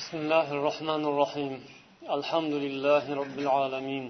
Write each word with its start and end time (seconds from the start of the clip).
بسم 0.00 0.16
الله 0.22 0.48
الرحمن 0.58 1.02
الرحيم 1.10 1.52
الحمد 2.18 2.54
لله 2.64 3.04
رب 3.22 3.36
العالمين 3.44 4.04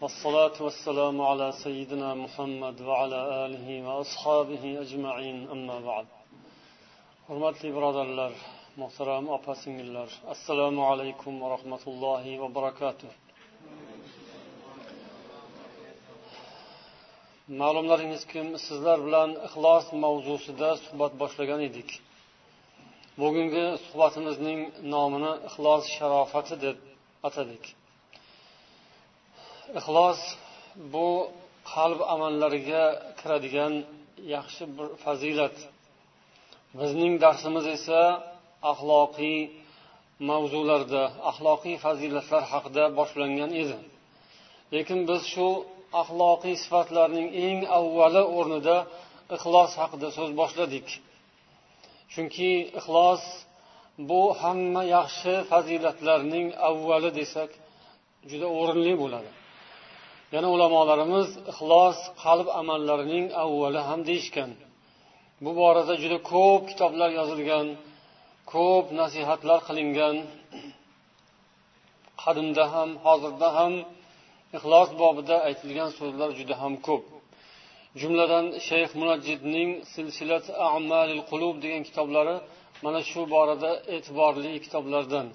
والصلاة 0.00 0.56
والسلام 0.66 1.16
على 1.30 1.46
سيدنا 1.64 2.08
محمد 2.24 2.76
وعلى 2.88 3.20
آله 3.44 3.66
وأصحابه 3.86 4.62
أجمعين 4.84 5.38
أما 5.54 5.76
بعد 5.88 6.06
hurmatli 7.28 7.68
birodarlar 7.76 8.32
muhtaram 8.76 9.24
opa 9.36 9.54
singillar 9.54 10.08
assalomu 10.34 10.82
alaykum 10.90 11.32
va 11.42 11.46
rahmatullohi 11.54 12.40
va 12.42 12.48
barakatuh 12.58 13.10
ma'lumlaringizki 17.60 18.40
sizlar 18.66 18.98
bilan 19.06 19.30
ixlos 19.46 19.86
mavzusida 20.04 20.70
suhbat 20.84 21.12
boshlagan 21.22 21.60
edik 21.68 21.90
bugungi 23.20 23.66
suhbatimizning 23.86 24.60
nomini 24.94 25.32
ixlos 25.48 25.84
sharofati 25.96 26.56
deb 26.64 26.78
atadik. 27.28 27.64
Ixlos 29.78 30.20
bu 30.92 31.08
qalb 31.72 32.00
amallariga 32.14 32.84
kiradigan 33.20 33.74
yaxshi 34.34 34.64
bir 34.76 34.88
fazilat. 35.04 35.56
Bizning 36.80 37.14
darsimiz 37.24 37.66
esa 37.76 38.00
axloqiy 38.72 39.38
mavzularda 40.30 41.02
axloqiy 41.30 41.76
fazilatlar 41.84 42.42
haqida 42.52 42.84
boshlangan 42.98 43.50
edi. 43.62 43.76
Lekin 44.74 45.00
biz 45.10 45.22
shu 45.32 45.48
axloqiy 46.02 46.54
sifatlarning 46.64 47.28
eng 47.46 47.60
avvali 47.78 48.22
o'rnida 48.38 48.76
ixlos 49.36 49.72
haqida 49.80 50.08
so'z 50.16 50.30
boshladik. 50.40 50.86
Chunki 52.12 52.52
ixlos 52.78 53.22
bu 54.08 54.22
hamma 54.40 54.82
yaxshi 54.96 55.34
fazilatlarning 55.50 56.48
avvali 56.68 57.10
desak 57.18 57.50
juda 58.30 58.48
o'rinli 58.60 58.94
bo'ladi. 59.02 59.30
Yana 60.34 60.48
ulamolarimiz 60.54 61.28
ixlos 61.52 61.98
qalb 62.24 62.48
amallarining 62.60 63.26
avvali 63.44 63.80
ham 63.88 64.00
deyishgan. 64.08 64.50
Bu 65.44 65.50
borada 65.60 65.94
juda 66.02 66.18
ko'p 66.32 66.62
kitoblar 66.70 67.10
yozilgan 67.18 67.66
ko'p 68.52 68.86
nasihatlar 69.00 69.58
qilingan. 69.68 70.16
Qadimda 72.22 72.64
ham 72.74 72.90
hozirda 73.06 73.48
ham 73.58 73.72
ixlos 74.56 74.88
bobida 75.02 75.36
aytilgan 75.48 75.90
so'zlar 75.98 76.30
juda 76.38 76.54
ham 76.62 76.74
ko'p. 76.88 77.04
Jumladan 78.00 78.46
shayx 78.68 78.90
munajjidning 79.00 79.70
silsilat 79.94 80.46
amalil 80.76 81.22
qulub 81.30 81.54
degan 81.64 81.82
kitoblari 81.88 82.36
mana 82.84 83.00
shu 83.10 83.20
borada 83.34 83.70
e'tiborli 83.94 84.52
kitoblardan. 84.64 85.26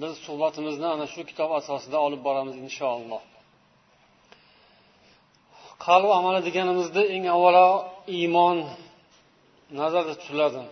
Biz 0.00 0.12
suhbatimizni 0.26 0.86
ana 0.94 1.06
shu 1.14 1.20
kitob 1.30 1.50
asosida 1.58 1.98
olib 2.06 2.20
boramiz 2.26 2.56
inshaalloh. 2.66 3.22
Qalb 5.86 6.10
amali 6.18 6.40
deganimizda 6.48 7.02
eng 7.14 7.24
avvalo 7.36 7.68
iymon 8.18 8.56
nazarda 9.80 10.14
tutiladi. 10.20 10.62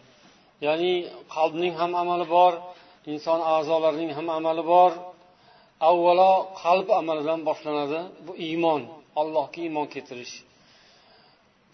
Ya'ni 0.66 0.92
qalbning 1.34 1.74
ham 1.80 1.92
amali 2.02 2.27
bor 2.36 2.52
inson 3.12 3.41
a'zolarining 3.55 4.11
ham 4.18 4.27
amali 4.38 4.62
bor. 4.72 4.92
Avvalo 5.91 6.33
qalb 6.62 6.88
amalidan 7.00 7.41
boshlanadi 7.48 8.00
bu 8.27 8.33
iymon 8.48 8.80
allohga 9.20 9.58
iymon 9.66 9.86
keltirish. 9.94 10.34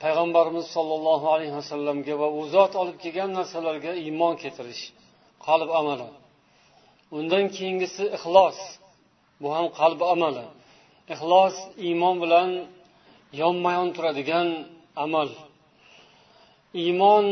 Payg'ambarimiz 0.03 0.67
sollallohu 0.77 1.27
alayhi 1.35 1.55
vasallamga 1.61 2.15
va 2.23 2.29
u 2.39 2.41
zot 2.55 2.73
olib 2.83 2.97
kelgan 3.05 3.31
narsalarga 3.39 3.93
iymon 4.05 4.35
keltirish 4.43 4.83
qalb 5.47 5.71
amali. 5.81 6.09
Undan 7.19 7.45
keyingisi 7.57 8.05
ixlos. 8.17 8.59
Bu 9.43 9.49
ham 9.57 9.67
qalb 9.81 10.01
amali. 10.15 10.47
Ixlos 11.15 11.57
iymon 11.87 12.17
bilan 12.23 12.51
yonma 13.43 13.71
yon 13.79 13.89
turadigan 13.97 14.49
amal. 15.05 15.31
Iymon 16.85 17.27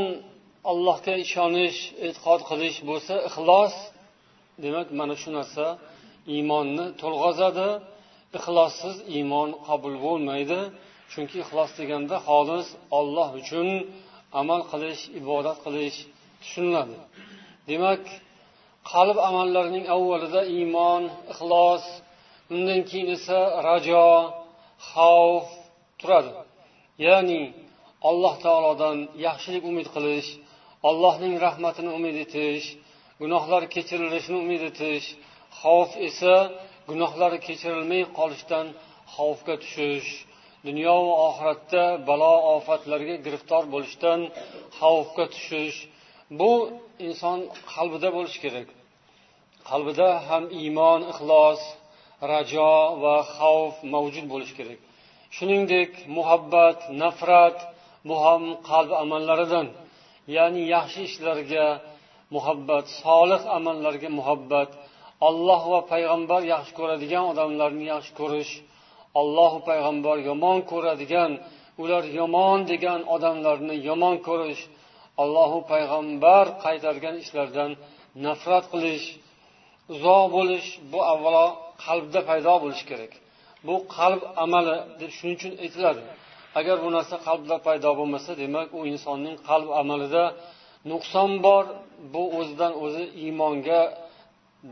allohga 0.70 1.14
ishonish 1.24 1.78
e'tiqod 2.06 2.40
qilish 2.50 2.78
bo'lsa 2.88 3.14
ixlos 3.28 3.74
demak 4.64 4.88
mana 4.98 5.14
shu 5.22 5.30
narsa 5.38 5.66
iymonni 6.34 6.86
to'lg'azadi. 7.00 7.68
Ixlossiz 8.38 8.96
iymon 9.16 9.48
qabul 9.68 9.94
bo'lmaydi. 10.04 10.60
Chunki 11.12 11.36
ixlos 11.44 11.70
deganda 11.78 12.16
xolis 12.28 12.68
olloh 12.98 13.28
uchun 13.40 13.68
amal 14.40 14.60
qilish 14.70 15.02
ibodat 15.20 15.58
qilish 15.64 15.98
tushuniladi. 16.42 16.96
Demak 17.68 18.02
qalb 18.92 19.16
amallarining 19.28 19.86
avvalida 19.96 20.42
iymon 20.56 21.02
ixlos 21.32 21.84
undan 22.54 22.80
keyin 22.88 23.08
esa 23.16 23.40
rajo 23.66 24.08
xavf 24.90 25.46
turadi. 26.00 26.32
Ya'ni 27.06 27.42
alloh 28.08 28.34
taolodan 28.44 28.98
yaxshilik 29.26 29.64
umid 29.70 29.88
qilish 29.94 30.28
allohning 30.88 31.34
rahmatini 31.46 31.90
umid 31.98 32.16
etish 32.24 32.66
gunohlar 33.20 33.62
kechirilishini 33.74 34.38
umid 34.44 34.62
etish 34.70 35.06
xavf 35.60 35.90
esa 36.08 36.34
gunohlari 36.90 37.38
kechirilmay 37.46 38.02
qolishdan 38.18 38.66
xavfga 39.14 39.54
tushish 39.62 40.10
dunyo 40.66 40.96
va 41.06 41.14
oxiratda 41.28 41.84
balo 42.08 42.32
ofatlarga 42.56 43.16
giriftor 43.24 43.62
bo'lishdan 43.74 44.20
xavfga 44.78 45.24
tushish. 45.34 45.78
Bu 46.40 46.52
inson 47.06 47.38
qalbida 47.72 48.08
bo'lishi 48.16 48.38
kerak. 48.44 48.68
Qalbida 49.70 50.08
ham 50.28 50.44
iymon 50.60 51.00
ixlos 51.12 51.60
rajo 52.32 52.72
va 53.02 53.16
xavf 53.36 53.74
mavjud 53.94 54.26
bo'lishi 54.32 54.54
kerak. 54.58 54.80
Shuningdek 55.36 55.92
muhabbat 56.16 56.78
nafrat 57.02 57.58
bu 58.08 58.14
ham 58.24 58.42
qalb 58.70 58.90
amallaridan 59.02 59.66
ya'ni 60.36 60.62
yaxshi 60.74 61.00
ishlarga 61.10 61.66
muhabbat 62.34 62.86
solih 63.02 63.42
amallarga 63.56 64.08
muhabbat 64.18 64.70
olloh 65.28 65.62
va 65.72 65.80
payg'ambar 65.92 66.42
yaxshi 66.54 66.72
ko'radigan 66.78 67.24
odamlarni 67.32 67.84
yaxshi 67.92 68.12
ko'rish 68.20 68.52
ollohu 69.20 69.58
payg'ambar 69.68 70.16
yomon 70.28 70.58
ko'radigan 70.70 71.32
ular 71.82 72.04
yomon 72.20 72.58
degan 72.70 73.00
odamlarni 73.14 73.76
yomon 73.88 74.16
ko'rish 74.28 74.62
allohu 75.22 75.58
payg'ambar 75.72 76.44
qaytargan 76.64 77.16
ishlardan 77.24 77.70
nafrat 78.26 78.64
qilish 78.72 79.06
uzoq 79.94 80.24
bo'lish 80.36 80.68
bu 80.92 81.00
avvalo 81.12 81.46
qalbda 81.84 82.20
paydo 82.28 82.54
bo'lishi 82.62 82.84
kerak. 82.90 83.12
Bu 83.66 83.74
qalb 83.96 84.20
amali 84.44 84.76
deb 85.00 85.10
shuning 85.16 85.36
uchun 85.38 85.52
aytiladi. 85.64 86.02
Agar 86.58 86.76
bu 86.84 86.88
narsa 86.96 87.16
qalbda 87.26 87.56
paydo 87.66 87.90
bo'lmasa 87.98 88.30
demak 88.42 88.68
u 88.78 88.80
insonning 88.92 89.36
qalb 89.48 89.68
amalida 89.80 90.24
nuqson 90.90 91.30
bor. 91.46 91.64
Bu 92.14 92.22
o'zidan 92.38 92.72
o'zi 92.84 93.04
iymonga 93.24 93.80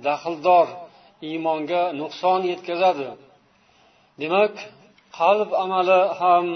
daxldor 0.07 0.69
iymonga 1.29 1.83
nuqson 2.01 2.41
yetkazadi. 2.53 3.09
Demak 4.23 4.55
qalb 5.19 5.51
amali 5.65 6.01
ham 6.21 6.47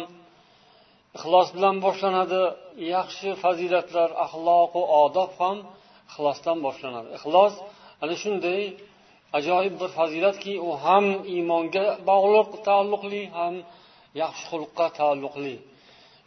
ixlos 1.16 1.49
bilan 1.56 1.77
boshlanadi 1.87 2.43
yaxshi 2.94 3.28
fazilatlar 3.43 4.10
axloqu 4.25 4.81
odob 5.04 5.31
ham 5.41 5.56
ixlosdan 6.10 6.59
boshlanadi. 6.66 7.09
Ixlos 7.19 7.55
ana 8.03 8.15
shunday 8.22 8.62
ajoyib 9.38 9.75
bir 9.81 9.91
fazilatki 9.99 10.55
u 10.69 10.71
ham 10.84 11.06
iymonga 11.34 11.87
bog'liq 12.10 12.50
taalluqli 12.66 13.22
ham 13.38 13.55
yaxshi 14.22 14.44
xulqqa 14.50 14.87
taalluqli. 14.99 15.56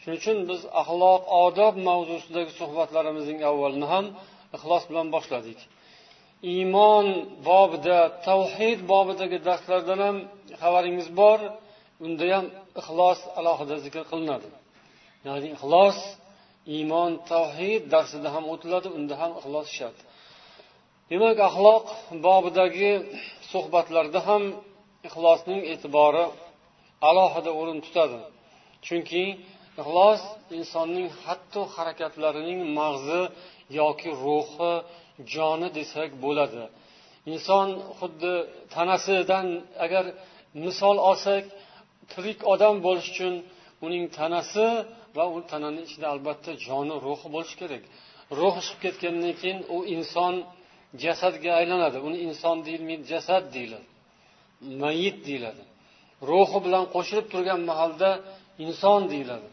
Shuning 0.01 0.19
uchun 0.21 0.37
biz 0.49 0.61
axloq 0.81 1.21
odob 1.45 1.73
mavzusidagi 1.87 2.51
suhbatlarimizning 2.59 3.39
avvalini 3.49 3.87
ham 3.93 4.05
ixlos 4.55 4.83
bilan 4.89 5.07
boshladik. 5.15 5.59
Iymon 6.53 7.07
bobida 7.49 7.99
tavhid 8.27 8.79
bobidagi 8.91 9.37
darslardan 9.47 9.99
ham 10.05 10.17
xabaringiz 10.61 11.09
bor. 11.21 11.39
Unda 12.05 12.25
ham 12.35 12.45
ixlos 12.81 13.19
alohida 13.39 13.75
zikr 13.85 14.03
qilinadi. 14.11 14.49
Ya'ni 15.25 15.47
ixlos 15.55 15.97
iymon 16.75 17.11
tavhid 17.31 17.81
darsida 17.93 18.29
ham 18.35 18.45
o'tiladi 18.53 18.89
unda 18.97 19.15
ham 19.21 19.31
ixlos 19.39 19.67
shart 19.77 19.99
demak 21.09 21.37
axloq 21.49 21.85
bobidagi 22.25 22.91
suhbatlarda 23.51 24.19
ham 24.27 24.43
ixlosning 25.07 25.61
e'tibori 25.73 26.25
alohida 27.09 27.51
o'rin 27.59 27.79
tutadi. 27.85 28.19
Chunki 28.85 29.23
ixlos 29.81 30.21
insonning 30.57 31.07
hatto 31.23 31.61
harakatlarining 31.75 32.59
mag'zi 32.79 33.21
yoki 33.79 34.09
ruhi 34.23 34.73
joni 35.33 35.69
desak 35.77 36.09
bo'ladi. 36.25 36.63
Inson 37.33 37.67
xuddi 37.99 38.33
tanasidan 38.75 39.47
agar 39.85 40.05
misol 40.65 40.97
olsak 41.09 41.43
tirik 42.11 42.39
odam 42.53 42.75
bo'lish 42.85 43.07
uchun 43.13 43.33
uning 43.85 44.05
tanasi 44.17 44.67
va 45.17 45.25
u 45.35 45.37
tanani 45.51 45.81
ichida 45.87 46.07
albatta 46.13 46.51
joni 46.67 46.95
ruhi 47.05 47.27
bo'lishi 47.35 47.55
kerak. 47.61 47.83
Ruh 48.39 48.55
chiqib 48.65 48.79
ketgandan 48.83 49.33
keyin 49.41 49.59
u 49.75 49.77
inson 49.95 50.35
jasadga 51.03 51.51
aylanadi. 51.59 51.97
Uni 52.07 52.17
inson 52.27 52.57
deyilmaydi 52.67 53.03
jasad 53.13 53.43
deyiladi. 53.55 53.87
Mayit 54.81 55.17
deyiladi. 55.27 55.63
Ruhi 56.29 56.59
bilan 56.65 56.85
qo'shilib 56.95 57.27
turgan 57.33 57.61
mahalda 57.69 58.09
inson 58.65 59.01
deyiladi. 59.11 59.47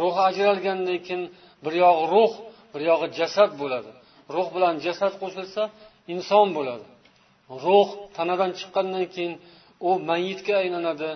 Ruhi 0.00 0.20
ajralgandan 0.28 0.98
keyin 1.06 1.22
bir 1.64 1.74
yog'i 1.84 2.04
ruh 2.14 2.32
bir 2.72 2.82
yog'i 2.90 3.08
jasad 3.20 3.50
bo'ladi. 3.62 3.90
Ruh 4.34 4.48
bilan 4.54 4.74
jasad 4.86 5.12
qo'shilsa 5.22 5.62
inson 6.14 6.48
bo'ladi. 6.56 6.86
Ruh 7.64 7.88
tanadan 8.16 8.50
chiqqandan 8.58 9.04
keyin 9.14 9.34
u 9.88 9.90
mayitga 10.08 10.54
aylanadi 10.62 11.10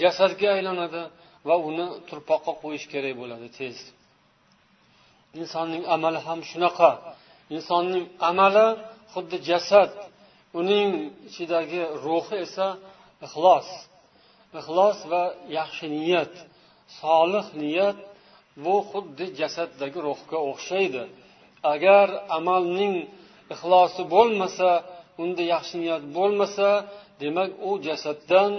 jasadga 0.00 0.48
aylanadi 0.56 1.02
va 1.48 1.56
uni 1.68 1.86
turpoqqa 2.08 2.52
qo'yish 2.62 2.86
kerak 2.92 3.14
bo'ladi 3.20 3.48
tez. 3.58 3.76
Insonning 5.40 5.84
amali 5.94 6.20
ham 6.26 6.40
shunaqa. 6.50 6.90
Insonning 7.56 8.04
amali 8.30 8.66
xuddi 9.12 9.36
jasad 9.50 9.90
uning 10.60 10.90
ichidagi 11.28 11.82
ruhi 12.04 12.36
esa 12.46 12.66
ixlos. 13.26 13.68
Ixlos 14.60 14.98
va 15.10 15.22
yaxshi 15.58 15.86
niyat 15.96 16.32
solih 17.00 17.46
niyat 17.62 17.98
bu 18.64 18.74
xuddi 18.90 19.26
jasaddagi 19.40 19.98
ruhga 20.08 20.38
o'xshaydi. 20.50 21.04
Agar 21.72 22.06
amalning 22.38 22.94
ixlosi 23.54 24.02
bo'lmasa 24.14 24.70
unda 25.22 25.42
yaxshi 25.54 25.74
niyat 25.82 26.02
bo'lmasa 26.16 26.68
demak 27.22 27.50
u 27.68 27.70
jasaddan 27.86 28.52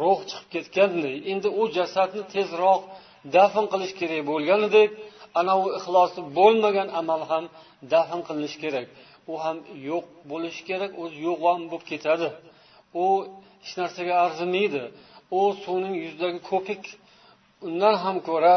ruh 0.00 0.20
chiqib 0.30 0.48
ketganday. 0.54 1.16
Endi 1.32 1.48
u 1.60 1.62
jasadni 1.76 2.22
tezroq 2.34 2.82
dafn 3.36 3.64
qilish 3.72 3.94
kerak 4.00 4.22
bo'lganidek 4.30 4.90
anavi 5.40 5.68
ixlosi 5.78 6.20
bo'lmagan 6.38 6.88
amal 7.00 7.22
ham 7.30 7.44
dafn 7.92 8.20
qilinishi 8.26 8.58
kerak. 8.64 8.86
U 9.32 9.34
ham 9.44 9.56
yo'q 9.88 10.06
bo'lishi 10.30 10.62
kerak 10.70 10.92
o'zi 11.02 11.18
yo'g'on 11.28 11.60
bo'lib 11.70 11.84
ketadi. 11.92 12.28
U 13.02 13.04
hech 13.64 13.74
narsaga 13.80 14.14
arzimaydi. 14.26 14.82
U 15.38 15.40
suvning 15.62 15.94
yuzidagi 16.04 16.40
ko'pik 16.50 16.82
undan 17.66 17.94
ham 18.04 18.16
ko'ra 18.28 18.56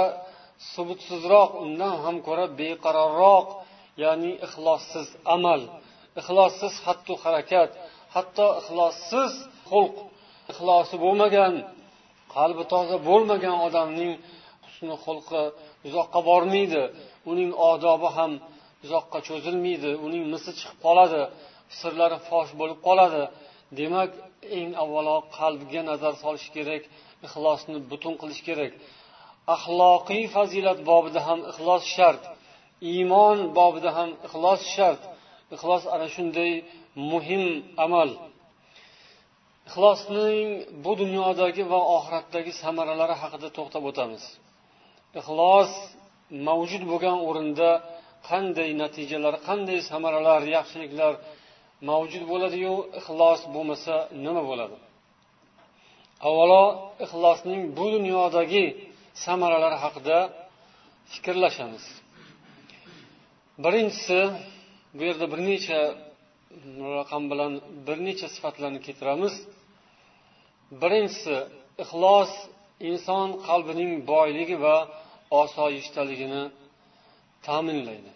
subutsizroq 0.74 1.52
undan 1.64 1.94
ham 2.04 2.16
ko'ra 2.28 2.46
beqarorroq 2.60 3.48
ya'ni 4.04 4.32
ixlossiz 4.46 5.08
amal 5.36 5.62
ixlossiz 6.20 6.74
hattu 6.86 7.14
harakat 7.24 7.72
hatto 8.16 8.48
ixlossiz 8.62 9.32
xulq. 9.70 9.96
Ixlosi 10.52 10.96
bo'lmagan 11.06 11.54
qalbi 12.36 12.64
toza 12.74 12.98
bo'lmagan 13.10 13.56
odamning 13.68 14.14
husni 14.66 14.96
xulqi 15.06 15.44
uzoqqa 15.88 16.20
bormaydi. 16.30 16.84
Uning 17.32 17.52
odobi 17.72 18.10
ham 18.18 18.32
uzoqqa 18.86 19.20
cho'zilmaydi. 19.28 19.92
Uning 20.06 20.24
misi 20.34 20.52
chiqib 20.60 20.78
qoladi. 20.86 21.22
Sirlari 21.80 22.18
fosh 22.30 22.52
bo'lib 22.60 22.80
qoladi. 22.88 23.24
Demak 23.80 24.12
eng 24.60 24.70
avvalo 24.84 25.16
qalbga 25.38 25.82
nazar 25.90 26.14
solish 26.24 26.48
kerak 26.56 26.84
ixlosni 27.26 27.78
butun 27.92 28.14
qilish 28.22 28.42
kerak. 28.48 28.72
Axloqiy 29.56 30.24
fazilat 30.36 30.80
bobida 30.90 31.20
ham 31.28 31.40
ixlos 31.52 31.84
shart. 31.96 32.24
Iymon 32.92 33.38
bobida 33.57 33.89
ham 33.98 34.10
ixlos 34.27 34.62
shart. 34.75 35.01
Ixlos 35.56 35.83
ana 35.94 36.07
shunday 36.16 36.51
muhim 37.12 37.44
amal. 37.86 38.10
Ixlosning 39.69 40.48
bu 40.83 40.92
dunyodagi 41.01 41.63
va 41.72 41.80
oxiratdagi 41.98 42.51
samaralari 42.63 43.16
haqida 43.22 43.48
to'xtab 43.57 43.83
o'tamiz. 43.89 44.24
Ixlos 45.19 45.72
mavjud 46.48 46.83
bo'lgan 46.92 47.18
o'rinda 47.30 47.69
qanday 48.30 48.69
natijalar 48.81 49.36
qanday 49.48 49.80
samaralar 49.92 50.42
yaxshiliklar 50.56 51.13
mavjud 51.89 52.24
bo'ladiyu 52.31 52.74
ixlos 53.00 53.42
bo'lmasa 53.56 53.95
nima 54.25 54.44
bo'ladi? 54.50 54.77
Avvalo 56.27 56.63
ixlosning 57.06 57.62
bu 57.77 57.86
dunyodagi 57.95 58.66
samaralari 59.25 59.77
haqida 59.83 60.18
fikrlashamiz. 61.12 61.86
Birinchisi 63.63 64.19
bu 64.98 65.04
yerda 65.04 65.25
bir 65.31 65.40
necha 65.50 65.80
raqam 66.98 67.24
bilan 67.31 67.52
bir 67.88 67.98
necha 68.07 68.28
sifatlarni 68.36 68.80
keltiramiz. 68.86 69.36
Birinchisi 70.81 71.36
ixlos 71.84 72.31
inson 72.90 73.28
qalbining 73.48 73.92
boyligi 74.12 74.57
va 74.66 74.78
osoyishtaligini 75.42 76.44
ta'minlaydi. 77.48 78.12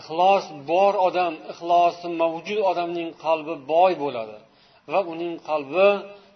Ixlos 0.00 0.44
bor 0.70 0.94
odam 1.08 1.34
ixlosi 1.52 2.08
mavjud 2.22 2.60
odamning 2.70 3.10
qalbi 3.24 3.54
boy 3.72 3.92
bo'ladi 4.02 4.36
va 4.92 5.00
uning 5.12 5.34
qalbi 5.48 5.88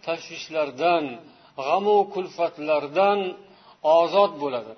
tashvishlardan 0.06 1.04
g'amu 1.66 1.98
kulfatlardan 2.14 3.19
ozod 3.98 4.32
bo'ladi. 4.43 4.72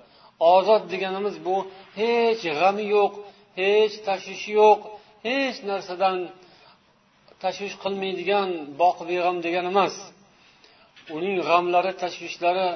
Ozod 0.53 0.83
deganimiz 0.93 1.35
bu 1.45 1.55
hech 1.99 2.41
g'ami 2.59 2.85
yo'q 2.95 3.13
hech 3.59 3.95
tashvishi 4.07 4.51
yo'q 4.59 4.79
hech 5.27 5.57
narsadan 5.69 6.17
tashvish 7.43 7.75
qilmaydigan 7.83 8.49
boq 8.81 8.97
beg'am 9.09 9.35
degani 9.45 9.69
emas. 9.73 9.95
Uning 11.15 11.35
g'amlari 11.47 11.91
tashvishlari 12.03 12.67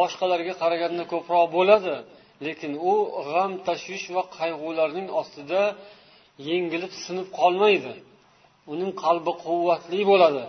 boshqalarga 0.00 0.54
qaraganda 0.62 1.04
ko'proq 1.12 1.46
bo'ladi 1.56 1.94
lekin 2.46 2.72
u 2.90 2.92
g'am 3.30 3.52
tashvish 3.68 4.06
va 4.16 4.22
qayg'ularning 4.38 5.08
ostida 5.20 5.62
yengilib 6.48 6.92
sinib 7.04 7.28
qolmaydi. 7.40 7.94
Uning 8.72 8.90
qalbi 9.04 9.32
quvvatli 9.44 10.00
bo'ladi 10.10 10.44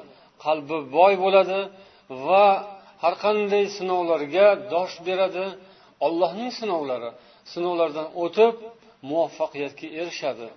qalbi 0.45 0.77
boy 0.97 1.13
bo'ladi 1.23 1.59
va 2.27 2.45
har 3.03 3.15
qanday 3.25 3.65
sinovlarga 3.77 4.47
dosh 4.73 4.95
beradi. 5.07 5.45
Ollohning 6.07 6.51
sinovlari 6.59 7.09
sinovlardan 7.53 8.07
o'tib 8.23 8.53
muvaffaqiyatga 9.09 9.87
erishadi. 10.01 10.47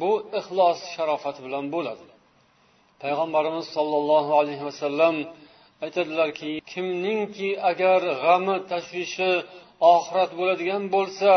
Bu 0.00 0.10
ixlos 0.38 0.78
sharofati 0.94 1.40
bilan 1.46 1.64
bo'ladi. 1.74 2.06
Payg'ambarimiz 3.02 3.66
sollallohu 3.76 4.32
alayhi 4.40 4.64
vasallam 4.70 5.16
aytadilarki 5.84 6.50
kimningki 6.72 7.50
agar 7.70 8.00
g'ami 8.22 8.56
tashvishi 8.70 9.30
oxirat 9.94 10.30
bo'ladigan 10.38 10.82
bo'lsa 10.94 11.32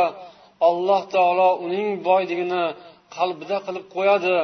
alloh 0.70 1.02
taolo 1.16 1.50
uning 1.66 1.88
boyligini 2.08 2.64
qalbida 3.16 3.58
qilib 3.66 3.86
qo'yadi 3.96 4.38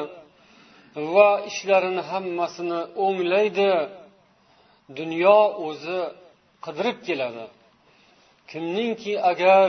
va 1.14 1.30
ishlarini 1.50 2.04
hammasini 2.12 2.80
o'nglaydi. 3.06 3.72
Dunyo 5.00 5.40
o'zi 5.68 6.00
qidirib 6.66 6.98
keladi. 7.08 7.46
Kimningki 8.52 9.14
agar 9.32 9.68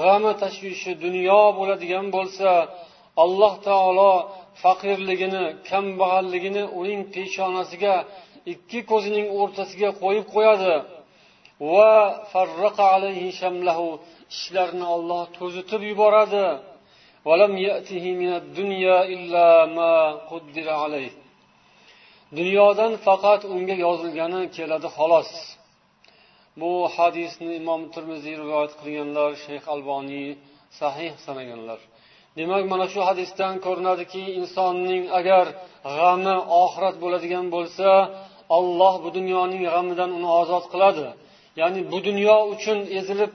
g'ami 0.00 0.32
tashvishi 0.42 0.92
dunyo 1.04 1.40
bo'ladigan 1.58 2.06
bo'lsa 2.16 2.50
alloh 3.24 3.54
taolo 3.68 4.12
faqirligini 4.62 5.44
kambag'alligini 5.70 6.64
uning 6.80 7.00
peshonasiga 7.14 7.94
ikki 8.52 8.80
ko'zining 8.90 9.26
o'rtasiga 9.40 9.90
qo'yib 10.02 10.26
qo'yadi. 10.34 10.74
Va 11.72 11.92
farraqa 12.32 12.84
alayhi 12.96 13.28
shamlahu 13.40 13.88
ishlarini 14.34 14.86
olloh 14.96 15.22
to'zitib 15.38 15.82
yuboradi. 15.90 16.46
Dunyodan 22.38 22.92
faqat 23.06 23.40
unga 23.54 23.76
yozilgani 23.86 24.42
keladi 24.56 24.88
xolos. 24.96 25.30
Bu 26.60 26.72
hadisni 26.96 27.50
imom 27.60 27.82
termiziy 27.94 28.34
rivoyat 28.42 28.72
qilganlar 28.80 29.30
shayx 29.44 29.64
alboniy 29.74 30.28
sahih 30.80 31.12
sanaganlar. 31.26 31.80
Demak 32.38 32.64
mana 32.72 32.86
shu 32.92 33.00
hadisdan 33.08 33.54
ko'rinadiki 33.66 34.22
insonning 34.40 35.04
agar 35.18 35.46
g'ami 35.96 36.36
oxirat 36.62 36.96
bo'ladigan 37.02 37.46
bo'lsa 37.54 37.88
olloh 38.56 38.94
bu 39.04 39.08
dunyoning 39.18 39.62
g'amidan 39.68 40.10
uni 40.18 40.28
ozod 40.40 40.64
qiladi. 40.72 41.06
Ya'ni 41.60 41.80
bu 41.92 41.98
dunyo 42.08 42.36
uchun 42.54 42.78
ezilib 42.98 43.32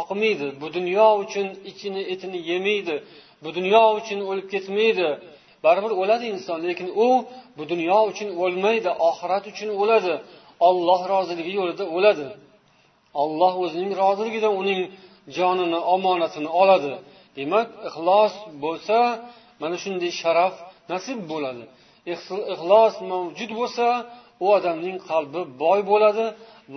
oqmaydi 0.00 0.48
bu 0.60 0.68
dunyo 0.76 1.06
uchun 1.22 1.46
ichini 1.70 2.02
etini 2.12 2.38
yemaydi 2.50 2.96
bu 3.42 3.48
dunyo 3.56 3.82
uchun 3.98 4.20
o'lib 4.30 4.46
ketmaydi. 4.52 5.08
Baribir 5.64 5.92
o'ladi 6.02 6.26
inson 6.34 6.58
lekin 6.68 6.88
u 7.06 7.08
bu 7.58 7.62
dunyo 7.72 7.98
uchun 8.10 8.28
o'lmaydi 8.42 8.90
oxirat 9.08 9.44
uchun 9.52 9.70
o'ladi. 9.82 10.14
Olloh 10.68 11.00
roziligi 11.14 11.52
yo'lida 11.60 11.84
o'ladi. 11.96 12.28
Olloh 13.22 13.52
o'zining 13.64 13.92
roziligidan 14.02 14.52
uning 14.62 14.80
jonini 15.36 15.78
omonatini 15.94 16.50
oladi. 16.62 16.92
Demak 17.38 17.68
ixlos 17.88 18.34
bo'lsa 18.64 18.98
mana 19.60 19.76
shunday 19.82 20.12
sharaf 20.22 20.54
nasib 20.92 21.18
bo'ladi. 21.32 21.62
Ixlos 22.54 22.94
mavjud 23.10 23.50
bo'lsa 23.60 23.86
u 24.44 24.46
odamning 24.56 24.98
qalbi 25.10 25.40
boy 25.62 25.80
bo'ladi 25.90 26.26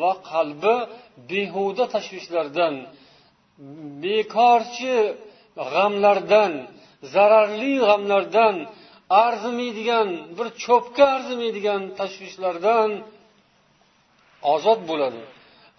va 0.01 0.11
qalbi 0.31 0.75
behuda 1.29 1.85
tashvishlardan 1.95 2.75
bekorchi 4.03 4.95
g'amlardan 5.71 6.53
zararli 7.13 7.73
g'amlardan 7.87 8.55
arzimaydigan 9.25 10.09
bir 10.37 10.47
cho'pga 10.63 11.05
arzimaydigan 11.15 11.81
tashvishlardan 11.99 12.89
ozod 14.53 14.79
bo'ladi. 14.89 15.21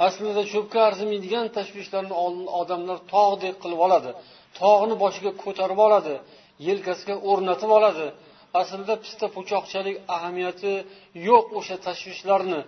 Aslida 0.07 0.43
cho'pga 0.53 0.81
arzimaydigan 0.89 1.47
tashvishlarni 1.57 2.15
odamlar 2.61 2.99
tog'dek 3.15 3.55
qilib 3.63 3.81
oladi. 3.87 4.11
Tog'ni 4.61 4.95
boshiga 5.03 5.33
ko'tarib 5.43 5.81
oladi. 5.87 6.15
Yelkasiga 6.69 7.15
o'rnatib 7.31 7.71
oladi. 7.79 8.07
Aslida 8.61 8.95
pista 9.05 9.27
po'choqchalik 9.37 9.97
ahamiyati 10.17 10.73
yo'q 11.29 11.47
o'sha 11.59 11.77
tashvishlarni. 11.87 12.61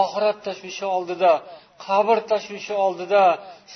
Oxirat 0.00 0.38
tashvishi 0.46 0.86
oldida 0.96 1.32
qabr 1.86 2.18
tashvishi 2.32 2.74
oldida 2.86 3.22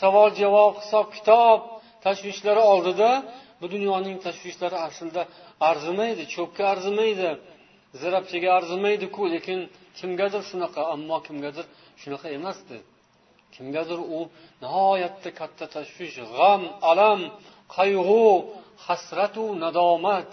savol 0.01 0.31
javob 0.41 0.73
hisob 0.83 1.07
kitob 1.17 1.59
tashvishlari 2.07 2.63
oldida 2.73 3.11
bu 3.61 3.67
dunyoning 3.75 4.17
tashvishlari 4.27 4.79
aslida 4.89 5.23
arzimaydi 5.71 6.25
cho'pga 6.35 6.65
arzimaydi. 6.73 7.31
Zirabchaga 8.01 8.49
arzimaydiku 8.59 9.23
lekin 9.35 9.61
kimgadir 9.99 10.43
shunaqa 10.51 10.83
ammo 10.95 11.17
kimgadir 11.27 11.67
shunaqa 12.03 12.29
emasdi. 12.39 12.77
Kimgadir 13.55 14.01
u 14.17 14.19
nihoyatda 14.63 15.31
katta 15.41 15.65
tashvish 15.77 16.17
g'am 16.35 16.63
alam 16.91 17.21
qayg'u 17.77 18.27
hasratu 18.87 19.45
nadomat 19.65 20.31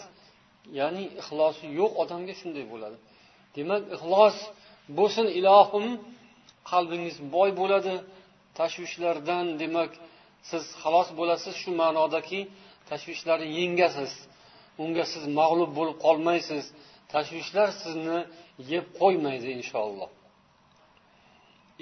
ya'ni 0.80 1.04
ixlosi 1.22 1.66
yo'q 1.80 1.92
odamga 2.04 2.34
shunday 2.40 2.66
bo'ladi. 2.74 2.98
Demak 3.56 3.82
ixlos 3.96 4.38
bo'lsin 4.98 5.28
ilohim 5.40 5.88
qalbingiz 6.72 7.18
boy 7.36 7.50
bo'ladi. 7.62 7.96
Tashvishlardan 8.60 9.46
demak 9.62 9.92
siz 10.50 10.64
xalos 10.82 11.10
bo'lasiz 11.20 11.54
shu 11.62 11.72
ma'nodaki 11.82 12.40
tashvishlarni 12.90 13.48
yengasiz. 13.60 14.12
Unga 14.84 15.06
siz 15.14 15.24
mag'lub 15.40 15.72
bo'lib 15.78 15.98
qolmaysiz. 16.06 16.64
Tashvishlar 17.14 17.70
sizni 17.84 18.20
yeb 18.72 18.86
qo'ymaydi 19.00 19.50
inshaalloh. 19.58 20.10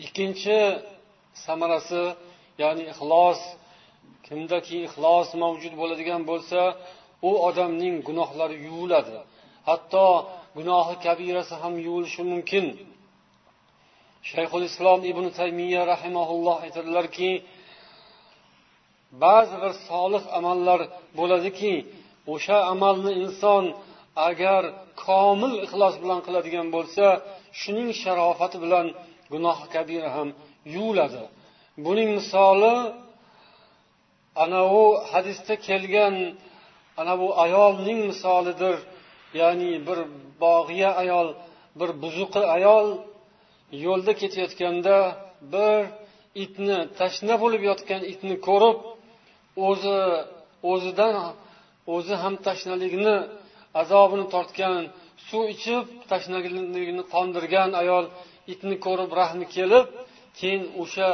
Ikkinchi 0.04 0.60
samarasi 1.46 2.04
ya'ni 2.62 2.84
ixlos 2.94 3.40
kimdaki 4.26 4.78
ixlos 4.88 5.30
mavjud 5.44 5.74
bo'ladigan 5.82 6.22
bo'lsa 6.30 6.62
u 7.30 7.32
odamning 7.48 7.96
gunohlari 8.08 8.58
yuviladi. 8.66 9.18
Hatto 9.70 10.08
gunohi 10.58 10.96
kabirasi 11.06 11.56
ham 11.62 11.74
yuvilishi 11.86 12.24
mumkin. 12.32 12.66
Shayxul 14.32 14.64
islom 14.70 15.00
ibn 15.12 15.26
taymiya 15.40 15.82
rahimaulloh 15.94 16.58
aytadilarki 16.66 17.32
ba'zi 19.24 19.56
bir 19.64 19.74
solih 19.90 20.24
amallar 20.38 20.80
bo'ladiki 21.20 21.74
o'sha 22.34 22.58
amalni 22.74 23.12
inson 23.24 23.64
agar 24.30 24.64
komil 25.06 25.54
ixlos 25.66 25.96
bilan 26.04 26.20
qiladigan 26.26 26.68
bo'lsa 26.76 27.06
shuning 27.62 27.90
sharofati 28.02 28.58
bilan 28.64 28.88
gunoh 29.34 29.60
kabira 29.74 30.10
ham 30.16 30.30
yuviladi 30.76 31.24
buning 31.86 32.10
misoli 32.20 32.76
anavi 34.44 34.86
hadisda 35.12 35.54
kelgan 35.68 36.16
ana 37.00 37.14
bu 37.22 37.28
ayolning 37.46 38.00
misolidir. 38.12 38.76
Ya'ni 39.42 39.72
bir 39.88 40.00
bog'iya 40.44 40.90
ayol 41.02 41.28
bir 41.80 41.90
buzuqi 42.04 42.44
ayol 42.56 42.88
yo'lda 43.86 44.14
ketayotganda 44.22 44.98
bir 45.54 45.80
itni 46.44 46.78
tashna 47.00 47.36
bo'lib 47.44 47.62
yotgan 47.70 48.02
itni 48.14 48.36
ko'rib 48.48 48.78
o'zi 49.68 50.00
o'zidan 50.72 51.16
o'zi 51.96 52.16
ham 52.24 52.36
tashnalikni 52.48 53.16
azobini 53.82 54.26
tortgan 54.34 54.82
suv 55.28 55.44
ichib 55.56 55.86
tashnaligini 56.12 57.04
qondirgan 57.14 57.70
ayol 57.82 58.06
itni 58.54 58.76
ko'rib 58.86 59.12
rahmi 59.22 59.46
kelib 59.56 59.86
keyin 60.40 60.64
o'sha 60.84 61.10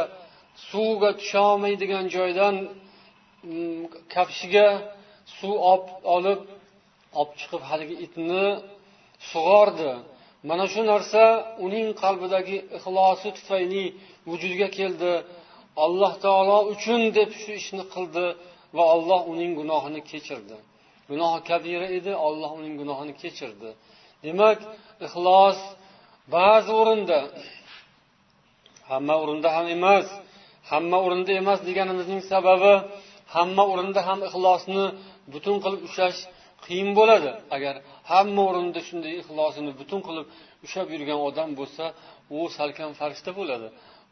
suvga 0.70 1.10
tusholmaydigan 1.20 2.05
joydan 2.15 2.55
mm, 3.50 3.82
kafshiga 4.13 4.67
suv 5.38 5.53
olib 6.15 6.39
olib 7.22 7.34
chiqib 7.39 7.62
haligi 7.70 7.96
itni 8.05 8.46
sug'ordi. 9.32 9.91
Mana 10.50 10.65
shu 10.74 10.82
narsa 10.91 11.24
uning 11.65 11.88
qalbidagi 12.03 12.58
ixlosi 12.77 13.29
tufayli 13.38 13.86
vujudga 14.29 14.67
keldi. 14.77 15.13
Alloh 15.86 16.13
taolo 16.25 16.58
uchun 16.74 17.01
deb 17.17 17.29
shu 17.41 17.51
ishni 17.62 17.84
qildi 17.93 18.25
va 18.77 18.84
alloh 18.96 19.22
uning 19.34 19.51
gunohini 19.60 20.01
kechirdi. 20.12 20.58
Gunohi 21.13 21.39
kabira 21.50 21.88
edi 21.98 22.12
olloh 22.27 22.51
uning 22.60 22.75
gunohini 22.82 23.13
kechirdi. 23.22 23.70
Demak 24.25 24.60
ixlos 25.05 25.60
ba'zi 26.36 26.72
o'rinda 26.82 27.20
hamma 28.91 29.15
o'rinda 29.24 29.50
ham 29.55 29.65
emas 29.77 30.08
hamma 30.72 30.98
o'rinda 31.05 31.32
emas 31.41 31.60
deganimizning 31.70 32.22
sababi 32.32 32.74
hamma 33.36 33.63
o'rinda 33.72 34.01
ham 34.08 34.20
ixlosni 34.27 34.86
butun 35.34 35.55
qilib 35.63 35.82
ushlash 35.88 36.20
qiyin 36.65 36.89
bo'ladi. 37.00 37.29
Agar 37.55 37.75
hamma 38.12 38.41
o'rinda 38.50 38.79
shunday 38.88 39.13
ixlosini 39.22 39.72
butun 39.79 40.00
qilib 40.08 40.25
ushlab 40.65 40.88
yurgan 40.93 41.20
odam 41.29 41.50
bo'lsa 41.60 41.84
u 42.36 42.38
salkam 42.58 42.91
farishta 43.00 43.32
bo'ladi. 43.39 43.67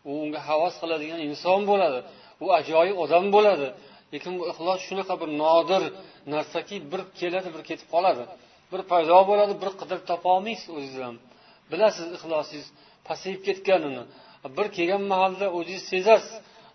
U 0.10 0.12
unga 0.24 0.40
havas 0.50 0.76
qiladigan 0.82 1.20
inson 1.30 1.62
bo'ladi. 1.72 2.00
U 2.44 2.46
ajoyib 2.60 2.98
odam 3.06 3.26
bo'ladi. 3.36 3.68
Lekin 4.14 4.34
bu 4.40 4.44
ixlos 4.52 4.80
shunaqa 4.88 5.14
bir 5.22 5.30
nodir 5.44 5.84
narsaki 6.34 6.76
bir 6.92 7.02
keladi 7.20 7.50
bir 7.56 7.64
ketib 7.70 7.88
qoladi. 7.94 8.24
Bir 8.72 8.82
paydo 8.92 9.20
bo'ladi 9.30 9.54
bir 9.62 9.72
qidirib 9.80 10.06
topolmaysiz 10.12 10.70
o'zingiz 10.78 11.02
ham. 11.08 11.18
Bilasiz 11.72 12.08
ixlosingiz 12.18 12.68
pasayib 13.08 13.42
ketganini. 13.48 14.04
Bir 14.58 14.68
kelgan 14.78 15.04
mahalda 15.14 15.46
o'zingiz 15.58 15.84
sezasiz. 15.94 16.34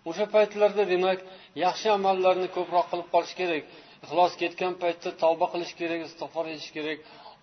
O'sha 0.09 0.25
paytlarda 0.35 0.83
demak 0.93 1.19
yaxshi 1.65 1.87
amallarni 1.97 2.47
ko'proq 2.57 2.85
qilib 2.91 3.07
qolish 3.13 3.33
kerak. 3.39 3.63
Ixlos 4.05 4.33
ketgan 4.41 4.73
paytda 4.83 5.09
tavba 5.23 5.45
qilish 5.53 5.73
kerak 5.79 6.01
istig'for 6.07 6.45
etish 6.53 6.71
kerak 6.77 6.99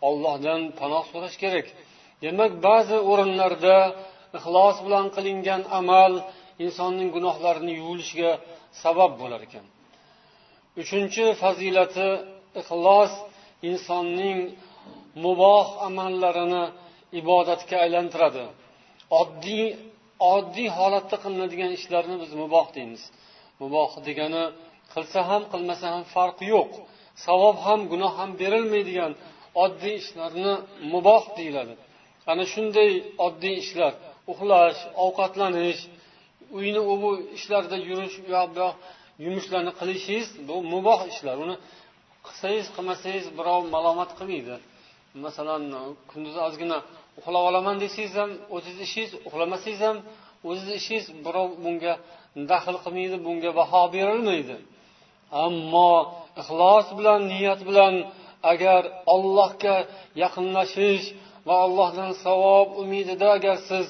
ollohdan 0.08 0.61
panoh 0.80 1.04
so'rash 1.12 1.37
kerak. 1.44 1.66
Demak 2.25 2.52
ba'zi 2.68 2.96
o'rinlarda 3.11 3.76
ixlos 4.38 4.76
bilan 4.87 5.06
qilingan 5.16 5.62
amal 5.80 6.12
insonning 6.64 7.08
gunohlarini 7.16 7.73
yuvilishiga 7.80 8.32
sabab 8.82 9.12
bo'lar 9.20 9.40
ekan. 9.49 9.64
Uchinchi 10.80 11.24
fazilati 11.42 12.08
ixlos 12.60 13.12
insonning 13.70 14.40
muboh 15.24 15.66
amallarini 15.86 16.64
ibodatga 17.20 17.76
aylantiradi. 17.84 18.44
Oddiy 19.20 19.66
oddiy 20.34 20.68
holatda 20.78 21.16
qilinadigan 21.24 21.70
ishlarni 21.78 22.16
biz 22.22 22.30
muboh 22.42 22.66
deymiz. 22.76 23.02
Muboh 23.62 23.90
degani 24.06 24.44
qilsa 24.92 25.20
ham 25.30 25.42
qilmasa 25.52 25.86
ham 25.94 26.04
farqi 26.14 26.44
yo'q. 26.54 26.72
Savob 27.26 27.56
ham 27.66 27.80
gunoh 27.92 28.12
ham 28.20 28.30
berilmaydigan 28.40 29.12
oddiy 29.64 29.94
ishlarni 30.02 30.54
muboh 30.92 31.24
deyiladi. 31.38 31.74
Ana 32.30 32.44
shunday 32.52 32.90
oddiy 33.26 33.54
ishlar 33.64 33.92
uxlash 34.32 34.80
ovqatlanish 35.04 35.80
uyni 36.58 36.80
u 36.92 36.94
bu 37.02 37.10
ishlarda 37.36 37.76
yurish 37.88 38.16
u 38.24 38.26
yoq 38.36 38.48
bu 38.54 38.58
yoq 38.64 38.76
yumushlarni 39.25 39.73
qilishingiz 39.80 40.28
bu 40.49 40.56
muboh 40.73 41.00
ishlar. 41.12 41.37
Uni 41.44 41.56
qilsangiz 42.26 42.66
qilmasangiz 42.76 43.26
birov 43.38 43.61
malomat 43.75 44.11
qilmaydi. 44.18 44.54
Masalan 45.25 45.62
kunduzi 46.11 46.40
ozgina 46.49 46.78
uxlab 47.18 47.44
olaman 47.50 47.76
desangiz 47.85 48.14
ham 48.21 48.30
o'zizni 48.56 48.85
ishingiz 48.88 49.12
uxlamasangiz 49.28 49.80
ham 49.87 49.97
o'zizni 50.49 50.75
ishingiz 50.80 51.06
birov 51.26 51.49
bunga 51.64 51.94
daxl 52.50 52.76
qilmaydi 52.85 53.16
bunga 53.26 53.50
baho 53.61 53.83
berilmaydi. 53.94 54.56
Ammo 55.44 55.92
ixlos 56.40 56.87
bilan 56.99 57.21
niyat 57.33 57.61
bilan 57.68 57.94
agar 58.52 58.83
ollohga 59.14 59.76
yaqinlashish 60.23 61.06
va 61.47 61.54
allohdan 61.66 62.11
savob 62.25 62.68
umidida 62.83 63.26
agar 63.38 63.56
siz 63.71 63.87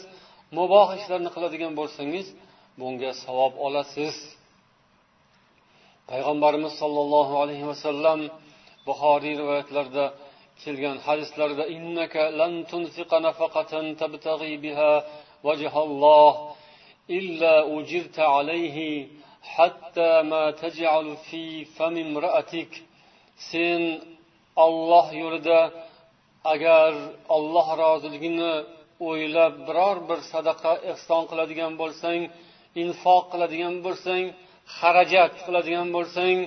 muboh 0.58 0.88
ishlarni 0.98 1.30
qiladigan 1.34 1.72
bo'lsangiz 1.80 2.26
bunga 2.80 3.10
savob 3.24 3.52
olasiz. 3.66 4.16
Payg'ambarimiz 6.10 6.72
sollallohu 6.82 7.34
alayhi 7.42 7.66
vasallam 7.70 8.20
buxoriy 8.88 9.34
rivoyatlarida 9.40 10.06
kelgan 10.62 10.96
hadislarida 11.06 11.64
innaka 11.76 12.22
lan 12.40 12.52
tunfiqa 12.70 13.16
nafaqatan 13.26 13.84
tabtaghi 14.00 14.54
biha 14.64 14.92
wajhalloh 15.46 16.32
illa 17.18 17.54
ujirta 17.76 18.22
alayhi 18.38 18.90
hatta 19.54 20.10
ma 20.30 20.44
taj'alu 20.62 21.12
fi 21.26 21.42
fami 21.76 22.00
imra'atik. 22.08 22.70
Sen 23.50 23.80
olloh 24.66 25.06
yo'lida 25.22 25.60
agar 26.52 26.90
Alloh 27.36 27.68
roziligini 27.82 28.54
o'ylab 29.08 29.54
biror 29.68 29.96
bir 30.08 30.18
sadaqa 30.32 30.72
ehson 30.92 31.22
qiladigan 31.30 31.72
bo'lsang 31.80 32.20
infoq 32.82 33.24
qiladigan 33.32 33.74
bo'lsang 33.86 34.24
xarajat 34.78 35.32
qiladigan 35.44 35.88
bo'lsang 35.96 36.38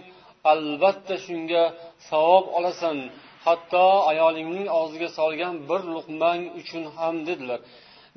albatta 0.52 1.16
shunga 1.26 1.64
savob 2.10 2.46
olasan. 2.58 2.98
Hatto 3.46 3.86
ayolingning 4.12 4.68
og'ziga 4.80 5.10
solgan 5.20 5.56
bir 5.70 5.82
luqmang 5.94 6.42
uchun 6.60 6.84
ham 6.98 7.16
dedilar. 7.30 7.60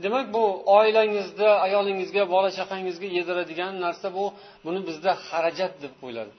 Demak 0.05 0.27
bu 0.37 0.45
oilangizda 0.79 1.49
ayolingizga 1.67 2.23
bola 2.35 2.51
chaqangizga 2.59 3.09
yediradigan 3.19 3.73
narsa 3.85 4.09
bu. 4.17 4.25
Buni 4.65 4.81
bizda 4.89 5.13
xarajat 5.29 5.73
deb 5.83 5.93
qo'yiladi. 6.01 6.33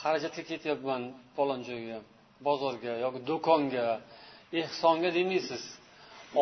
Xarajatga 0.00 0.42
ketyapman 0.50 1.02
falon 1.36 1.60
joyga 1.68 1.98
bozorga 2.46 2.92
yoki 3.04 3.20
do'konga. 3.30 3.86
Ehsonga 4.60 5.10
demaysiz. 5.18 5.62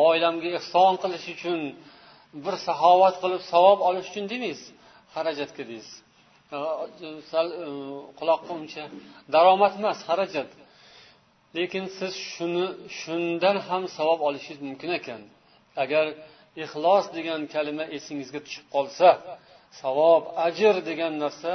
Oilamga 0.07 0.49
ehson 0.59 0.93
qilish 1.03 1.27
uchun 1.35 1.59
bir 2.43 2.55
saxovat 2.67 3.15
qilib 3.23 3.41
savob 3.51 3.79
olish 3.87 4.07
uchun 4.11 4.25
demaysiz. 4.33 4.67
Xarajatga 5.15 5.63
deysiz. 5.71 5.95
Sal 7.31 7.47
e, 7.63 7.65
quloqqa 8.19 8.51
uncha 8.59 8.83
daromad 9.33 9.73
emas 9.79 9.99
xarajat. 10.07 10.49
Lekin 11.57 11.85
siz 11.97 12.13
shuni 12.31 12.65
shundan 12.99 13.57
ham 13.67 13.83
savob 13.97 14.19
olishingiz 14.27 14.59
mumkin 14.67 14.91
ekan. 14.99 15.21
Agar 15.83 16.05
ixlos 16.63 17.05
degan 17.17 17.41
kalima 17.53 17.85
esingizga 17.97 18.39
tushib 18.45 18.65
qolsa 18.75 19.09
savob 19.81 20.23
ajr 20.47 20.75
degan 20.89 21.13
narsa 21.23 21.53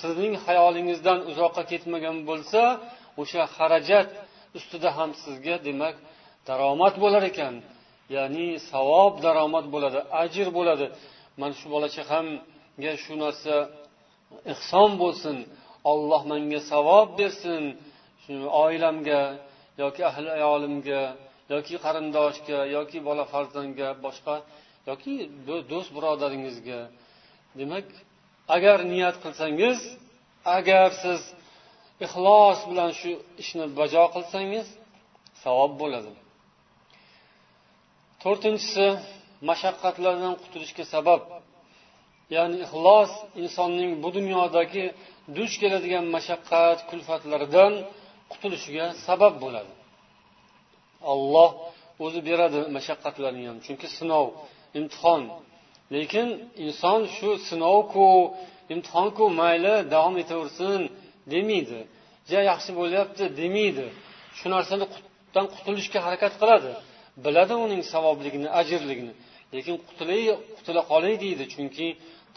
sizning 0.00 0.34
xayolingizdan 0.44 1.18
uzoqqa 1.30 1.62
ketmagan 1.70 2.16
bo'lsa 2.28 2.62
o'sha 3.22 3.42
xarajat 3.56 4.08
ustida 4.58 4.90
ham 4.98 5.10
sizga 5.22 5.56
demak 5.66 5.96
daromad 6.48 6.94
bo'lar 7.04 7.22
ekan. 7.30 7.54
Ya'ni 8.16 8.48
savob 8.70 9.12
daromad 9.24 9.66
bo'ladi 9.74 9.98
ajr 10.22 10.48
bo'ladi. 10.58 10.86
Mana 11.40 11.54
shu 11.60 11.66
bola 11.74 11.88
chaqamga 11.96 12.92
shu 13.04 13.14
narsa 13.24 13.54
ehson 14.52 14.90
bo'lsin 15.02 15.36
olloh 15.90 16.22
manga 16.30 16.60
savob 16.72 17.08
bersin 17.20 17.62
oilamga 18.64 19.22
yoki 19.82 20.02
ahli 20.10 20.28
ayolimga 20.38 21.02
yoki 21.52 21.76
qarindoshga 21.84 22.58
yoki 22.76 22.98
bola 23.08 23.24
farzandga 23.32 23.88
boshqa 24.04 24.34
yoki 24.88 25.14
do'st 25.70 25.90
birodaringizga. 25.96 26.80
Demak 27.58 27.86
agar 28.56 28.78
niyat 28.92 29.16
qilsangiz 29.24 29.78
agar 30.58 30.88
siz 31.02 31.20
ixlos 32.06 32.58
bilan 32.70 32.90
shu 33.00 33.10
ishni 33.42 33.64
bajo 33.78 34.04
qilsangiz 34.14 34.66
savob 35.42 35.72
bo'ladi. 35.82 36.12
To'rtinchisi 38.22 38.86
mashaqqatlardan 39.48 40.34
qutulishga 40.42 40.84
sabab. 40.94 41.22
Ya'ni 42.34 42.56
ixlos 42.66 43.12
insonning 43.42 43.90
bu 44.02 44.08
dunyodagi 44.16 44.84
duch 45.36 45.54
keladigan 45.62 46.06
mashaqqat 46.16 46.78
kulfatlardan 46.90 47.72
qutulishiga 48.32 48.86
sabab 49.06 49.34
bo'ladi. 49.44 49.72
Olloh 51.12 51.50
o'zi 52.04 52.20
beradi 52.28 52.60
mashaqqatlarni 52.76 53.44
ham 53.50 53.58
chunki 53.66 53.88
sinov 53.98 54.26
imtihon. 54.78 55.22
Lekin 55.94 56.28
inson 56.66 57.00
shu 57.16 57.30
sinovku 57.48 58.06
imtihonku 58.74 59.24
mayli 59.40 59.74
davom 59.94 60.14
etaversin 60.22 60.80
demaydi 61.32 61.80
ja 62.30 62.40
yaxshi 62.50 62.70
bo'lyapti 62.80 63.24
demaydi 63.40 63.86
shu 64.38 64.46
narsadan 64.54 65.46
qutulishga 65.54 65.98
harakat 66.06 66.32
qiladi. 66.40 66.72
Biladi 67.24 67.54
uning 67.64 67.82
savobligini 67.92 68.48
ajrligini. 68.60 69.14
Lekin 69.54 69.74
qutulay 69.88 70.22
qutula 70.56 70.82
qolay 70.90 71.14
deydi 71.24 71.44
chunki 71.54 71.86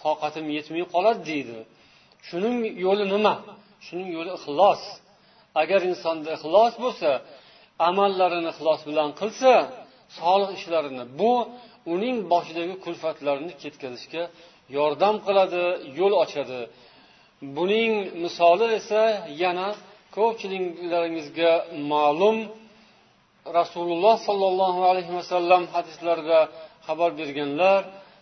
toqatim 0.04 0.46
yetmay 0.58 0.84
qoladi 0.94 1.22
deydi. 1.32 1.58
Shuning 2.28 2.58
yo'li 2.86 3.06
nima? 3.14 3.34
Shuning 3.86 4.10
yo'li 4.18 4.32
ixlos. 4.40 4.82
Agar 5.62 5.80
insonda 5.92 6.30
ixlos 6.38 6.74
bo'lsa 6.84 7.10
amallarini 7.90 8.50
ixlos 8.54 8.82
bilan 8.90 9.10
qilsa 9.20 9.54
solih 10.20 10.50
ishlarini 10.60 11.04
bu 11.20 11.34
uning 11.94 12.18
boshidagi 12.32 12.76
kulfatlarni 12.86 13.54
ketkazishga 13.62 14.24
yordam 14.78 15.16
qiladi 15.26 15.64
yo'l 16.00 16.14
ochadi. 16.24 16.62
Buning 17.58 17.94
misoli 18.24 18.68
esa 18.80 19.04
yana 19.44 19.68
ko'pchiliklaringizga 20.16 21.52
ma'lum. 21.92 22.38
Rasululloh 23.60 24.16
sollallohu 24.28 24.82
alayhi 24.92 25.14
vasallam 25.20 25.64
hadislarida 25.74 26.40
xabar 26.88 27.10
berganlar 27.20 27.82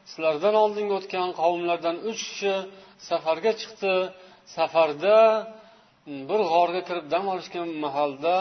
sizlardan 0.10 0.56
oldingi 0.64 0.94
o'tgan 1.00 1.30
qavmlardan 1.42 1.96
uch 2.10 2.22
kishi 2.30 2.56
safarga 3.10 3.52
chiqdi. 3.62 3.94
Safarda 4.56 5.18
bir 6.30 6.42
g'orga 6.52 6.82
kirib 6.88 7.06
dam 7.14 7.26
olishgan 7.34 7.70
mahalda 7.84 8.36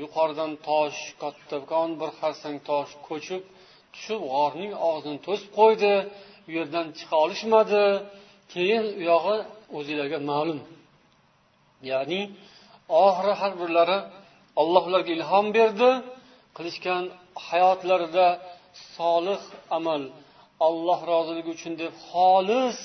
yuqoridan 0.00 0.52
tosh 0.68 1.00
kattakon 1.22 1.88
bir 2.00 2.10
xarsang 2.18 2.56
tosh 2.68 2.92
ko'chib 3.08 3.42
tushib 3.94 4.20
g'orning 4.32 4.72
og'zini 4.88 5.18
to'sib 5.26 5.50
qo'ydi. 5.58 5.94
U 6.48 6.50
yerdan 6.58 6.86
chiqa 6.98 7.16
olishmadi. 7.24 7.84
Keyin 8.52 8.84
u 9.00 9.02
yog'i 9.12 9.36
o'zinglarga 9.76 10.18
ma'lum. 10.30 10.60
Ya'ni 11.90 12.20
oxiri 13.04 13.32
har 13.40 13.52
birlari 13.60 13.98
alloh 14.60 14.82
ularga 14.88 15.12
ilhom 15.18 15.46
berdi. 15.58 15.90
Qilishgan 16.56 17.04
hayotlarida 17.48 18.26
solih 18.94 19.40
amal 19.78 20.02
alloh 20.66 21.00
roziligi 21.12 21.50
uchun 21.56 21.72
deb 21.82 21.92
xolis 22.08 22.78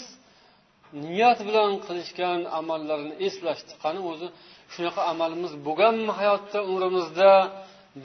niyat 1.05 1.39
bilan 1.47 1.71
qilishgan 1.85 2.39
amallarini 2.59 3.15
eslashdi. 3.27 3.71
Qani 3.83 3.99
o'zi 4.11 4.27
shunaqa 4.73 5.01
amalimiz 5.13 5.53
bo'lganmi 5.67 6.11
hayotda 6.19 6.59
umrimizda? 6.69 7.31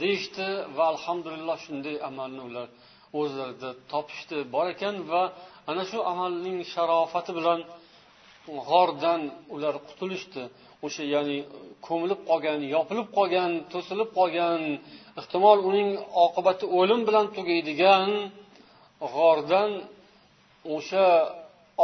Deyishdi 0.00 0.48
va 0.76 0.84
alhamdulillah 0.92 1.56
shunday 1.66 1.96
amalni 2.10 2.42
ular 2.48 2.68
o'zlarida 3.20 3.70
topishdi. 3.92 4.38
Bor 4.54 4.66
ekan 4.74 4.94
va 5.10 5.22
ana 5.70 5.82
shu 5.90 5.98
amalning 6.12 6.58
sharofati 6.74 7.32
bilan 7.38 7.60
g'ordan 8.68 9.22
ular 9.54 9.74
qutulishdi. 9.88 10.42
O'sha 10.86 11.04
ya'ni 11.14 11.38
ko'milib 11.86 12.20
qolgan 12.30 12.60
yopilib 12.74 13.08
qolgan 13.16 13.50
to'silib 13.72 14.10
qolgan 14.18 14.60
ehtimol 15.20 15.58
uning 15.68 15.88
oqibati 16.24 16.64
o'lim 16.78 17.00
bilan 17.08 17.26
tugaydigan 17.36 18.10
g'ordan 19.14 19.70
o'sha 20.74 21.06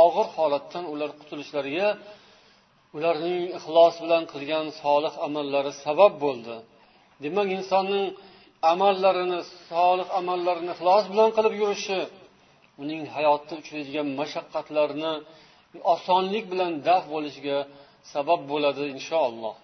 og'ir 0.04 0.26
holatdan 0.36 0.84
ular 0.92 1.10
qutulishlariga 1.20 1.88
ularning 2.96 3.40
ixlos 3.58 3.94
bilan 4.04 4.22
qilgan 4.32 4.66
solih 4.82 5.14
amallari 5.26 5.72
sabab 5.84 6.12
bo'ldi. 6.24 6.56
Demak 7.24 7.48
insonning 7.58 8.06
amallarini 8.72 9.40
solih 9.70 10.08
amallarini 10.18 10.70
ixlos 10.76 11.04
bilan 11.12 11.30
qilib 11.36 11.54
yurishi 11.60 12.00
uning 12.82 13.02
hayotda 13.14 13.52
uchraydigan 13.60 14.08
mashaqqatlarni 14.20 15.12
osonlik 15.94 16.44
bilan 16.52 16.72
daf 16.88 17.04
bo'lishiga 17.14 17.58
sabab 18.12 18.40
bo'ladi 18.50 18.84
inshaalloh. 18.94 19.56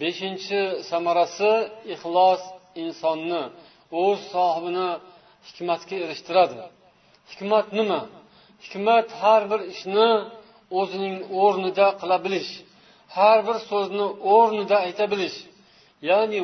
Beshinchi 0.00 0.60
samarasi 0.90 1.52
ixlos 1.94 2.42
insonni 2.84 3.42
o'z 4.04 4.20
sohibini 4.34 4.88
hikmatga 5.48 5.96
erishtiradi. 6.04 6.56
Hikmat 7.30 7.66
nima? 7.78 8.00
Hikmat 8.64 9.06
har 9.20 9.42
bir 9.50 9.60
ishni 9.72 10.10
o'zining 10.80 11.16
o'rnida 11.42 11.86
qila 12.00 12.16
bilish 12.26 12.52
har 13.16 13.38
bir 13.46 13.58
so'zni 13.70 14.06
o'rnida 14.34 14.76
ayta 14.86 15.04
bilish. 15.12 15.38
Ya'ni 16.08 16.38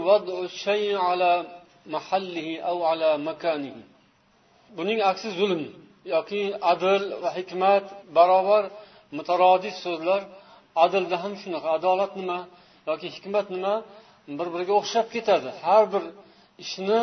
buning 4.76 4.98
aksi 5.10 5.28
zulm 5.38 5.62
yoki 6.14 6.42
adl 6.72 7.02
va 7.22 7.30
hikmat 7.38 7.84
barobar 8.16 8.64
mutarodif 9.16 9.74
so'zlar 9.84 10.20
adlda 10.84 11.16
ham 11.22 11.32
shunaqa. 11.42 11.68
Adolat 11.78 12.12
nima 12.20 12.38
yoki 12.90 13.08
hikmat 13.16 13.46
nima 13.54 13.74
bir 14.38 14.48
biriga 14.54 14.74
o'xshab 14.80 15.06
ketadi. 15.14 15.50
Har 15.66 15.84
bir 15.92 16.04
ishni 16.64 17.02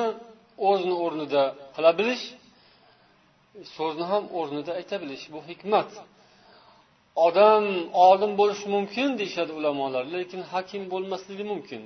o'zini 0.68 0.96
o'rnida 1.06 1.44
qila 1.76 1.92
bilish 2.00 2.24
so'zni 3.76 4.06
ham 4.12 4.24
o'rnida 4.40 4.72
ayta 4.80 4.96
bilish. 5.04 5.24
Bu 5.34 5.40
hikmat. 5.50 5.90
Odam 7.28 7.66
olim 8.08 8.32
bo'lishi 8.40 8.68
mumkin 8.76 9.10
deyishadi 9.20 9.52
ulamolar 9.60 10.04
lekin 10.16 10.42
hakim 10.52 10.84
bo'lmasligi 10.94 11.46
mumkin. 11.52 11.82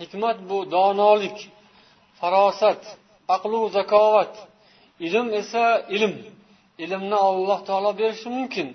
Hikmat 0.00 0.38
bu 0.50 0.58
donolik 0.74 1.38
farosat 2.20 2.82
aqlu 3.34 3.60
zakovat. 3.76 4.32
Ilm 5.06 5.26
esa 5.40 5.64
ilm. 5.96 6.14
Ilmni 6.84 7.16
alloh 7.28 7.60
taolo 7.68 7.90
berishi 8.00 8.28
mumkin 8.38 8.68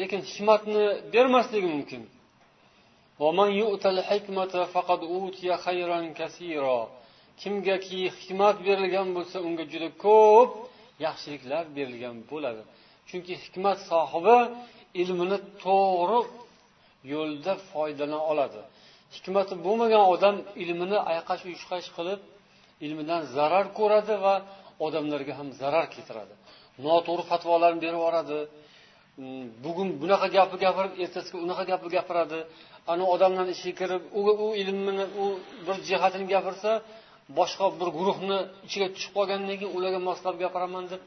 lekin 0.00 0.20
hikmatni 0.30 0.84
bermasligi 1.12 1.68
mumkin. 1.76 2.02
Kimgaki 7.42 7.98
hikmat 8.18 8.56
berilgan 8.66 9.08
bo'lsa 9.16 9.36
unga 9.46 9.64
juda 9.72 9.88
ko'p 10.04 10.50
yaxshiliklar 11.06 11.64
berilgan 11.76 12.16
bo'ladi. 12.30 12.62
Chunki 13.08 13.32
hikmat 13.44 13.78
sohibi 13.90 14.38
ilmini 15.02 15.38
to'g'ri 15.64 16.20
yo'lda 17.12 17.52
foydalana 17.70 18.18
oladi. 18.30 18.60
Hikmati 19.16 19.54
bo'lmagan 19.66 20.04
odam 20.14 20.36
ilmini 20.62 20.98
ayqash 21.12 21.42
uyushqash 21.48 21.88
qilib 21.96 22.20
ilmidan 22.86 23.20
zarar 23.36 23.66
ko'radi 23.78 24.14
va 24.24 24.34
odamlarga 24.86 25.32
ham 25.38 25.48
zarar 25.60 25.86
keltiradi. 25.94 26.34
Noto'g'ri 26.86 27.24
fatvolarni 27.30 27.80
berib 27.84 27.98
yuboradi. 28.00 28.38
Mm, 29.22 29.44
bugun 29.64 29.88
bunaqa 30.02 30.28
gapni 30.36 30.56
gapirib 30.64 30.92
ertasiga 31.04 31.36
unaqa 31.46 31.64
gapni 31.70 31.88
gapiradi. 31.96 32.38
Ana 32.92 33.04
odamlarni 33.14 33.52
ishiga 33.56 33.76
kirib 33.80 34.02
u 34.46 34.48
ilmini 34.62 35.04
u 35.22 35.24
bir 35.66 35.76
jihatini 35.88 36.26
gapirsa 36.34 36.70
boshqa 37.38 37.66
bir 37.80 37.88
guruhni 37.98 38.38
ichiga 38.66 38.88
tushib 38.94 39.12
qolgandan 39.18 39.56
keyin 39.60 39.72
ularga 39.76 40.00
moslab 40.08 40.34
gapiraman 40.42 40.84
deb 40.92 41.02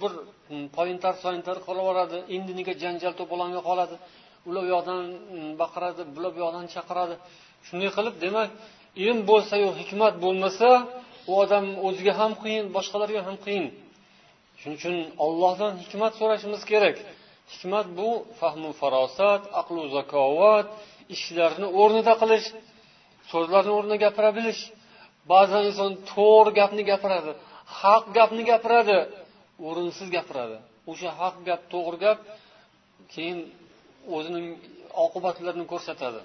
bir 0.00 0.12
pointar 0.76 1.14
sointar 1.14 1.14
soyintar 1.24 1.56
qilib 1.66 1.82
yuboradi. 1.82 2.18
Indiniga 2.36 2.74
janjal 2.82 3.12
to'polonga 3.20 3.60
qoladi? 3.68 3.96
Ular 4.48 4.62
u 4.66 4.68
yoqdan 4.74 5.00
mm, 5.06 5.50
baqiradi 5.62 6.02
bular 6.14 6.30
bu 6.36 6.40
yoqdan 6.44 6.64
chaqiradi. 6.74 7.14
Shunday 7.66 7.90
qilib 7.96 8.14
demak 8.24 8.48
ilm 9.02 9.18
bo'lsayu 9.30 9.68
hikmat 9.80 10.14
bo'lmasa 10.24 10.68
u 11.30 11.32
odam 11.42 11.66
o'ziga 11.86 12.12
ham 12.20 12.32
qiyin 12.42 12.64
boshqalarga 12.76 13.20
ham 13.28 13.36
qiyin. 13.44 13.66
Shuning 14.60 14.76
uchun 14.80 14.96
ollohdan 15.24 15.72
hikmat 15.82 16.12
so'rashimiz 16.20 16.62
kerak. 16.70 16.96
Hikmat 17.52 17.86
bu 17.98 18.08
fahmu 18.40 18.70
farosat 18.80 19.42
aqlu 19.60 19.82
zakovat 19.96 20.66
ishlarni 21.14 21.68
o'rnida 21.80 22.14
qilish 22.22 22.46
so'zlarni 23.32 23.72
o'rnida 23.78 23.96
gapira 24.04 24.30
bilish 24.38 24.60
ba'zan 25.30 25.62
inson 25.70 25.90
to'g'ri 26.12 26.50
gapni 26.60 26.82
gapiradi 26.90 27.32
haq 27.80 28.04
gapni 28.16 28.42
gapiradi 28.50 28.98
o'rinsiz 29.68 30.08
gapiradi. 30.16 30.56
O'sha 30.90 31.10
haq 31.20 31.36
gap 31.48 31.60
to'g'ri 31.72 31.98
gap 32.04 32.18
keyin 33.12 33.38
o'zining 34.16 34.46
oqibatlarini 35.04 35.66
ko'rsatadi. 35.72 36.20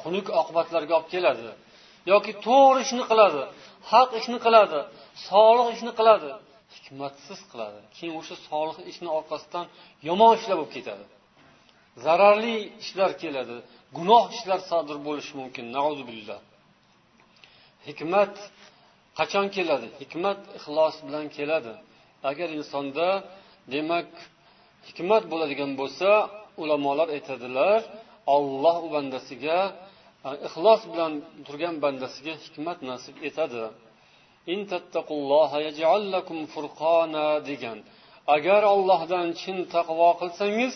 Xunuk 0.00 0.26
oqibatlarga 0.40 0.92
olib 0.98 1.08
keladi. 1.14 1.50
Yoki 2.12 2.32
to'g'ri 2.46 2.80
ishni 2.86 3.04
qiladi 3.10 3.42
haq 3.92 4.10
ishni 4.20 4.38
qiladi 4.46 4.80
solih 5.28 5.66
ishni 5.76 5.92
qiladi 5.98 6.30
hikmatsiz 6.74 7.40
qiladi. 7.50 7.80
Keyin 7.96 8.14
o'sha 8.20 8.36
solih 8.48 8.76
ishni 8.92 9.08
orqasidan 9.18 9.66
yomon 10.08 10.32
ishlar 10.38 10.56
bo'lib 10.60 10.72
ketadi. 10.76 11.04
Zararli 12.04 12.56
ishlar 12.82 13.10
keladi 13.22 13.56
gunoh 13.96 14.24
ishlar 14.36 14.60
sodir 14.70 14.96
bo'lishi 15.06 15.32
mumkin 15.40 15.66
billah. 16.10 16.40
Hikmat 17.88 18.34
qachon 19.18 19.46
keladi? 19.56 19.88
Hikmat 20.02 20.40
ixlos 20.58 20.96
bilan 21.06 21.26
keladi. 21.36 21.74
Agar 22.30 22.48
insonda 22.58 23.08
demak 23.74 24.08
hikmat 24.88 25.22
bo'ladigan 25.32 25.72
bo'lsa 25.80 26.10
ulamolar 26.62 27.08
aytadilar 27.16 27.80
olloh 28.36 28.76
u 28.86 28.88
bandasiga 28.96 29.58
e, 30.26 30.28
ixlos 30.46 30.80
bilan 30.92 31.12
turgan 31.46 31.74
bandasiga 31.84 32.34
hikmat 32.44 32.78
nasib 32.90 33.16
etadi. 33.28 33.64
Degan. 37.48 37.78
Agar 38.36 38.62
ollohdan 38.74 39.28
chin 39.40 39.58
taqvo 39.74 40.10
qilsangiz 40.20 40.74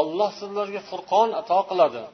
olloh 0.00 0.30
sizlarga 0.40 0.80
furqon 0.90 1.28
ato 1.40 1.60
qiladi. 1.70 2.04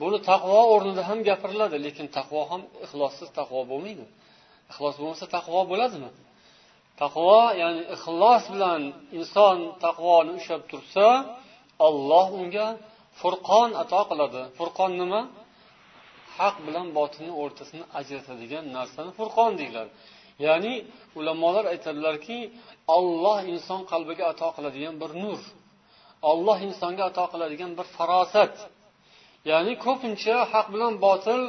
Buni 0.00 0.18
taqvo 0.30 0.58
o'rnida 0.74 1.02
ham 1.08 1.18
gapiriladi 1.28 1.76
lekin 1.86 2.06
taqvo 2.18 2.40
ham 2.50 2.62
ixlossiz 2.84 3.28
taqvo 3.38 3.60
bo'lmaydi. 3.70 4.04
Ixlos 4.70 4.94
bo'lmasa 5.00 5.26
taqvo 5.36 5.60
bo'ladimi? 5.70 6.10
Taqvo 7.02 7.38
ya'ni 7.62 7.82
ixlos 7.96 8.44
bilan 8.54 8.80
inson 9.18 9.58
taqvoni 9.84 10.30
ushlab 10.38 10.62
tursa 10.70 11.06
olloh 11.86 12.26
unga 12.40 12.66
furqon 13.20 13.70
ato 13.82 14.00
qiladi. 14.10 14.42
Furqon 14.58 14.92
nima? 15.00 15.20
Haq 16.38 16.56
bilan 16.66 16.86
botilni 16.98 17.32
o'rtasini 17.42 17.84
ajratadigan 17.98 18.64
narsani 18.76 19.10
furqon 19.18 19.52
deyiladi. 19.60 19.90
Ya'ni 20.46 20.74
ulamolar 21.18 21.64
aytadilarki 21.72 22.38
olloh 22.96 23.38
inson 23.54 23.80
qalbiga 23.92 24.24
ato 24.32 24.48
qiladigan 24.56 24.94
bir 25.02 25.10
nur 25.24 25.40
olloh 26.30 26.58
insonga 26.68 27.02
ato 27.10 27.24
qiladigan 27.32 27.72
bir 27.78 27.86
farosat. 27.96 28.54
Ya'ni 29.50 29.72
ko'pincha 29.84 30.36
haq 30.52 30.66
bilan 30.74 30.92
botil 31.06 31.40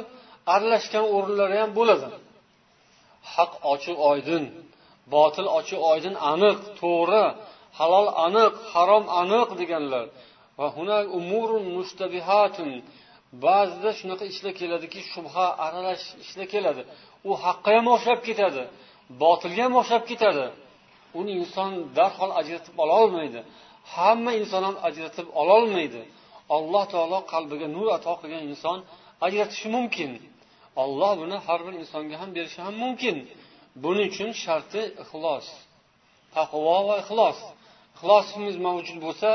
aralashgan 0.54 1.04
o'rinlari 1.16 1.56
ham 1.62 1.70
bo'ladi. 1.78 2.08
Haq 3.34 3.52
ochiq 3.72 3.96
oydin 4.10 4.44
botil 5.14 5.46
ochiq 5.58 5.80
oydin 5.92 6.14
aniq 6.32 6.58
to'g'ri 6.80 7.24
halol 7.78 8.08
aniq 8.26 8.52
harom 8.72 9.04
aniq 9.20 9.48
deganlar. 9.60 10.06
Va 10.58 10.68
mustabihatun 11.78 12.70
ba'zida 13.44 13.90
shunaqa 13.98 14.24
ishlar 14.32 14.52
keladiki 14.60 15.00
shubha 15.12 15.46
aralash 15.66 16.04
ishlar 16.24 16.46
keladi. 16.54 16.82
U 17.28 17.32
haqqa 17.44 17.70
ham 17.76 17.86
o'xshab 17.94 18.18
ketadi 18.28 18.62
botilga 19.22 19.62
ham 19.66 19.74
o'xshab 19.80 20.02
ketadi. 20.10 20.46
Uni 21.20 21.32
inson 21.40 21.70
darhol 21.98 22.32
ajratib 22.40 22.74
ololmaydi. 22.84 23.40
Hamma 23.94 24.32
inson 24.40 24.62
ham 24.68 24.76
ajratib 24.88 25.26
ololmaydi. 25.40 26.02
Alloh 26.56 26.84
taolo 26.92 27.18
qalbiga 27.32 27.68
nur 27.76 27.88
ato 27.96 28.12
qilgan 28.20 28.42
inson 28.52 28.78
ajratishi 29.26 29.68
mumkin. 29.76 30.10
Olloh 30.82 31.12
buni 31.20 31.36
har 31.46 31.60
bir 31.66 31.74
insonga 31.82 32.16
ham 32.22 32.30
berishi 32.36 32.60
ham 32.66 32.74
mumkin. 32.84 33.16
Buning 33.82 34.08
uchun 34.12 34.30
sharti 34.44 34.82
ixlos 35.02 35.46
taqvo 36.36 36.76
va 36.88 36.96
ixlos. 37.02 37.38
Ixlosingiz 37.94 38.56
mavjud 38.66 38.98
bo'lsa 39.06 39.30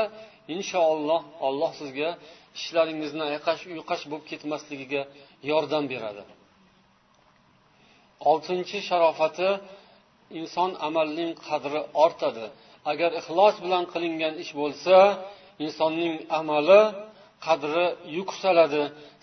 inshaalloh 0.54 1.22
alloh 1.46 1.72
sizga 1.80 2.10
ishlaringizni 2.58 3.24
ayqash 3.32 3.62
uyqash 3.72 4.04
bo'lib 4.10 4.24
ketmasligiga 4.30 5.02
yordam 5.50 5.84
beradi. 5.92 6.22
Oltinchi 8.30 8.78
sharofati 8.88 9.50
inson 10.40 10.70
amalining 10.86 11.32
qadri 11.46 11.80
ortadi. 12.04 12.46
Agar 12.90 13.10
ixlos 13.20 13.54
bilan 13.64 13.84
qilingan 13.92 14.34
ish 14.42 14.52
bo'lsa 14.60 14.96
insonning 15.64 16.14
amali 16.38 16.82
qadri 17.46 17.86
yuksaladi 18.18 18.82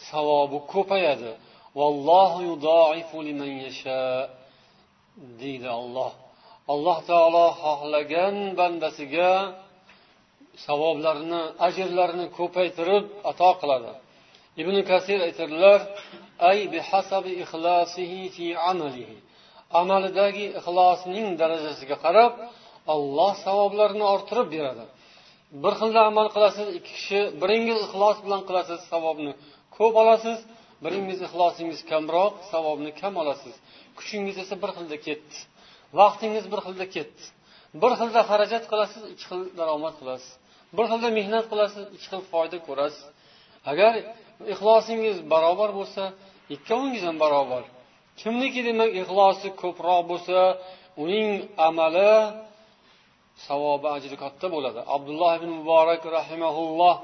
savobi 0.10 0.60
ko'payadi. 0.74 1.32
Deydi 5.42 5.70
olloh 5.80 6.12
alloh 6.74 6.98
taolo 7.10 7.46
xohlagan 7.64 8.36
bandasiga 8.60 9.32
savoblarni 10.66 11.42
ajrlarini 11.68 12.28
ko'paytirib 12.38 13.06
ato 13.32 13.50
qiladi. 13.62 13.92
Ibn 14.62 14.76
kasir 14.92 15.20
aytadilar 15.28 15.80
ay 16.50 16.60
bihasabi 16.74 17.32
ixlosihi 17.44 18.22
fi 18.36 18.46
amalihi. 18.72 19.18
Amalidagi 19.82 20.46
ixlosining 20.60 21.28
darajasiga 21.42 21.98
qarab 22.06 22.34
olloh 22.96 23.34
savoblarini 23.46 24.06
orttirib 24.16 24.48
beradi. 24.56 24.86
Bir 25.64 25.74
xilda 25.80 26.02
amal 26.10 26.28
qilasiz 26.36 26.68
ikki 26.78 26.92
kishi 26.98 27.22
biringiz 27.42 27.80
ixlos 27.86 28.18
bilan 28.26 28.42
qilasiz 28.48 28.80
savobni 28.92 29.32
ko'p 29.78 29.96
olasiz 30.04 30.40
biringiz 30.86 31.20
ixlosingiz 31.28 31.80
kamroq 31.92 32.34
savobni 32.52 32.92
kam 33.02 33.14
olasiz. 33.22 33.56
Kuchingiz 33.98 34.38
esa 34.44 34.56
bir 34.64 34.72
xilda 34.78 34.98
ketdi. 35.08 35.36
Vaqtingiz 36.00 36.46
bir 36.54 36.60
xilda 36.66 36.86
ketdi. 36.96 37.24
Bir 37.82 37.92
xilda 38.00 38.22
xarajat 38.30 38.64
qilasiz 38.72 39.02
ikki 39.14 39.26
xil 39.30 39.42
daromad 39.60 39.96
qilasiz. 40.00 40.32
Bir 40.78 40.86
xilda 40.92 41.10
mehnat 41.20 41.46
qilasiz 41.52 41.84
ikki 41.96 42.08
xil 42.12 42.22
foyda 42.32 42.58
ko'rasiz. 42.68 43.06
Agar 43.72 43.92
ixlosingiz 44.54 45.18
barobar 45.34 45.70
bo'lsa 45.80 46.04
ikkovingiz 46.56 47.04
ham 47.08 47.18
barobar. 47.24 47.64
Kimniki 48.22 48.62
demak 48.70 48.92
ixlosi 49.02 49.48
ko'proq 49.62 50.02
bo'lsa 50.12 50.40
uning 51.04 51.30
amali 51.68 52.14
savobi 53.48 53.88
ajri 53.98 54.16
katta 54.24 54.48
bo'ladi. 54.54 54.80
Abdulloh 54.96 55.32
ibn 55.40 55.50
muborak 55.60 56.04
rahimaulloh 56.18 56.96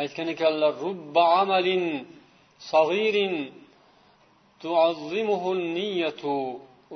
aytgan 0.00 0.28
ekanlar 0.34 0.72
rubba 0.86 1.24
amalin 1.42 1.82
sag'irin 2.72 3.34
tuazzimuhu 4.62 5.50
niyatu 5.78 6.34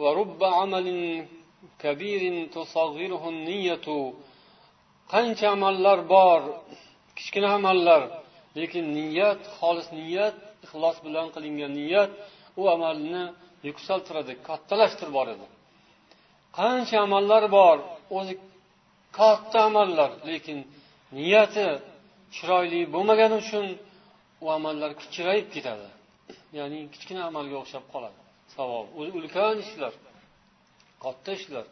va 0.00 0.08
rubba 0.18 0.48
amalin 0.64 1.00
kabirin 1.82 2.36
tusag'iruhu 2.54 3.28
niyatu 3.48 3.98
qancha 5.12 5.46
amallar 5.56 5.98
bor? 6.14 6.42
Kichkina 7.18 7.48
amallar. 7.58 8.02
Lekin 8.58 8.84
niyat 8.98 9.42
xolis 9.58 9.88
niyat 9.98 10.36
ixlos 10.64 10.96
bilan 11.06 11.26
qilingan 11.34 11.72
niyat 11.80 12.10
u 12.60 12.62
amalni 12.74 13.24
yuksaltiradi 13.68 14.32
kattalashtirib 14.48 15.14
boradi. 15.18 15.46
Qancha 16.58 16.96
amallar 17.06 17.44
bor? 17.58 17.78
O'zi 18.18 18.34
katta 19.18 19.58
amallar 19.68 20.10
lekin 20.30 20.58
niyati 21.18 21.66
chiroyli 22.36 22.80
bo'lmagani 22.94 23.36
uchun 23.42 23.66
u 24.44 24.46
amallar 24.56 24.90
kichrayib 25.02 25.48
ketadi. 25.54 25.88
Ya'ni 26.58 26.78
kichkina 26.94 27.22
amalga 27.30 27.56
o'xshab 27.62 27.84
qoladi. 27.92 28.18
Savob. 28.54 28.86
Ulkan 29.00 29.56
ishlar 29.66 29.92
katta 31.04 31.30
ishlar 31.38 31.64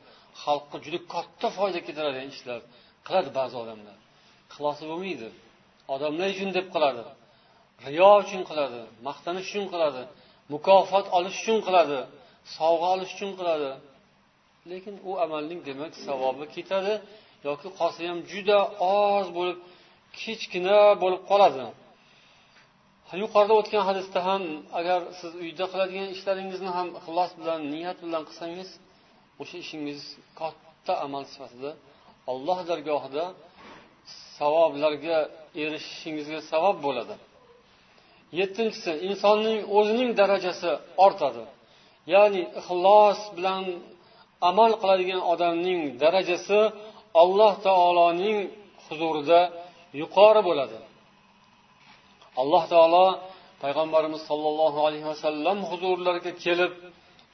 xalqqa 0.42 0.76
juda 0.84 0.98
katta 1.14 1.48
foyda 1.58 1.78
keltiradigan 1.86 2.30
ishlar 2.36 2.60
qiladi 3.06 3.30
ba'zi 3.38 3.54
odamlar. 3.62 3.96
Ixlosi 4.50 4.84
bo'lmaydi. 4.90 5.28
Odamlar 5.94 6.28
uchun 6.34 6.50
deb 6.58 6.66
qiladi. 6.74 7.04
Riyo 7.86 8.10
uchun 8.24 8.42
qiladi 8.50 8.80
maqtanish 9.08 9.46
uchun 9.50 9.66
qiladi 9.72 10.02
mukofot 10.54 11.06
olish 11.18 11.36
uchun 11.42 11.58
qiladi 11.66 11.98
sovg'a 12.56 12.88
olish 12.94 13.12
uchun 13.16 13.30
qiladi. 13.40 13.70
Lekin 14.72 14.94
u 15.08 15.12
amalning 15.24 15.60
demak 15.68 15.92
savobi 16.06 16.44
ketadi 16.56 16.94
yoki 17.48 17.68
qolsa 17.78 18.00
ham 18.10 18.18
juda 18.32 18.58
oz 18.96 19.26
bo'lib 19.38 19.58
kichkina 20.20 20.78
bo'lib 21.02 21.22
qoladi. 21.30 21.64
Yuqorida 23.22 23.54
o'tgan 23.60 23.82
hadisda 23.88 24.20
ham 24.28 24.42
agar 24.80 25.00
siz 25.20 25.32
uyda 25.44 25.64
qiladigan 25.72 26.08
ishlaringizni 26.16 26.70
ham 26.76 26.88
ixlos 26.98 27.30
bilan 27.40 27.60
niyat 27.74 27.98
bilan 28.04 28.22
qilsangiz 28.28 28.68
o'sha 29.42 29.56
ishingiz 29.64 30.00
katta 30.40 30.92
amal 31.06 31.24
sifatida 31.32 31.70
alloh 32.32 32.58
dargohida 32.70 33.24
savoblarga 34.38 35.18
erishishingizga 35.62 36.40
sabab 36.52 36.76
bo'ladi. 36.86 37.14
Yettinchisi 38.40 38.92
insonning 39.08 39.58
o'zining 39.78 40.10
darajasi 40.20 40.70
ortadi. 41.06 41.44
Ya'ni 42.14 42.42
ixlos 42.60 43.20
bilan 43.36 43.64
amal 44.50 44.72
qiladigan 44.80 45.22
odamning 45.32 45.80
darajasi 46.02 46.60
alloh 47.22 47.52
taoloning 47.66 48.38
huzurida 48.86 49.40
yuqori 50.00 50.40
bo'ladi. 50.48 50.78
Alloh 52.40 52.64
taolo 52.72 53.06
payg'ambarimiz 53.62 54.22
sollallohu 54.30 54.78
alayhi 54.86 55.06
vasallam 55.12 55.58
huzurlariga 55.70 56.32
kelib 56.44 56.72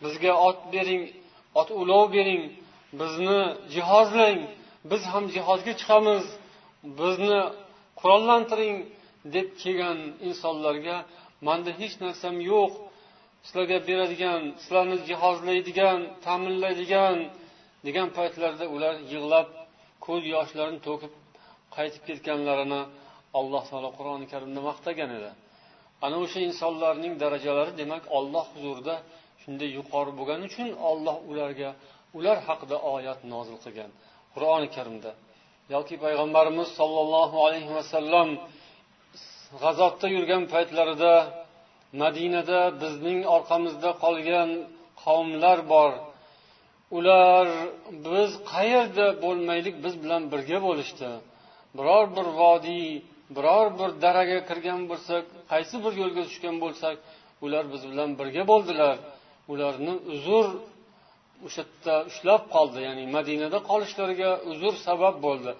bizga 0.03 0.33
ot 0.49 0.59
bering 0.75 1.03
ot 1.61 1.69
ulov 1.83 2.05
bering 2.17 2.43
bizni 3.01 3.40
jihozlang 3.75 4.38
biz 4.90 5.03
ham 5.12 5.25
jihozga 5.35 5.73
chiqamiz 5.81 6.25
bizni 7.01 7.40
qurollantiring 8.01 8.77
deb 9.35 9.49
kelgan 9.62 9.99
insonlarga 10.29 10.97
manda 11.47 11.71
hech 11.81 11.95
narsam 12.05 12.35
yo'q 12.53 12.73
sizlarga 13.46 13.78
beradigan 13.88 14.40
sizlarni 14.62 14.96
jihozlaydigan 15.09 16.00
ta'minlaydigan 16.26 17.16
degan 17.87 18.09
paytlarda 18.18 18.64
ular 18.74 18.94
yig'lab 19.12 19.48
ko'z 20.07 20.22
yoshlarini 20.35 20.80
to'kib 20.88 21.12
qaytib 21.76 22.02
ketganlarini 22.09 22.80
alloh 23.38 23.62
taolo 23.70 23.90
qur'oni 23.98 24.26
karimda 24.33 24.61
maqtagan 24.70 25.11
edi. 25.18 25.30
Ana 26.04 26.16
o'sha 26.24 26.40
insonlarning 26.48 27.12
darajalari 27.22 27.72
demak 27.80 28.04
olloh 28.18 28.46
huzurida 28.54 28.94
shunday 29.42 29.68
yuqori 29.78 30.12
bo'lgani 30.18 30.44
uchun 30.50 30.68
olloh 30.90 31.16
ularga 31.30 31.70
ular 32.18 32.38
haqida 32.48 32.76
oyat 32.94 33.20
nozil 33.33 33.57
qilgan 33.64 33.90
qur'oni 34.35 34.68
karimda. 34.76 35.11
Yoki 35.74 35.94
payg'ambarimiz 36.04 36.68
sollallohu 36.78 37.37
alayhi 37.46 37.72
vasallam 37.78 38.28
g'azotda 39.62 40.07
yurgan 40.16 40.42
paytlarida 40.54 41.12
madinada 42.02 42.61
bizning 42.83 43.20
orqamizda 43.37 43.90
qolgan 44.04 44.50
qavmlar 45.04 45.59
bor. 45.72 45.92
Ular 46.98 47.46
biz 48.07 48.30
qayerda 48.52 49.07
bo'lmaylik? 49.24 49.74
Biz 49.85 49.94
bilan 50.02 50.22
birga 50.33 50.59
bo'lishdi. 50.66 51.11
Biror 51.78 52.07
bir 52.16 52.26
vodiy 52.40 52.88
biror 53.37 53.66
bir 53.78 53.90
daraga 54.04 54.38
kirgan 54.48 54.80
bo'lsak 54.90 55.24
qaysi 55.52 55.76
bir 55.85 55.92
yo'lga 56.02 56.22
tushgan 56.28 56.57
bo'lsak 56.64 56.96
ular 57.44 57.64
biz 57.72 57.83
bilan 57.90 58.11
birga 58.20 58.42
bo'ldilar. 58.52 58.96
Ularni 59.52 59.94
uzr 60.14 60.46
o'sha 61.46 61.62
yerda 61.62 61.94
ushlab 62.11 62.42
qoldi 62.54 62.78
ya'ni 62.88 63.04
madinada 63.16 63.59
qolishlariga 63.70 64.30
uzr 64.50 64.74
sabab 64.87 65.16
bo'ldi. 65.26 65.50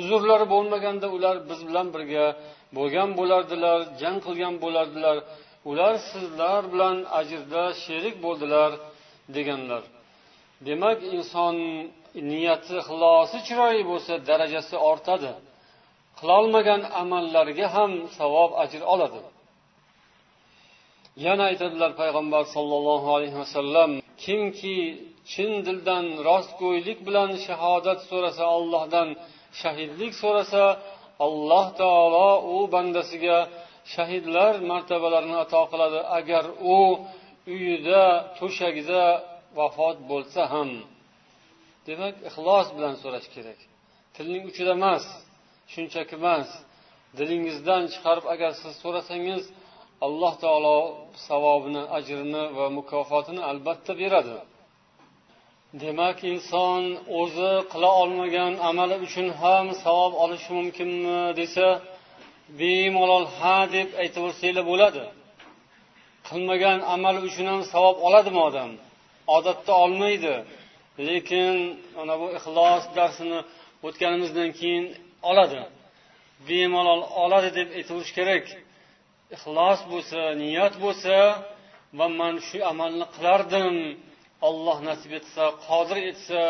Uzrlari 0.00 0.46
bo'lmaganda 0.54 1.06
ular 1.16 1.36
biz 1.50 1.60
bilan 1.68 1.86
birga 1.94 2.26
bo'lgan 2.76 3.10
bo'lardilar 3.18 3.78
jang 4.00 4.18
qilgan 4.26 4.54
bo'lardilar. 4.64 5.16
Ular 5.70 5.94
sizlar 6.10 6.62
bilan 6.72 6.96
ajrda 7.20 7.64
sherik 7.84 8.16
bo'ldilar 8.24 8.70
deganlar. 9.36 9.82
Demak 10.66 10.98
inson 11.16 11.56
niyati 12.30 12.72
ixlosi 12.82 13.38
chiroyli 13.46 13.84
bo'lsa 13.90 14.12
darajasi 14.28 14.76
ortadi. 14.90 15.32
Qilolmagan 16.18 16.82
amallariga 17.02 17.66
ham 17.76 17.92
savob 18.18 18.50
ajr 18.62 18.82
oladi. 18.94 19.20
Yana 21.26 21.44
aytadilar 21.50 21.92
payg'ambar 22.00 22.42
sollallohu 22.54 23.08
alayhi 23.16 23.38
vasallam 23.42 23.90
kimki 24.24 24.78
chin 25.32 25.52
dildan 25.66 26.06
rostgo'ylik 26.28 26.98
bilan 27.06 27.30
shahodat 27.46 28.00
so'rasa 28.10 28.44
ollohdan 28.56 29.08
shahidlik 29.60 30.12
so'rasa 30.22 30.62
alloh 31.26 31.66
taolo 31.80 32.28
u 32.54 32.56
bandasiga 32.74 33.38
shahidlar 33.92 34.52
martabalarini 34.70 35.36
ato 35.44 35.62
qiladi. 35.72 36.00
Agar 36.18 36.44
u 36.74 36.76
uyida 37.54 38.02
to'shagida 38.38 39.02
vafot 39.58 39.96
bo'lsa 40.10 40.42
ham. 40.52 40.70
Demak 41.88 42.14
ixlos 42.28 42.66
bilan 42.76 42.94
so'rash 43.02 43.28
kerak. 43.34 43.60
Tilning 44.14 44.42
uchida 44.50 44.72
emas 44.78 45.04
shunchaki 45.72 46.14
emas. 46.20 46.48
Dilingizdan 47.18 47.82
chiqarib 47.92 48.26
agar 48.34 48.52
siz 48.60 48.72
so'rasangiz 48.82 49.42
alloh 50.06 50.34
taolo 50.44 50.78
savobini 51.26 51.82
ajrini 51.98 52.42
va 52.56 52.66
mukofotini 52.78 53.42
albatta 53.50 53.92
beradi. 54.02 54.36
Demak 55.82 56.18
inson 56.32 56.82
o'zi 57.20 57.52
qila 57.72 57.90
olmagan 58.02 58.52
amali 58.68 58.96
uchun 59.06 59.28
ham 59.40 59.66
savob 59.84 60.12
olishi 60.24 60.50
mumkinmi 60.58 61.18
desa 61.40 61.66
bemalol 62.60 63.26
ha 63.38 63.56
deb 63.76 63.88
aytaversanglar 64.02 64.64
bo'ladi. 64.70 65.04
Qilmagan 66.28 66.78
amali 66.94 67.20
uchun 67.28 67.46
ham 67.52 67.60
savob 67.72 67.96
oladimi 68.06 68.40
odam? 68.48 68.70
Odatda 69.36 69.72
olmaydi. 69.84 70.34
Lekin 71.08 71.54
mana 71.96 72.14
bu 72.20 72.26
ixlos 72.38 72.84
darsini 72.96 73.40
o'tganimizdan 73.86 74.50
keyin 74.58 74.84
oladi. 75.30 75.62
Bemalol 76.48 77.02
oladi 77.22 77.50
deb 77.58 77.68
aytaverish 77.78 78.12
kerak. 78.18 78.46
Ixlos 79.36 79.80
bo'lsa 79.92 80.20
niyat 80.42 80.74
bo'lsa 80.84 81.14
va 81.98 82.06
man 82.20 82.34
shu 82.48 82.58
amalni 82.72 83.06
qilardim 83.14 83.76
olloh 84.48 84.78
nasib 84.88 85.12
etsa 85.18 85.44
qodir 85.66 85.98
etsa 86.10 86.42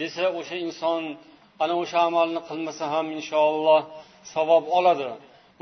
desa 0.00 0.24
o'sha 0.38 0.56
inson 0.66 1.02
ana 1.62 1.74
o'sha 1.82 1.98
amalni 2.10 2.40
qilmasa 2.48 2.84
ham 2.94 3.06
inshaalloh 3.18 3.80
savob 4.32 4.64
oladi. 4.78 5.10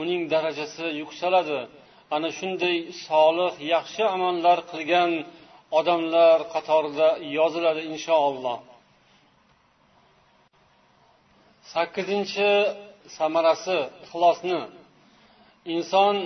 Uning 0.02 0.22
darajasi 0.32 0.86
yuksaladi. 1.02 1.60
Ana 2.16 2.28
shunday 2.38 2.76
solih 3.06 3.52
yaxshi 3.74 4.02
amallar 4.16 4.58
qilgan 4.70 5.10
odamlar 5.78 6.38
qatorida 6.54 7.08
yoziladi 7.38 7.82
inshaalloh. 7.92 8.58
Sakkizinchi 11.72 12.50
samarasi 13.18 13.78
ixlosni. 14.04 14.60
Inson 15.74 16.16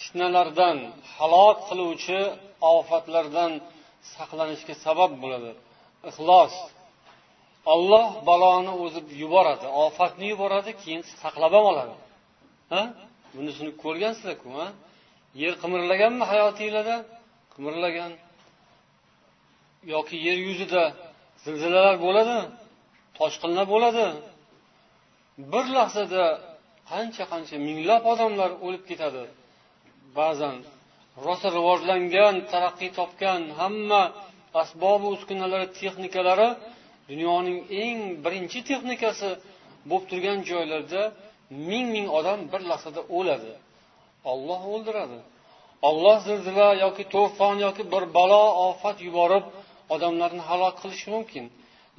fitnalardan 0.00 0.78
halok 1.14 1.56
qiluvchi 1.68 2.20
ofatlardan 2.74 3.52
saqlanishga 4.14 4.74
sabab 4.84 5.12
bo'ladi. 5.22 5.52
Ixlos. 6.10 6.54
Olloh 7.74 8.08
baloni 8.28 8.72
o'zi 8.84 9.00
yuboradi 9.22 9.66
ofatni 9.84 10.26
yuboradi 10.32 10.70
keyin 10.82 11.02
saqlab 11.22 11.52
ham 11.56 11.64
oladi. 11.72 11.94
Ha? 12.72 12.82
Bunisini 13.36 13.72
ko'rgansizlarku 13.82 14.48
a 14.64 14.66
yer 15.42 15.54
qimirlaganmi 15.62 16.24
hayotinglarda? 16.32 16.96
Qimirlagan. 17.54 18.12
Yoki 19.94 20.16
yer 20.26 20.38
yuzida 20.48 20.82
zilzilalar 21.44 21.96
bo'ladi 22.06 22.36
toshqinlar 23.18 23.66
bo'ladi. 23.74 24.06
Bir 25.52 25.64
lahzada 25.76 26.24
qancha 26.90 27.24
qancha 27.32 27.56
minglab 27.68 28.02
odamlar 28.12 28.50
o'lib 28.66 28.84
ketadi. 28.90 29.24
Ba'zan 30.18 30.56
rosa 31.26 31.48
rivojlangan 31.58 32.34
taraqqiy 32.52 32.90
topgan 32.98 33.40
hamma 33.60 34.02
asbobi 34.62 35.06
uskunalari 35.16 35.68
texnikalari 35.78 36.48
dunyoning 37.12 37.58
eng 37.82 37.98
birinchi 38.24 38.60
texnikasi 38.70 39.30
bo'lib 39.90 40.04
turgan 40.10 40.38
joylarda 40.50 41.02
ming 41.68 41.86
ming 41.94 42.06
odam 42.18 42.40
bir 42.52 42.60
lahzada 42.70 43.02
o'ladi. 43.18 43.52
Olloh 44.32 44.62
o'ldiradi. 44.74 45.18
Olloh 45.88 46.16
zilzila 46.28 46.68
yoki 46.84 47.04
to'fon 47.14 47.54
yoki 47.66 47.84
bir 47.92 48.04
balo 48.16 48.42
ofat 48.68 48.96
yuborib 49.06 49.44
odamlarni 49.94 50.42
halok 50.50 50.74
qilishi 50.82 51.06
mumkin. 51.14 51.44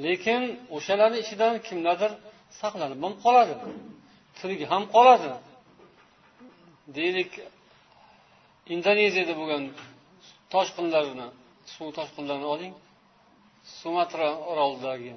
Lekin 0.05 0.41
o'shalarni 0.75 1.17
ichidan 1.23 1.53
kimlardir 1.67 2.11
saqlanib 2.59 2.99
ham 3.05 3.13
qoladi. 3.25 3.55
Tirik 4.37 4.61
ham 4.71 4.83
qoladi. 4.95 5.31
Deylik 6.97 7.31
indoneziyada 8.73 9.33
bo'lgan 9.39 9.63
toshqinlarni 10.53 11.27
suv 11.73 11.87
toshqinlarini 11.97 12.47
oling. 12.55 12.73
Sumatra 13.79 14.29
orolidagi 14.51 15.13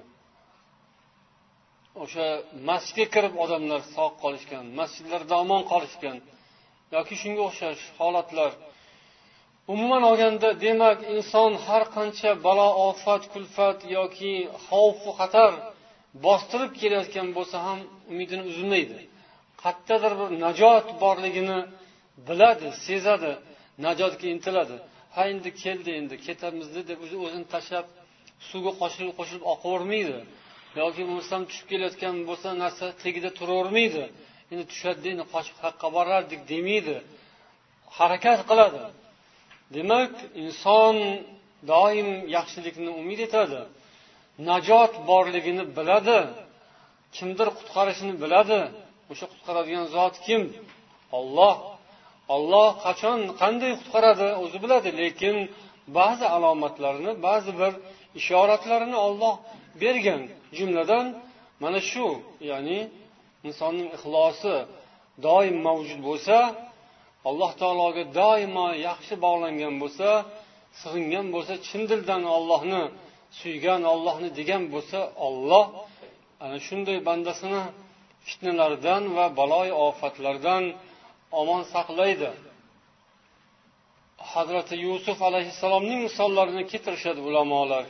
o'sha 2.02 2.26
masjidga 2.68 3.06
kirib 3.14 3.34
odamlar 3.44 3.80
sog' 3.94 4.16
qolishgan 4.22 4.64
masjidlarda 4.80 5.34
omon 5.44 5.62
qolishgan 5.72 6.16
yoki 6.96 7.14
shunga 7.22 7.42
o'xshash 7.48 7.82
holatlar 8.00 8.50
umuman 9.72 10.02
olganda 10.10 10.48
demak 10.64 10.98
inson 11.14 11.52
har 11.66 11.84
qancha 11.96 12.30
balo 12.46 12.68
ofat 12.88 13.22
kulfat 13.32 13.78
yoki 13.96 14.34
xavfu 14.66 15.10
xatar 15.18 15.52
bostirib 16.24 16.72
kelayotgan 16.80 17.28
bo'lsa 17.36 17.56
ham 17.66 17.78
umidini 18.12 18.44
uzmaydi. 18.52 18.98
Qayerdadir 19.62 20.12
bir 20.20 20.28
najot 20.44 20.86
borligini 21.02 21.60
biladi 22.28 22.68
sezadi 22.86 23.32
najotga 23.86 24.26
intiladi. 24.34 24.76
Ha 25.14 25.22
endi 25.32 25.50
keldi 25.62 25.90
endi 26.00 26.16
ketamiz 26.26 26.68
deb 26.90 26.98
o'zini 27.04 27.46
tashlab 27.54 27.86
suvga 28.48 28.72
qo'shilib 28.80 29.12
qo'shilib 29.18 29.44
oqavermaydi. 29.52 30.18
Yoki 30.80 31.02
bo'lmasam 31.08 31.42
tushib 31.48 31.66
kelayotgan 31.72 32.14
bo'lsa 32.28 32.48
narsa 32.62 32.86
tagida 33.02 33.30
turavermaydi. 33.38 34.04
Endi 34.52 34.64
tushadida 34.72 35.08
endi 35.14 35.24
qochib 35.34 35.56
haqqa 35.64 35.86
borardik 35.96 36.40
demaydi. 36.52 36.96
Harakat 37.98 38.40
qiladi. 38.50 38.82
Demak 39.76 40.12
inson 40.42 40.96
doim 41.72 42.08
yaxshilikni 42.36 42.90
umid 43.00 43.20
etadi. 43.26 43.60
Najot 44.48 44.92
borligini 45.10 45.64
biladi. 45.78 46.18
Kimdir 47.16 47.48
qutqarishini 47.58 48.14
biladi. 48.22 48.60
O'sha 49.12 49.26
qutqaradigan 49.32 49.84
zot 49.96 50.14
kim? 50.26 50.42
Olloh 51.18 51.56
olloh 52.34 52.68
qachon 52.86 53.18
qanday 53.40 53.72
qutqaradi 53.80 54.28
o'zi 54.42 54.58
biladi. 54.64 54.88
Lekin 55.02 55.36
ba'zi 55.98 56.26
alomatlarini 56.36 57.12
ba'zi 57.26 57.52
bir 57.60 57.72
ishoratlarini 58.20 58.98
olloh 59.06 59.34
bergan 59.82 60.22
jumladan 60.58 61.06
mana 61.62 61.80
shu 61.90 62.06
ya'ni 62.50 62.78
insonning 63.48 63.88
ixlosi 63.96 64.54
doim 65.26 65.56
mavjud 65.66 66.00
bo'lsa 66.08 66.36
alloh 67.28 67.50
taologa 67.60 68.04
doimo 68.20 68.66
yaxshi 68.88 69.14
bog'langan 69.24 69.74
bo'lsa 69.82 70.08
sig'ingan 70.80 71.26
bo'lsa 71.34 71.54
chin 71.66 71.82
dildan 71.90 72.22
ollohni 72.36 72.82
suygan 73.40 73.82
ollohni 73.92 74.28
degan 74.38 74.62
bo'lsa 74.74 74.98
olloh 75.26 75.66
ana 76.44 76.58
shunday 76.66 76.98
bandasini 77.08 77.62
fitnalardan 78.26 79.02
va 79.16 79.26
baloy 79.38 79.68
ofatlardan 79.86 80.64
omon 81.40 81.62
saqlaydi. 81.74 82.30
Hazrati 84.32 84.74
yusuf 84.86 85.18
alayhissalomning 85.28 86.00
misollarini 86.08 86.64
keltirishadi 86.72 87.20
ulamolar. 87.28 87.84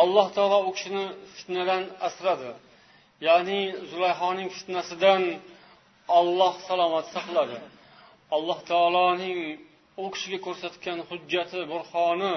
Alloh 0.00 0.26
taolo 0.36 0.58
u 0.68 0.70
kishini 0.76 1.04
fitnadan 1.36 1.82
asradi. 2.08 2.50
Ya'ni 3.26 3.60
zulayhoning 3.90 4.48
fitnasidan 4.56 5.22
olloh 6.18 6.54
salomat 6.68 7.06
saqladi. 7.14 7.58
Alloh 8.36 8.58
taoloning 8.70 9.40
u 10.02 10.04
kishiga 10.14 10.38
ko'rsatgan 10.46 10.98
hujjati 11.08 11.60
burhoni 11.70 12.34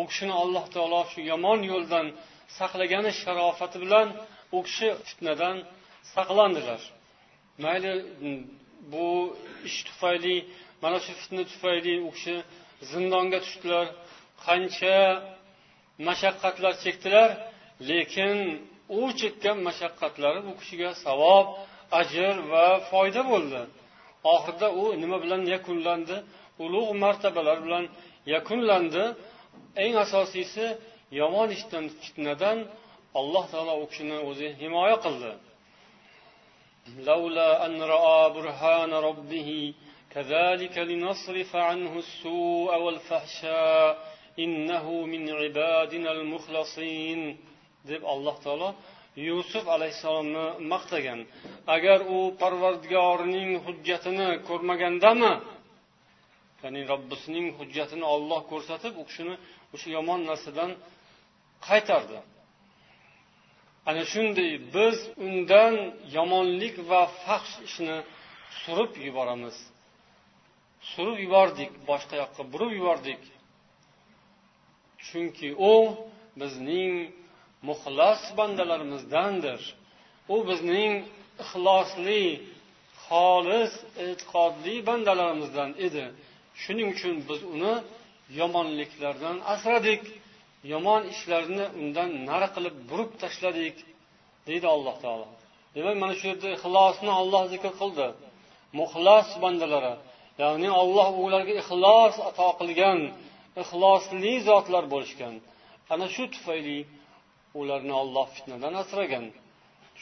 u 0.00 0.02
kishini 0.08 0.34
alloh 0.42 0.64
taolo 0.74 1.00
shu 1.10 1.20
yomon 1.30 1.60
yo'ldan 1.72 2.06
saqlagani 2.58 3.10
sharofati 3.22 3.76
bilan 3.84 4.08
u 4.56 4.58
kishi 4.66 4.88
fitnadan 5.08 5.56
saqlandilar. 6.14 6.80
Mayli 7.64 7.92
bu 8.92 9.08
ish 9.68 9.78
tufayli 9.88 10.36
mana 10.82 10.98
shu 11.04 11.12
fitna 11.20 11.42
tufayli 11.50 11.94
u 12.08 12.10
kishi 12.16 12.36
zindonga 12.90 13.38
tushdilar. 13.44 13.86
Qancha 14.46 14.96
mashaqqatlar 16.07 16.73
chekdilar 16.83 17.29
lekin 17.89 18.37
u 18.99 19.01
chekkan 19.21 19.57
mashaqqatlari 19.67 20.39
u 20.49 20.51
kishiga 20.59 20.89
savob 21.05 21.45
ajr 21.99 22.35
va 22.51 22.65
foyda 22.89 23.21
bo'ldi 23.31 23.61
oxirida 24.33 24.67
u 24.81 24.83
nima 25.01 25.17
bilan 25.23 25.41
yakunlandi 25.55 26.15
ulug' 26.63 26.91
martabalar 27.03 27.57
bilan 27.65 27.85
yakunlandi 28.35 29.03
eng 29.83 29.95
asosiysi 30.05 30.65
yomon 31.19 31.49
ishdan 31.57 31.85
fitnadan 32.01 32.57
alloh 33.19 33.43
taolo 33.51 33.73
u 33.83 33.85
kishini 33.91 34.17
o'zi 34.29 34.47
himoya 34.61 34.97
qildi 35.05 35.31
لولا 37.11 37.65
أن 37.65 37.81
رأى 37.81 38.29
برهان 38.35 38.91
ربه 38.93 39.49
كذلك 40.13 40.75
لنصرف 40.77 41.55
عنه 41.55 41.93
السوء 42.03 42.77
والفحشاء 42.83 43.91
innahu 44.44 44.94
min 45.12 45.24
ibadinal 45.50 46.22
muxlasin 46.32 47.20
deb 47.88 48.02
alloh 48.12 48.36
taolo 48.44 48.70
yusuf 49.28 49.64
alayhissalomni 49.76 50.46
maqtagan. 50.72 51.20
Agar 51.76 52.00
u 52.16 52.18
parvardigorining 52.40 53.50
hujjatini 53.66 54.28
ko'rmagandami? 54.48 55.32
Ya'ni 56.62 56.80
robbisining 56.92 57.46
hujjatini 57.58 58.06
olloh 58.14 58.40
ko'rsatib 58.50 58.92
u 59.00 59.04
kishini 59.08 59.34
o'sha 59.74 59.88
yomon 59.96 60.20
narsadan 60.30 60.70
qaytardi. 61.68 62.18
Ana 63.88 64.02
shunday 64.12 64.50
biz 64.74 64.98
undan 65.26 65.74
yomonlik 66.16 66.76
va 66.90 67.02
faxsh 67.24 67.56
ishni 67.68 67.96
surib 68.62 68.92
yuboramiz. 69.06 69.56
Surib 70.92 71.18
yubordik 71.24 71.72
boshqa 71.90 72.14
yoqqa 72.22 72.42
burib 72.52 72.72
yubordik. 72.78 73.20
Chunki 75.06 75.48
u 75.72 75.74
bizning 76.40 76.94
muxlos 77.68 78.22
bandalarimizdandir. 78.38 79.60
U 80.34 80.36
bizning 80.48 80.92
ixlosli 81.42 82.24
xolis 83.06 83.72
e'tiqodli 84.04 84.74
bandalarimizdan 84.88 85.70
edi. 85.86 86.04
Shuning 86.62 86.88
uchun 86.94 87.14
biz 87.28 87.40
uni 87.54 87.74
yomonliklardan 88.40 89.36
asradik 89.54 90.02
yomon 90.72 91.02
ishlarni 91.14 91.66
undan 91.80 92.10
nari 92.28 92.48
qilib 92.54 92.76
burib 92.90 93.10
tashladik 93.22 93.76
deydi 94.48 94.66
alloh 94.74 94.96
taolo. 95.04 95.28
Demak 95.74 95.96
mana 96.02 96.14
shu 96.18 96.24
yerda 96.30 96.48
ixlosni 96.56 97.12
olloh 97.20 97.42
zikr 97.52 97.72
qildi. 97.80 98.06
Muxlos 98.80 99.28
bandalari 99.44 99.94
ya'ni 100.42 100.70
olloh 100.82 101.08
ularga 101.24 101.54
ixlos 101.62 102.14
ato 102.28 102.48
qilgan 102.60 102.98
ixlosli 103.62 104.32
zotlar 104.48 104.84
bo'lishgan. 104.92 105.34
Ana 105.92 106.06
shu 106.14 106.24
tufayli 106.34 106.78
ularni 107.60 107.94
olloh 108.02 108.26
fitnadan 108.36 108.74
asragan. 108.82 109.24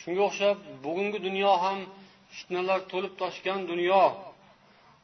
Shunga 0.01 0.23
o'xshab 0.29 0.59
bugungi 0.85 1.19
dunyo 1.27 1.53
ham 1.65 1.79
fitnalar 2.37 2.81
to'lib 2.93 3.15
toshgan 3.23 3.61
dunyo. 3.71 4.05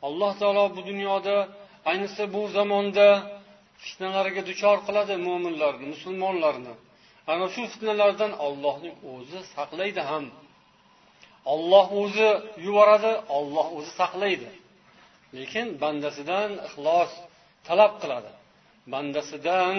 Alloh 0.06 0.32
taolo 0.40 0.64
bu 0.76 0.80
dunyoda 0.90 1.36
ayniqsa 1.90 2.24
bu 2.34 2.42
zamonda 2.56 3.08
fitnalarga 3.84 4.42
duchor 4.50 4.76
qiladi 4.86 5.14
mo'minlarni 5.26 5.86
musulmonlarni. 5.94 6.74
Ana 7.32 7.46
shu 7.54 7.62
fitnalardan 7.72 8.32
ollohning 8.46 8.94
o'zi 9.14 9.40
saqlaydi 9.54 10.02
ham. 10.10 10.24
Olloh 11.54 11.86
o'zi 12.02 12.30
yuboradi 12.66 13.12
olloh 13.38 13.66
o'zi 13.78 13.90
saqlaydi. 14.00 14.48
Lekin 15.38 15.66
bandasidan 15.82 16.50
ixlos 16.68 17.12
talab 17.68 17.92
qiladi. 18.02 18.30
Bandasidan 18.92 19.76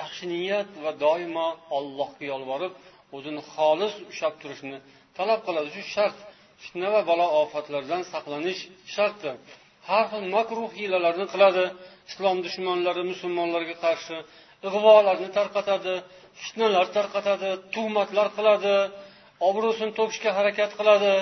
yaxshi 0.00 0.24
niyat 0.34 0.70
va 0.84 0.92
doimo 1.04 1.48
ollohga 1.78 2.24
yolvorib 2.32 2.72
o'zini 3.16 3.42
xolis 3.54 3.94
ushlab 4.10 4.34
turishni 4.42 4.78
talab 5.18 5.40
qiladi. 5.46 5.68
Shu 5.76 5.82
shart 5.94 6.18
fitna 6.62 6.88
va 6.94 7.00
balo 7.10 7.26
ofatlardan 7.42 8.02
saqlanish 8.12 8.60
shartdir 8.94 9.34
har 9.88 10.04
xil 10.12 10.24
makruh 10.36 10.70
hiylalarni 10.78 11.26
qiladi 11.34 11.64
islom 12.10 12.38
dushmanlari 12.46 13.02
musulmonlarga 13.12 13.76
qarshi 13.84 14.16
ig'volarni 14.68 15.28
tarqatadi 15.38 15.94
fitnalar 16.42 16.86
tarqatadi 16.96 17.50
tuhmatlar 17.74 18.28
qiladi 18.36 18.74
obro'sini 19.48 19.92
to'kishga 19.98 20.30
harakat 20.38 20.70
qiladi 20.78 21.14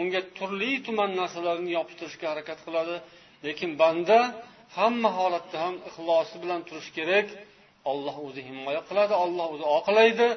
unga 0.00 0.20
turli 0.36 0.72
tuman 0.86 1.10
narsalarni 1.20 1.70
yopishtirishga 1.78 2.26
harakat 2.32 2.58
qiladi. 2.66 2.96
Lekin 3.46 3.70
banda 3.82 4.18
hamma 4.76 5.10
holatda 5.18 5.56
ham 5.64 5.74
ixlosi 5.88 6.36
bilan 6.42 6.60
turish 6.68 6.90
kerak. 6.98 7.26
Olloh 7.90 8.16
o'zi 8.26 8.40
himoya 8.48 8.82
qiladi 8.88 9.14
olloh 9.24 9.46
o'zi 9.54 9.66
oqlaydi 9.78 10.28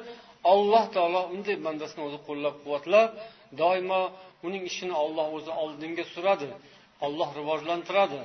alloh 0.52 0.84
taolo 0.94 1.22
unday 1.34 1.56
bandasini 1.66 2.02
o'zi 2.08 2.18
qo'llab 2.28 2.54
quvvatlab 2.62 3.08
doimo 3.60 4.02
uning 4.46 4.62
ishini 4.70 4.94
olloh 5.04 5.26
o'zi 5.36 5.52
oldinga 5.62 6.04
suradi 6.14 6.48
olloh 7.06 7.28
rivojlantiradi. 7.38 8.20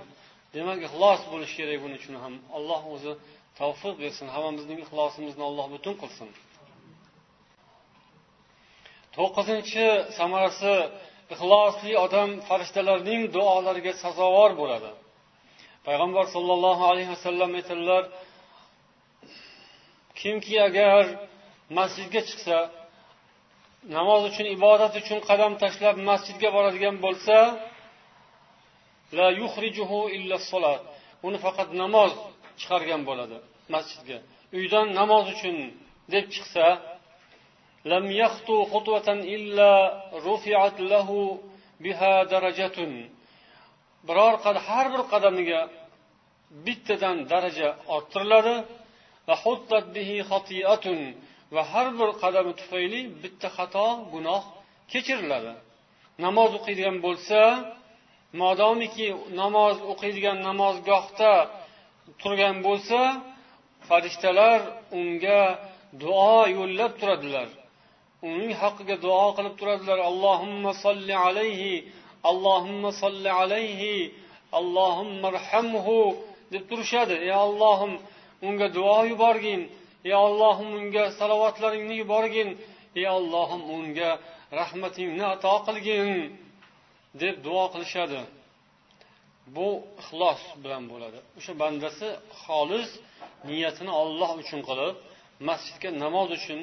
Demak 0.55 0.79
ixlos 0.87 1.21
bo'lishi 1.31 1.55
kerak 1.59 1.77
buning 1.83 1.99
uchun 2.01 2.15
ham. 2.23 2.33
Alloh 2.57 2.81
o'zi 2.93 3.11
tavfiq 3.59 3.95
bersin 4.03 4.27
hammamizning 4.35 4.79
ixlosimizni 4.85 5.43
alloh 5.49 5.67
butun 5.75 5.95
qilsin. 6.01 6.29
To'qqizinchi 9.15 9.85
samarasi 10.17 10.73
ixlosli 11.33 11.93
odam 12.05 12.29
farishtalarning 12.47 13.21
duolariga 13.35 13.93
sazovor 14.03 14.51
bo'ladi. 14.61 14.91
Payg'ambar 15.87 16.25
sollallohu 16.35 16.83
alayhi 16.91 17.11
vasallam 17.15 17.49
aytadilar 17.59 18.03
kimki 20.19 20.55
agar 20.67 21.03
masjidga 21.77 22.21
chiqsa 22.29 22.57
namoz 23.97 24.21
uchun 24.29 24.45
ibodat 24.57 24.93
uchun 25.01 25.19
qadam 25.29 25.51
tashlab 25.63 25.95
masjidga 26.09 26.49
boradigan 26.55 26.95
bo'lsa 27.05 27.37
la 29.17 29.27
yukhrijuhu 29.41 29.99
illa 30.17 30.37
solat 30.51 30.81
uni 31.27 31.37
faqat 31.45 31.69
namoz 31.83 32.11
chiqargan 32.59 33.01
bo'ladi 33.09 33.37
masjidga. 33.73 34.17
Uydan 34.57 34.87
namoz 34.99 35.25
uchun 35.33 35.55
deb 36.13 36.25
chiqsa 36.33 36.65
lam 37.91 38.05
yaxtu 38.21 38.55
illa 39.35 39.71
rufiat 40.27 40.75
lahu 40.91 41.19
biha 41.83 42.13
darajatun. 42.31 42.91
Biror 44.07 44.33
har 44.67 44.85
bir 44.93 45.01
qadamiga 45.13 45.61
bittadan 46.65 47.17
daraja 47.31 47.69
orttiriladi 47.95 48.55
va 49.27 49.35
bihi 49.95 50.17
xatiatun 50.31 50.99
va 51.55 51.61
har 51.71 51.87
bir 51.99 52.09
qadami 52.23 52.51
tufayli 52.59 53.01
bitta 53.23 53.47
xato 53.57 53.87
gunoh 54.13 54.43
kechiriladi. 54.91 55.53
Namoz 56.25 56.51
o'qiydigan 56.59 56.97
bo'lsa 57.05 57.39
modomiki 58.41 59.07
namoz 59.41 59.77
o'qiydigan 59.91 60.37
namozgohda 60.47 61.33
turgan 62.21 62.57
bo'lsa 62.67 62.99
farishtalar 63.87 64.59
unga 64.99 65.41
duo 66.03 66.39
yo'llab 66.57 66.91
turadilar. 66.99 67.49
Uning 68.27 68.53
haqqiga 68.61 68.95
duo 69.05 69.25
qilib 69.37 69.55
turadilar. 69.59 69.99
Allohimma 70.09 70.71
solli 70.83 71.15
alayhi 71.27 71.73
allohimma 72.29 72.91
solli 73.01 73.31
alayhi 73.41 73.95
allohimma 74.59 75.27
arhamhu 75.33 75.97
deb 76.53 76.63
turishadi. 76.69 77.15
Ey 77.27 77.33
ollohim 77.45 77.93
unga 78.47 78.67
duo 78.77 78.99
yuborgin. 79.11 79.61
Ey 80.07 80.15
ollohim 80.25 80.69
unga 80.79 81.03
salovatlaringni 81.19 81.95
yuborgin. 82.01 82.49
Ey 82.99 83.07
ollohim 83.17 83.61
unga 83.75 84.09
rahmatingni 84.59 85.25
ato 85.33 85.53
qilgin 85.67 86.09
deb 87.21 87.35
duo 87.45 87.63
qilishadi. 87.73 88.19
Bu 89.55 89.67
ixlos 90.01 90.41
bilan 90.63 90.83
bo'ladi. 90.91 91.19
O'sha 91.37 91.53
bandasi 91.61 92.07
xolis 92.43 92.89
niyatini 93.49 93.93
olloh 94.01 94.31
uchun 94.41 94.61
qilib 94.69 94.95
masjidga 95.47 95.89
namoz 96.03 96.29
uchun 96.37 96.59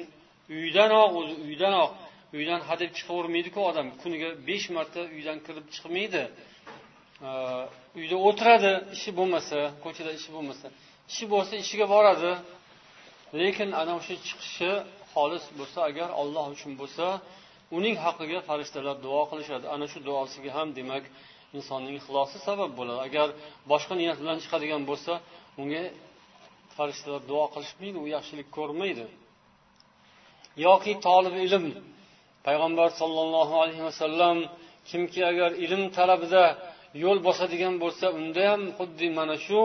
uydanoq 0.57 1.11
o'zi 1.19 1.35
uydanoq 1.47 1.89
uydan 2.37 2.61
hadeb 2.69 2.91
chiqavermaydiku 2.97 3.59
odam. 3.69 3.87
Kuniga 4.01 4.29
besh 4.49 4.67
marta 4.75 5.01
uydan 5.17 5.37
kirib 5.45 5.65
chiqmaydi. 5.75 6.23
Uyda 7.99 8.17
o'tiradi 8.27 8.71
ishi 8.95 9.11
bo'lmasa 9.19 9.57
ko'chada 9.83 10.11
ishi 10.19 10.29
bo'lmasa. 10.35 10.67
Ishi 11.11 11.25
bo'lsa 11.33 11.53
ishiga 11.63 11.85
boradi. 11.95 12.31
Lekin 13.41 13.69
ana 13.81 13.91
o'sha 13.99 14.15
chiqishi 14.27 14.71
xolis 15.13 15.45
bo'lsa 15.59 15.79
agar 15.89 16.09
olloh 16.21 16.45
uchun 16.55 16.71
bo'lsa 16.81 17.05
uning 17.77 17.95
haqqiga 18.05 18.39
farishtalar 18.49 18.95
duo 19.05 19.21
qilishadi. 19.31 19.65
Ana 19.75 19.85
shu 19.91 19.99
duosiga 20.07 20.51
ham 20.57 20.67
demak 20.79 21.03
insonning 21.57 21.95
ixlosi 22.01 22.37
sabab 22.47 22.71
bo'ladi. 22.79 22.99
Agar 23.07 23.27
boshqa 23.71 23.93
niyat 24.01 24.17
bilan 24.21 24.37
chiqadigan 24.43 24.81
bo'lsa 24.89 25.13
unga 25.61 25.83
farishtalar 26.77 27.21
duo 27.31 27.45
qilishmaydi 27.53 27.97
u 28.03 28.05
yaxshilik 28.15 28.47
ko'rmaydi. 28.57 29.05
Yoki 30.65 30.93
tolib 31.07 31.35
ilm. 31.45 31.65
Payg'ambar 32.47 32.89
sollallohu 33.01 33.55
alayhi 33.63 33.83
vasallam 33.89 34.37
kimki 34.89 35.21
agar 35.31 35.51
ilm 35.65 35.83
talabida 35.97 36.45
yo'l 37.03 37.19
bosadigan 37.27 37.75
bo'lsa 37.83 38.05
unda 38.19 38.43
ham 38.51 38.61
xuddi 38.77 39.07
mana 39.19 39.35
shu 39.45 39.59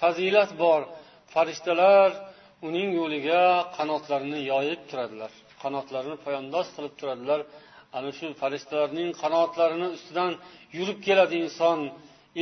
fazilat 0.00 0.50
bor. 0.62 0.80
Farishtalar 1.34 2.10
uning 2.68 2.88
yo'liga 3.00 3.42
qanotlarini 3.76 4.40
yoyib 4.52 4.80
turadilar. 4.90 5.32
Qanotlarini 5.62 6.16
poyandoz 6.24 6.66
qilib 6.74 6.94
turadilar. 7.00 7.40
Ana 7.96 8.10
shu 8.18 8.26
farishtalarning 8.40 9.10
qanotlarini 9.22 9.88
ustidan 9.96 10.32
yurib 10.76 10.98
keladi 11.06 11.36
inson 11.44 11.78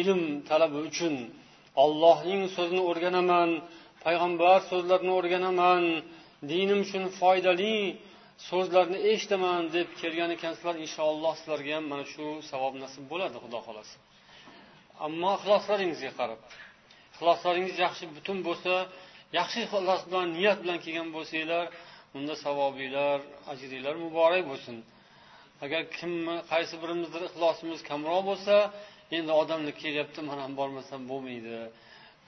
ilm 0.00 0.20
talabi 0.48 0.78
uchun. 0.88 1.14
Ollohning 1.84 2.42
so'zini 2.56 2.82
o'rganaman 2.90 3.50
payg'ambar 4.04 4.58
so'zlarini 4.70 5.12
o'rganaman 5.18 5.82
dinim 6.50 6.80
uchun 6.86 7.04
foydali 7.20 7.76
so'zlarni 8.48 8.98
eshitaman 9.10 9.62
deb 9.76 9.88
kelgan 10.00 10.30
ekansizlar 10.36 10.76
inshaalloh 10.84 11.34
sizlarga 11.40 11.72
ham 11.76 11.84
mana 11.92 12.04
shu 12.12 12.26
savob 12.50 12.74
nasib 12.84 13.04
bo'ladi 13.12 13.36
xudo 13.44 13.58
xohlasa. 13.66 13.96
Ammo 15.06 15.30
ixloslaringizga 15.38 16.12
qarab 16.20 16.40
ixloslaringiz 17.14 17.76
yaxshi 17.84 18.04
butun 18.16 18.38
bo'lsa 18.48 18.72
yaxshi 19.38 19.58
ixlos 19.66 20.02
bilan 20.08 20.26
niyat 20.36 20.58
bilan 20.62 20.78
kelgan 20.84 21.08
bo'lsanglar 21.16 21.64
unda 22.16 22.34
savobinglar 22.44 23.18
ajringlar 23.52 23.94
muborak 24.04 24.44
bo'lsin. 24.50 24.76
Agar 25.64 25.82
kimni 25.98 26.36
qaysi 26.52 26.74
birimizdir 26.82 27.22
ixlosimiz 27.28 27.80
kamroq 27.90 28.22
bo'lsa 28.30 28.54
endi 29.16 29.32
odamni 29.42 29.72
kelyapti 29.82 30.20
man 30.28 30.38
ham 30.44 30.52
bormasam 30.60 31.00
bo'lmaydi 31.10 31.54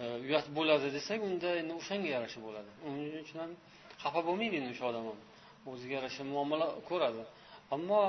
e, 0.03 0.05
uyat 0.25 0.47
bo'ladi 0.59 0.87
desak 0.97 1.21
unda 1.29 1.49
endi 1.61 1.73
o'shanga 1.81 2.09
yarasha 2.17 2.39
bo'ladi. 2.47 2.71
Uning 2.89 3.11
uchun 3.25 3.39
ham 3.45 3.53
xafa 4.03 4.21
bo'lmaydi 4.29 4.55
endi 4.61 4.71
o'sha 4.75 4.87
odam 4.91 5.05
ham. 5.11 5.19
O'ziga 5.71 5.95
yarasha 5.99 6.23
muomala 6.33 6.67
ko'radi. 6.89 7.23
Ammo 7.75 8.01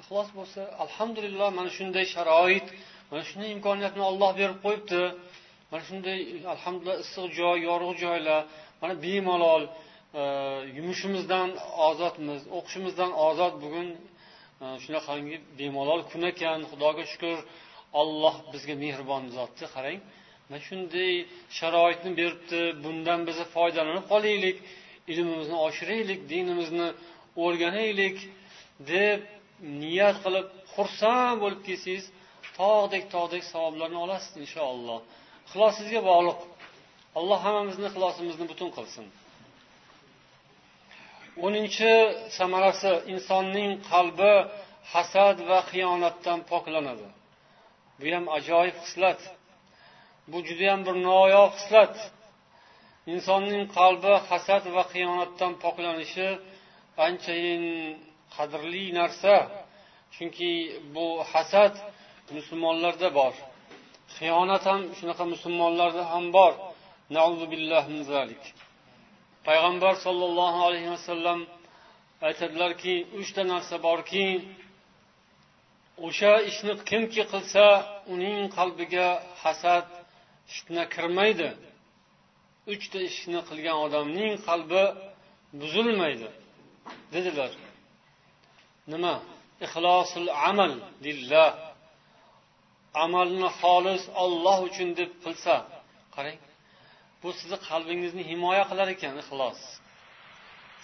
ixlos 0.00 0.28
bo'lsa 0.38 0.60
alhamdulillah 0.84 1.48
mana 1.58 1.70
shunday 1.78 2.04
sharoit 2.14 2.66
mana 3.10 3.22
shunday 3.28 3.50
imkoniyatni 3.56 4.02
olloh 4.10 4.30
berib 4.40 4.58
qo'yibdi. 4.64 5.02
Mana 5.70 5.82
shunday 5.88 6.18
alhamdulillah 6.54 6.98
issiq 7.04 7.26
joy 7.40 7.56
yorug' 7.68 7.96
joylar 8.04 8.42
mana 8.80 8.94
bemalol 9.04 9.62
e, 10.20 10.22
yumushimizdan 10.76 11.48
ozodmiz 11.88 12.40
o'qishimizdan 12.58 13.10
ozod 13.28 13.54
bugun 13.64 13.88
e, 14.64 14.66
shunaqangi 14.84 15.36
bemalol 15.58 16.00
kun 16.10 16.22
ekan 16.32 16.58
xudoga 16.70 17.04
shukur 17.12 17.38
olloh 18.00 18.34
bizga 18.52 18.74
mehribon 18.84 19.22
zotni 19.36 19.66
qarang. 19.74 20.00
Mana 20.48 20.60
shunday 20.68 21.12
sharoitni 21.58 22.10
beribdi 22.20 22.60
bundan 22.84 23.20
biz 23.28 23.38
foydalanib 23.54 24.04
qolaylik. 24.12 24.56
Ilmimizni 25.12 25.56
oshiraylik 25.66 26.20
dinimizni 26.32 26.88
o'rganaylik 27.44 28.18
deb 28.92 29.20
niyat 29.82 30.16
qilib 30.24 30.46
xursand 30.74 31.36
bo'lib 31.42 31.60
kelsangiz 31.68 32.04
tog'dek 32.58 33.04
tog'dek 33.14 33.42
savoblarni 33.52 33.98
olasiz 34.04 34.32
inshaalloh. 34.44 35.00
Ixlos 35.46 35.74
sizga 35.80 36.00
bog'liq. 36.10 36.38
Alloh 37.18 37.38
hammamizni 37.46 37.86
ixlosimizni 37.90 38.46
butun 38.52 38.70
qilsin. 38.76 39.06
O'ninchi 41.46 41.92
samarasi 42.38 42.92
insonning 43.12 43.70
qalbi 43.90 44.34
hasad 44.92 45.36
va 45.48 45.58
xiyonatdan 45.70 46.40
poklanadi. 46.50 47.08
Bu 48.00 48.06
ham 48.14 48.24
ajoyib 48.38 48.76
xislat. 48.84 49.20
Bu 50.30 50.38
judayam 50.48 50.80
bir 50.86 50.96
noyob 51.08 51.52
xislat. 51.58 51.94
Insonning 53.12 53.64
qalbi 53.78 54.12
hasad 54.28 54.64
va 54.76 54.82
xiyonatdan 54.92 55.52
poklanishi 55.64 56.28
anchayin 57.06 57.64
qadrli 58.36 58.84
narsa 58.98 59.34
chunki 60.14 60.52
bu 60.94 61.06
hasad 61.32 61.74
musulmonlarda 62.36 63.08
bor. 63.18 63.34
Xiyonat 64.16 64.64
ham 64.70 64.80
shunaqa 64.98 65.24
musulmonlarda 65.34 66.02
ham 66.12 66.26
bor. 66.36 66.52
Payg'ambar 69.46 69.94
sollallohu 70.06 70.60
alayhi 70.68 70.90
vasallam 70.96 71.40
aytadilarki 72.28 72.94
uchta 73.20 73.42
narsa 73.52 73.76
borki 73.86 74.26
o'sha 76.06 76.32
ishni 76.50 76.72
kimki 76.90 77.22
qilsa 77.32 77.64
uning 78.14 78.38
qalbiga 78.56 79.08
hasad 79.42 79.86
fitna 80.52 80.84
kirmaydi. 80.94 81.48
Uchta 82.72 82.98
ishni 83.10 83.40
qilgan 83.48 83.76
odamning 83.86 84.32
qalbi 84.48 84.82
buzilmaydi 85.60 86.28
dedilar. 87.14 87.52
Nima? 88.92 89.14
Ixlosul 89.66 90.28
amal 90.48 90.72
lillah. 91.06 91.50
Amalni 93.04 93.48
xolis 93.60 94.04
olloh 94.22 94.58
uchun 94.68 94.88
deb 94.98 95.10
qilsa 95.24 95.54
qarang 96.14 96.38
bu 97.22 97.28
sizni 97.38 97.58
qalbingizni 97.68 98.22
himoya 98.30 98.64
qilar 98.70 98.88
ekan 98.94 99.14
ixlos. 99.22 99.60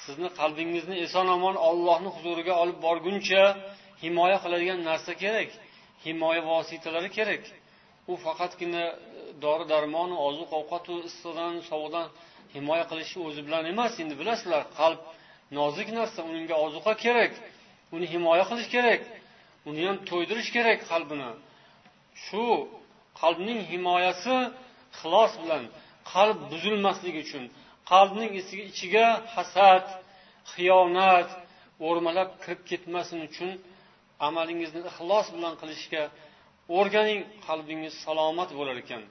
Sizni 0.04 0.28
qalbingizni 0.40 0.96
eson 1.06 1.26
omon 1.36 1.56
ollohni 1.68 2.10
huzuriga 2.16 2.54
olib 2.62 2.78
borguncha 2.86 3.42
himoya 4.04 4.38
qiladigan 4.44 4.80
narsa 4.88 5.12
kerak 5.22 5.50
himoya 6.06 6.42
vositalari 6.50 7.10
kerak. 7.18 7.44
U 8.10 8.12
faqatgina 8.24 8.84
dori 9.44 9.64
darmonu 9.72 10.14
oziq 10.28 10.50
ovqatu 10.58 10.94
issiqdan 11.08 11.54
sovuqdan 11.70 12.06
himoya 12.54 12.84
qilishni 12.90 13.20
o'zi 13.28 13.40
bilan 13.46 13.64
emas. 13.72 13.92
Endi 14.02 14.14
bilasizlar 14.20 14.62
qalb 14.78 15.00
nozik 15.58 15.88
narsa 15.98 16.20
unga 16.30 16.56
ozuqa 16.66 16.92
kerak 17.04 17.32
uni 17.94 18.06
himoya 18.14 18.44
qilish 18.50 18.68
kerak 18.74 19.00
uni 19.68 19.80
ham 19.88 19.96
to'ydirish 20.08 20.50
kerak 20.56 20.78
qalbini. 20.90 21.30
Shu 22.24 22.44
qalbning 23.20 23.60
himoyasi 23.72 24.36
ixlos 24.94 25.32
bilan 25.42 25.64
qalb 26.12 26.38
buzilmasligi 26.52 27.20
uchun 27.26 27.44
qalbning 27.92 28.30
ichiga 28.70 29.06
hasad 29.34 29.84
xiyonat 30.52 31.28
o'rmalab 31.88 32.30
kirib 32.42 32.60
ketmasin 32.70 33.18
uchun 33.28 33.50
amalingizni 34.28 34.80
ixlos 34.90 35.26
bilan 35.36 35.54
qilishga 35.60 36.02
o'rganing 36.78 37.20
qalbingiz 37.46 37.94
salomat 38.04 38.50
bo'lar 38.58 38.76
ekan. 38.84 39.02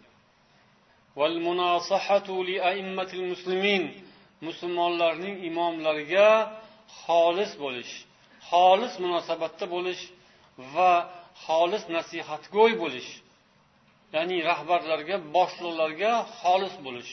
Musulmonlarning 4.47 5.35
imomlariga 5.49 6.29
xolis 7.03 7.51
bo'lish 7.63 7.93
xolis 8.49 8.93
munosabatda 9.03 9.65
bo'lish 9.75 10.01
va 10.75 10.91
xolis 11.45 11.83
nasihatgo'y 11.95 12.73
bo'lish 12.83 13.09
ya'ni 14.15 14.37
rahbarlarga 14.49 15.17
boshliqlarga 15.35 16.11
xolis 16.39 16.75
bo'lish. 16.85 17.11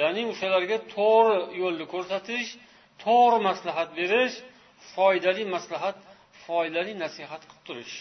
Ya'ni 0.00 0.22
o'shalarga 0.32 0.76
to'g'ri 0.94 1.38
yo'lni 1.62 1.86
ko'rsatish 1.94 2.48
to'g'ri 3.04 3.38
maslahat 3.48 3.90
berish 3.98 4.34
foydali 4.94 5.44
maslahat 5.54 5.96
foydali 6.44 6.92
nasihat 7.04 7.42
qilib 7.48 7.62
turish. 7.68 7.94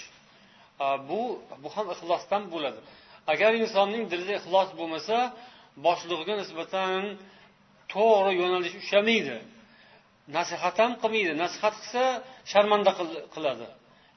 Bu 1.10 1.22
bu 1.64 1.70
ham 1.76 1.88
ixlosdan 1.96 2.44
bo'ladi. 2.54 2.80
Agar 3.32 3.52
insonning 3.64 4.04
dilida 4.12 4.34
ixlos 4.40 4.70
bo'lmasa 4.80 5.18
boshlig'iga 5.86 6.34
nisbatan 6.42 7.02
to'g'ri 7.94 8.32
yo'nalish 8.42 8.76
ushlamaydi. 8.82 9.38
Nasihat 10.38 10.76
ham 10.82 10.92
qilmaydi. 11.02 11.32
Nasihat 11.44 11.74
qilsa 11.82 12.04
sharmanda 12.52 12.92
qiladi. 13.36 13.68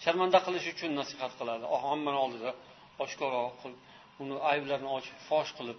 Sharmanda 0.05 0.39
qilish 0.47 0.67
uchun 0.75 0.91
nasihat 1.01 1.33
qiladi. 1.39 1.65
Hammani 1.85 2.19
oldida 2.25 2.51
oshkoro 3.05 3.43
qilib 3.61 3.79
uni 4.23 4.37
ayblarini 4.53 4.91
ochib 4.99 5.17
fosh 5.29 5.51
qilib. 5.59 5.79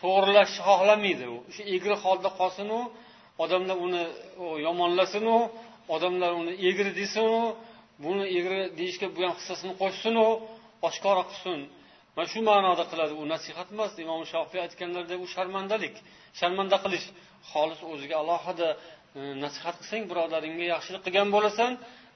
To'g'rilashni 0.00 0.60
xohlamaydi 0.68 1.26
u. 1.34 1.36
O'sha 1.48 1.62
egri 1.76 1.94
holda 2.04 2.30
qolsinu 2.40 2.78
odamlar 3.44 3.76
uni 3.86 4.02
yomonlasinu 4.66 5.36
odamlar 5.94 6.32
uni 6.40 6.52
egri 6.68 6.90
desinu 7.00 7.40
buni 8.04 8.24
egri 8.38 8.60
deyishga 8.78 9.06
bo'lgan 9.14 9.34
hissasini 9.38 9.72
qo'shsinu 9.82 10.24
oshkora 10.88 11.22
qilsin. 11.30 11.58
Mana 12.14 12.26
shu 12.32 12.40
ma'noda 12.50 12.84
qiladi 12.90 13.14
u 13.22 13.24
nasihat 13.34 13.68
emas. 13.74 13.92
Imom 14.04 14.22
shofiy 14.32 14.60
aytganlaridek 14.66 15.20
u 15.24 15.28
sharmandalik. 15.34 15.94
Sharmanda 16.38 16.76
qilish. 16.84 17.06
Xolis 17.50 17.80
o'ziga 17.92 18.16
alohida 18.22 18.68
e, 19.18 19.20
nasihat 19.44 19.74
qilsang 19.80 20.02
birodaringga 20.10 20.66
yaxshilik 20.74 21.02
qilgan 21.06 21.28
bo'lasan 21.36 21.70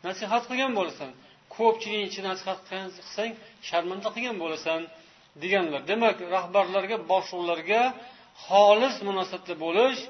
nasihat 0.09 0.43
qilgan 0.51 0.73
bo'lasan. 0.79 1.11
Ko'pchilik 1.57 2.03
ichida 2.09 2.27
nasihat 2.35 2.61
qilsang 2.71 3.33
sharmanda 3.69 4.09
qilgan 4.15 4.37
bo'lasan 4.45 4.81
deganlar. 5.43 5.81
Demak 5.91 6.17
rahbarlarga 6.37 6.97
boshliqlarga 7.13 7.83
xolis 8.47 8.97
munosabatda 9.09 9.55
bo'lish 9.65 10.01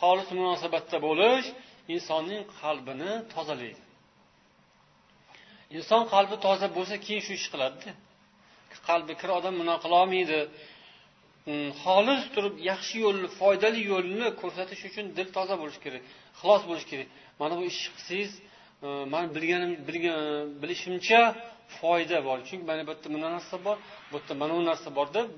xolis 0.00 0.28
munosabatda 0.38 0.98
bo'lish 1.06 1.46
insonning 1.94 2.42
qalbini 2.60 3.12
tozalaydi. 3.34 3.82
Inson 5.78 6.02
qalbi 6.12 6.36
toza 6.46 6.66
bo'lsa 6.76 6.94
keyin 7.04 7.22
shu 7.26 7.32
ish 7.38 7.48
qiladida. 7.52 7.90
Qalbi 8.88 9.12
kir 9.20 9.30
odam 9.38 9.54
bunaqa 9.60 9.80
qilolmaydi. 9.84 10.40
Mm, 11.50 11.68
xolis 11.82 12.22
turib 12.34 12.54
yaxshi 12.70 12.96
yo'lni 13.04 13.28
foydali 13.38 13.80
yo'lni 13.92 14.28
ko'rsatish 14.40 14.82
uchun 14.88 15.06
dil 15.16 15.28
toza 15.36 15.54
bo'lishi 15.60 15.80
kerak 15.84 16.02
ixlos 16.36 16.62
bo'lishi 16.70 16.88
kerak. 16.92 17.08
Mana 17.40 17.54
bu 17.58 17.62
ishni 17.70 17.90
qilsangiz 17.96 18.32
e, 18.86 18.88
man 19.12 19.24
bilganim 19.36 19.72
bilishimcha 20.62 21.20
foyda 21.78 22.18
bor. 22.26 22.38
Chunki 22.48 22.64
mana 22.70 22.82
bu 22.86 22.90
yerda 22.92 23.08
bunday 23.14 23.30
narsa 23.36 23.56
bor 23.66 23.76
bu 24.10 24.16
yerda 24.18 24.34
mana 24.42 24.52
bu 24.58 24.62
narsa 24.70 24.88
bor 24.98 25.08
deb 25.16 25.28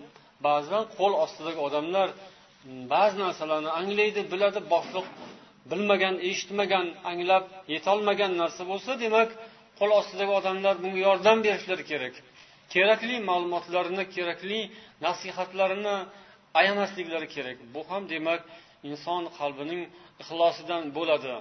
ba'zan 0.47 0.82
qo'l 0.99 1.12
ostidagi 1.24 1.61
odamlar 1.68 2.09
mm, 2.16 2.82
ba'zi 2.95 3.16
narsalarni 3.24 3.70
anglaydi 3.80 4.20
biladi 4.32 4.61
boshliq 4.72 5.07
bilmagan 5.70 6.14
eshitmagan 6.28 6.86
anglab 7.11 7.45
yetolmagan 7.74 8.32
narsa 8.43 8.62
bo'lsa 8.70 8.91
demak 9.05 9.28
qo'l 9.78 9.91
ostidagi 10.01 10.32
odamlar 10.41 10.74
bunga 10.82 11.01
yordam 11.09 11.38
berishlari 11.47 11.84
kerak. 11.91 12.14
Kerakli 12.74 13.16
ma'lumotlarni 13.28 14.04
kerakli 14.16 14.60
nasihatlarini 15.06 15.96
ayamasliklari 16.60 17.28
kerak. 17.34 17.56
Bu 17.74 17.80
ham 17.90 18.02
demak 18.12 18.42
inson 18.88 19.22
qalbining 19.38 19.82
ixlosidan 20.22 20.82
bo'ladi. 20.96 21.34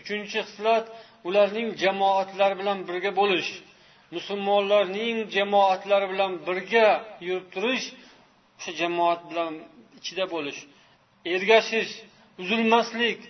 Uchinchi 0.00 0.38
xislat 0.48 0.86
ularning 1.28 1.68
jamoatlari 1.82 2.54
bilan 2.60 2.78
birga 2.88 3.10
bo'lish. 3.20 3.50
Musulmonlarning 4.16 5.16
jamoatlari 5.36 6.06
bilan 6.12 6.32
birga 6.48 6.88
yurib 7.26 7.46
turish 7.54 7.86
o'sha 8.58 8.72
jamoat 8.80 9.20
bilan 9.30 9.52
ichida 9.98 10.24
bo'lish. 10.34 10.60
Ergashish 11.34 11.92
uzilmaslik 12.42 13.20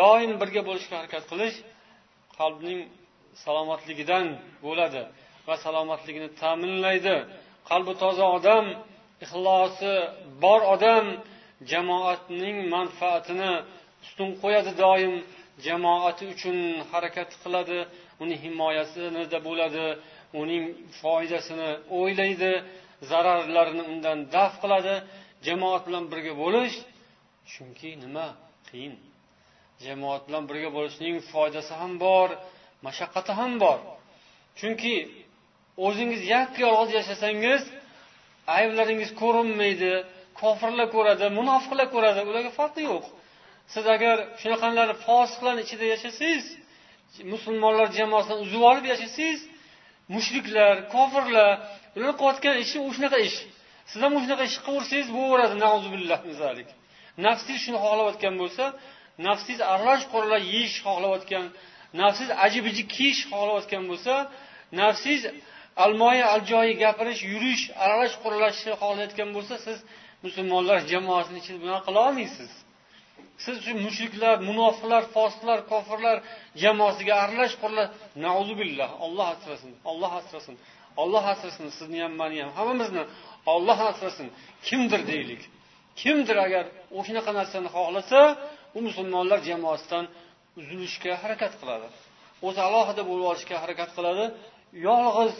doim 0.00 0.32
birga 0.40 0.62
bo'lishga 0.68 0.94
harakat 1.00 1.24
qilish 1.30 1.56
qalbning 2.38 2.80
salomatligidan 3.44 4.26
bo'ladi 4.64 5.02
va 5.46 5.54
salomatligini 5.64 6.28
ta'minlaydi. 6.42 7.16
Qalbi 7.70 7.92
toza 8.02 8.26
odam 8.38 8.64
ixlosi 9.24 9.94
bor 10.44 10.60
odam 10.74 11.04
jamoatning 11.72 12.56
manfaatini 12.74 13.52
ustun 14.04 14.30
qo'yadi 14.42 14.72
doim. 14.84 15.14
Jamoati 15.66 16.24
uchun 16.34 16.58
harakat 16.90 17.30
qiladi 17.42 17.78
uni 18.22 18.34
himoyasida 18.44 19.38
bo'ladi 19.48 19.86
uning 20.42 20.64
foydasini 21.00 21.70
o'ylaydi 21.98 22.52
zararlarini 23.10 23.84
undan 23.92 24.18
daf 24.34 24.52
qiladi. 24.62 24.94
Jamoat 25.46 25.82
bilan 25.88 26.04
birga 26.12 26.32
bo'lish 26.42 26.76
chunki 27.52 27.90
nima? 28.02 28.26
Qiyin. 28.68 28.94
Jamoat 29.86 30.22
bilan 30.28 30.44
birga 30.50 30.70
bo'lishning 30.76 31.14
foydasi 31.32 31.72
ham 31.80 31.92
bor. 32.06 32.28
Mashaqqati 32.86 33.32
ham 33.38 33.52
bor. 33.64 33.78
Chunki 34.58 34.94
o'zingiz 35.86 36.22
yakka 36.34 36.60
yolg'iz 36.66 36.92
yashasangiz 36.98 37.62
ayblaringiz 38.56 39.10
ko'rinmaydi 39.22 39.92
kofirlar 40.40 40.86
ko'radi 40.96 41.26
munofiqlar 41.38 41.86
ko'radi 41.94 42.20
ularga 42.30 42.52
farqi 42.60 42.82
yo'q. 42.90 43.04
Siz 43.72 43.84
agar 43.94 44.16
shunaqalar 44.42 44.88
fosiqlarni 45.06 45.62
ichida 45.66 45.86
yashasangiz 45.94 46.44
musulmonlar 47.32 47.88
jamoasidan 47.98 48.38
uzib 48.44 48.62
olib 48.70 48.84
yashasangiz 48.92 49.40
mushriklar 50.14 50.74
kofirlar 50.94 51.50
ular 51.96 52.12
qilayotgan 52.20 52.54
ishi 52.64 52.76
shunaqa 52.96 53.18
ish. 53.28 53.38
Siz 53.90 54.00
ham 54.04 54.12
shunaqa 54.24 54.44
ish 54.50 54.58
qilaversangiz 54.66 55.08
bo'laveradi 55.18 55.56
nafsingiz 57.24 57.60
shuni 57.64 57.78
xohlayotgan 57.84 58.34
bo'lsa 58.42 58.64
nafsingiz 59.26 59.60
aralash 59.72 60.04
quralash 60.12 60.44
yeyish 60.54 60.76
xohlayotgan 60.86 61.44
nafsiz 62.00 62.28
ajib 62.46 62.64
ijib 62.72 62.88
kiyish 62.96 63.20
xohlayotgan 63.30 63.84
bo'lsa 63.90 64.14
nafsiz 64.80 65.20
almoyi 65.84 66.22
aljoyi 66.34 66.72
gapirish 66.82 67.20
yurish 67.32 67.62
aralash 67.84 68.14
quralashni 68.22 68.72
xohlayotgan 68.82 69.30
bo'lsa 69.36 69.54
siz 69.66 69.78
musulmonlar 70.24 70.78
jamoasini 70.92 71.38
ichida 71.42 71.58
bunaqa 71.64 71.82
qila 71.86 72.00
olmaysiz. 72.08 72.50
Siz 73.44 73.56
shu 73.64 73.72
mushriklar 73.86 74.36
munofiqlar 74.48 75.02
fosiqlar 75.16 75.58
kofirlar 75.72 76.16
jamoasiga 76.62 77.14
aralash 77.24 77.54
quralash. 77.62 77.90
Nauzubillah. 78.26 78.90
Olloh 79.04 79.26
asrasin. 79.34 79.72
Olloh 79.90 80.12
asrasin. 80.20 80.56
Olloh 81.02 81.24
asrasin. 81.32 81.66
Sizni 81.78 81.98
ham 82.04 82.12
mani 82.20 82.38
ham 82.42 82.50
hammamizni. 82.58 83.02
Olloh 83.54 83.78
asrasin. 83.90 84.28
Kimdir 84.68 85.00
deylik. 85.12 85.42
Kimdir 86.00 86.36
agar 86.46 86.64
o'shanaqa 86.98 87.32
narsani 87.40 87.68
xohlasa 87.76 88.20
u 88.76 88.78
musulmonlar 88.86 89.40
jamoasidan 89.50 90.04
uzilishga 90.60 91.12
harakat 91.22 91.52
qiladi. 91.60 91.88
O'zi 92.46 92.60
alohida 92.68 93.02
bo'lib 93.10 93.26
olishga 93.32 93.56
harakat 93.64 93.90
qiladi. 93.96 94.24
Yolg'iz 94.86 95.34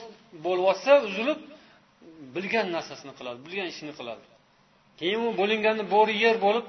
bo'lyotsa 0.47 0.93
uzilib 1.09 1.41
bilgan 2.37 2.67
narsasini 2.77 3.13
qiladi 3.19 3.39
bilgan 3.47 3.69
ishini 3.75 3.93
qiladi. 3.99 4.25
Keyin 5.01 5.21
u 5.27 5.29
bo'linganni 5.41 5.85
bo'ri 5.95 6.15
yer 6.25 6.37
bo'lib 6.47 6.67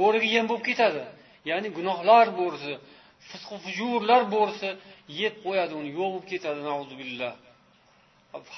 bo'riga 0.00 0.28
yem 0.36 0.44
bo'lib 0.50 0.64
ketadi. 0.70 1.02
Ya'ni 1.50 1.68
gunohlar 1.78 2.26
bo'risi 2.40 2.72
fisqu 3.28 3.56
fujurlar 3.64 4.22
bo'risi 4.34 4.68
yeb 5.20 5.34
qo'yadi 5.44 5.72
uni 5.80 5.90
yo'q 5.98 6.10
bo'lib 6.14 6.26
ketadi 6.32 6.60
nauzubillah. 6.70 7.32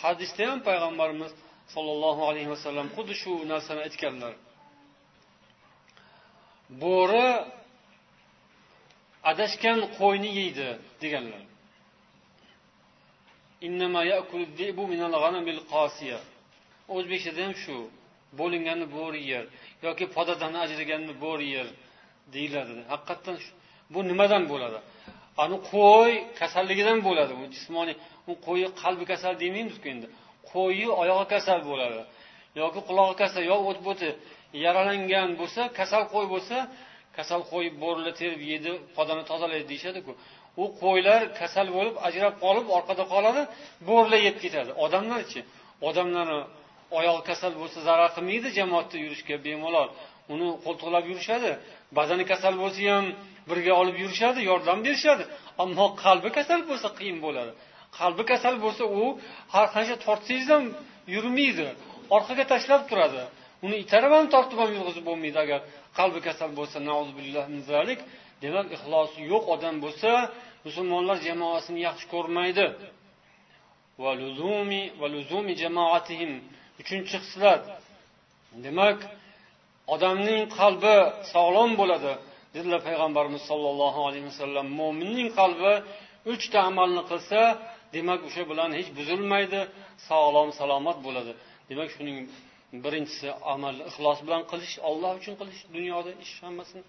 Hadisda 0.03 0.43
ham 0.51 0.61
payg'ambarimiz 0.68 1.32
sollallohu 1.74 2.22
alayhi 2.30 2.51
vasallam 2.55 2.86
xuddi 2.97 3.14
shu 3.22 3.32
narsani 3.53 3.80
aytganlar. 3.86 4.34
Bo'ri 6.82 7.28
adashgan 9.30 9.78
qo'yni 9.98 10.30
yeydi 10.40 10.68
deganlar. 11.02 11.42
O'zbekchada 16.96 17.40
ham 17.46 17.54
shu 17.62 17.76
bo'linganni 18.40 18.86
bo'ri 18.96 19.20
yer 19.32 19.44
yoki 19.86 20.04
podadan 20.16 20.52
ajraganni 20.64 21.14
bo'ri 21.24 21.46
yer 21.56 21.66
deyiladi. 22.34 22.74
Haqiqatdan 22.92 23.36
bu 23.94 24.00
nimadan 24.10 24.42
bo'ladi? 24.52 24.78
Ani 25.42 25.56
qo'y 25.72 26.12
kasalligidan 26.40 26.98
bo'ladi. 27.08 27.32
U 27.40 27.44
jismoniy 27.54 27.96
u 28.30 28.32
qo'yi 28.46 28.66
qalbi 28.82 29.04
kasal 29.12 29.34
demaymizku 29.42 29.86
endi. 29.94 30.06
Qo'yi 30.52 30.86
oyog'i 31.02 31.26
kasal 31.34 31.60
bo'ladi 31.70 32.00
yoki 32.60 32.80
qulog'i 32.88 33.14
kasal 33.22 33.42
yo 33.50 33.56
o't 33.70 33.80
bo'ti 33.88 34.08
yaralangan 34.64 35.30
bo'lsa 35.40 35.62
kasal 35.78 36.02
qo'y 36.14 36.26
bo'lsa 36.34 36.56
kasal 37.18 37.40
qo'y 37.50 37.66
bo'rilar 37.82 38.14
terib 38.20 38.40
yeydi 38.50 38.70
podani 38.96 39.24
tozalaydi 39.30 39.66
deyishadiku. 39.72 40.12
U 40.62 40.64
qo'ylar 40.82 41.20
kasal 41.40 41.66
bo'lib 41.76 41.96
ajrab 42.08 42.34
qolib 42.44 42.66
orqada 42.76 43.04
qoladi 43.14 43.42
bo'rilar 43.88 44.20
yeb 44.28 44.36
ketadi. 44.44 44.70
Odamlarchi 44.84 45.40
odamlarni 45.88 46.40
oyog'i 46.98 47.22
kasal 47.30 47.52
bo'lsa 47.60 47.78
zarar 47.88 48.10
qilmaydi 48.16 48.48
jamoatda 48.58 48.96
yurishga 49.04 49.36
bemalol. 49.46 49.88
Uni 50.32 50.48
qo'ltiqlab 50.64 51.04
yurishadi 51.10 51.50
badani 51.98 52.24
kasal 52.32 52.54
bo'lsa 52.62 52.80
ham 52.92 53.06
birga 53.50 53.72
olib 53.80 53.96
yurishadi 54.02 54.40
yordam 54.50 54.78
berishadi. 54.86 55.24
Ammo 55.62 55.86
qalbi 56.04 56.30
kasal 56.38 56.60
bo'lsa 56.70 56.88
qiyin 56.98 57.18
bo'ladi. 57.26 57.52
Qalbi 57.98 58.22
kasal 58.32 58.54
bo'lsa 58.64 58.84
u 59.00 59.04
har 59.54 59.66
qancha 59.74 59.96
tortsangiz 60.06 60.48
ham 60.54 60.64
yurmaydi 61.14 61.66
orqaga 62.16 62.44
tashlab 62.52 62.82
turadi. 62.90 63.22
Uni 63.66 63.76
itarib 63.84 64.12
ham 64.16 64.26
tortib 64.34 64.58
ham 64.62 64.70
yurg'izib 64.76 65.04
bo'lmaydi 65.08 65.38
agar 65.44 65.60
qalbi 65.99 66.20
kasal 66.26 66.51
bo'lsa 66.59 66.78
demak 68.44 68.66
ixlosi 68.76 69.20
yo'q 69.32 69.44
odam 69.55 69.76
bo'lsa 69.84 70.11
musulmonlar 70.66 71.16
jamoasini 71.28 71.80
yaxshi 71.88 72.07
ko'rmaydi. 72.14 72.66
Uchinchi 76.80 77.16
xislat 77.24 77.62
demak 78.66 78.99
odamning 79.94 80.40
qalbi 80.59 80.96
sog'lom 81.32 81.70
bo'ladi 81.80 82.12
dedilar 82.55 82.80
payg'ambarimiz 82.88 83.42
sollallohu 83.51 84.01
alayhi 84.09 84.26
vasallam 84.30 84.66
mo'minning 84.80 85.28
qalbi 85.40 85.72
uchta 86.32 86.59
amalni 86.70 87.03
qilsa 87.11 87.40
demak 87.96 88.20
o'sha 88.28 88.42
bilan 88.51 88.70
hech 88.78 88.88
buzilmaydi 88.99 89.61
sog'lom 90.09 90.49
salomat 90.61 90.99
bo'ladi. 91.07 91.32
Demak 91.70 91.88
shuning 91.96 92.18
birinchisi 92.84 93.28
amalni 93.54 93.82
ixlos 93.90 94.18
bilan 94.26 94.42
qilish 94.50 94.74
olloh 94.88 95.12
uchun 95.20 95.34
qilish 95.40 95.60
dunyoda 95.76 96.10
ish 96.24 96.34
hammasini 96.46 96.82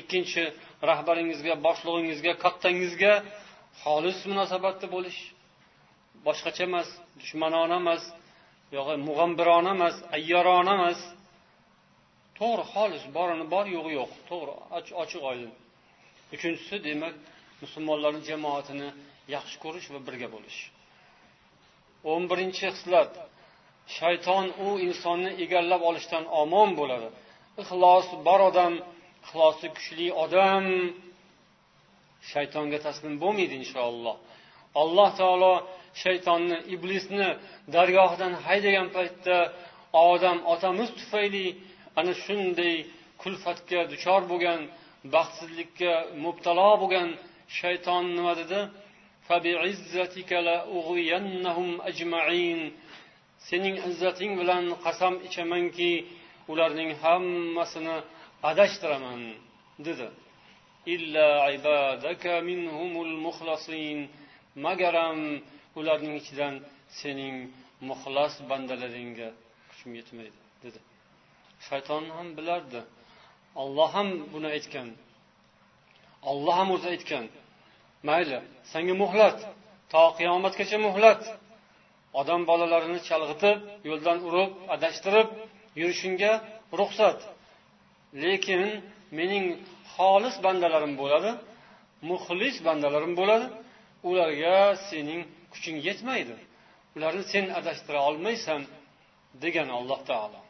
ikkinchi 0.00 0.42
rahbaringizga 0.90 1.54
boshlig'ingizga 1.66 2.32
kattangizga 2.44 3.12
xolis 3.82 4.18
munosabatda 4.30 4.86
bo'lish. 4.94 5.20
Boshqacha 6.26 6.62
emas 6.70 6.88
dushmanona 7.20 7.76
emas 7.82 8.02
yo'q 8.76 8.88
mug'ambirona 9.08 9.70
emas 9.78 9.96
ayyorona 10.16 10.72
emas. 10.78 11.00
To'g'ri 12.38 12.64
xolis 12.74 13.04
borini 13.16 13.44
bor 13.54 13.66
yo'g'i 13.76 13.92
yo'q. 13.98 14.10
To'g'ri 14.30 14.52
ochiq 15.02 15.22
oydin 15.30 15.52
uchinchisi 16.34 16.76
demak 16.88 17.14
musulmonlarni 17.62 18.20
jamoatini 18.30 18.88
yaxshi 19.34 19.56
ko'rish 19.64 19.88
va 19.94 20.00
birga 20.06 20.28
bo'lish. 20.34 20.58
O'n 22.12 22.22
birinchi 22.30 22.66
xislat 22.74 23.12
shayton 23.96 24.46
u 24.66 24.68
insonni 24.86 25.30
egallab 25.44 25.82
olishdan 25.88 26.24
omon 26.42 26.70
bo'ladi. 26.80 27.08
Ixlos 27.62 28.06
bor 28.26 28.40
odam 28.50 28.74
ixlosi 29.24 29.66
kuchli 29.76 30.06
odam. 30.24 30.64
Shaytonga 32.30 32.78
taslim 32.86 33.14
bo'lmaydi 33.22 33.54
inshaalloh. 33.62 34.16
Alloh 34.82 35.10
taolo 35.20 35.54
shaytonni 36.02 36.56
iblisni 36.74 37.28
dargohidan 37.74 38.32
haydagan 38.46 38.88
paytda 38.96 39.36
odam 40.12 40.38
otamiz 40.52 40.88
tufayli 40.98 41.46
ana 41.98 42.12
shunday 42.24 42.74
kulfatga 43.22 43.80
duchor 43.92 44.22
bo'lgan 44.32 44.60
baxtsizlikka 45.14 45.92
mubtalo 46.24 46.70
bo'lgan 46.82 47.08
shayton 47.58 48.04
nima 48.16 48.32
dedi? 48.40 48.60
Sening 53.48 53.76
izzating 53.88 54.32
bilan 54.40 54.64
qasam 54.84 55.14
ichamanki 55.28 55.90
ularning 56.52 56.90
hammasini 57.02 57.96
adashtiraman 58.50 59.22
dedi. 59.86 60.08
Magaram 64.66 65.20
ularning 65.78 66.14
ichidan 66.20 66.54
sening 67.00 67.36
muxlas 67.88 68.34
bandalaringga 68.50 69.28
kuchim 69.70 69.90
yetmaydi 69.98 70.38
dedi. 70.64 70.80
Shayton 71.66 72.04
ham 72.16 72.28
bilardi. 72.38 72.80
Olloh 73.62 73.88
ham 73.96 74.08
buni 74.32 74.48
aytgan. 74.56 74.88
Olloh 76.30 76.54
ham 76.60 76.68
o'zi 76.76 76.88
aytgan. 76.94 77.24
Mayli 78.08 78.38
senga 78.72 78.94
muhlat. 79.02 79.38
To 79.92 80.02
qiyomatgacha 80.18 80.78
muhlat. 80.86 81.22
odam 82.19 82.41
bolalarini 82.49 82.99
chalg'itib 83.09 83.57
yo'ldan 83.89 84.17
urib 84.27 84.51
adashtirib 84.75 85.27
yurishingga 85.81 86.31
ruxsat 86.79 87.19
lekin 88.23 88.61
mening 89.17 89.45
xolis 89.93 90.35
bandalarim 90.45 90.93
bo'ladi 91.01 91.31
muxlis 92.09 92.55
bandalarim 92.67 93.13
bo'ladi 93.19 93.47
ularga 94.09 94.57
sening 94.89 95.21
kuching 95.53 95.77
yetmaydi 95.87 96.35
ularni 96.95 97.23
sen 97.33 97.45
adashtira 97.59 97.99
olmaysan 98.09 98.61
degan 99.43 99.69
alloh 99.79 100.01
taolo 100.11 100.41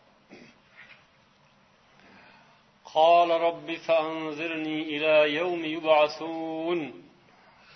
قال 2.99 3.29
رب 3.47 3.67
فأنظرني 3.87 4.77
إلى 4.93 5.13
يوم 5.39 5.61
يبعثون 5.75 6.79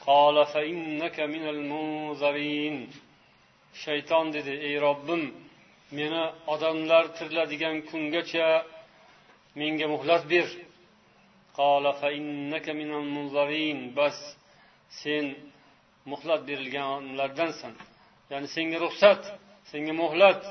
قال 0.07 0.35
فإنك 0.53 1.17
من 1.33 1.43
المنظرين 1.53 2.75
shayton 3.82 4.26
dedi 4.36 4.52
ey 4.68 4.76
robbim 4.86 5.22
meni 5.96 6.24
odamlar 6.54 7.04
tiriladigan 7.16 7.76
kungacha 7.88 8.48
menga 9.60 9.86
muhlat 9.94 10.24
ber. 10.32 10.46
Bas 13.98 14.18
sen 15.02 15.26
muhlat 16.10 16.40
berilganlardansan. 16.48 17.74
Ya'ni 18.30 18.48
senga 18.56 18.78
ruxsat 18.84 19.22
senga 19.70 19.94
muhlat. 20.02 20.42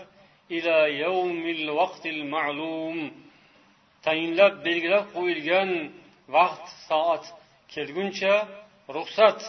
Ila 0.58 0.78
yawmil 1.04 1.66
vaqtil 1.80 2.22
ma'lum. 2.36 2.98
Tayinlab 4.06 4.54
belgilab 4.66 5.06
qo'yilgan 5.16 5.70
vaqt 6.36 6.66
soat 6.88 7.26
kelguncha 7.74 8.36
ruxsat. 8.98 9.40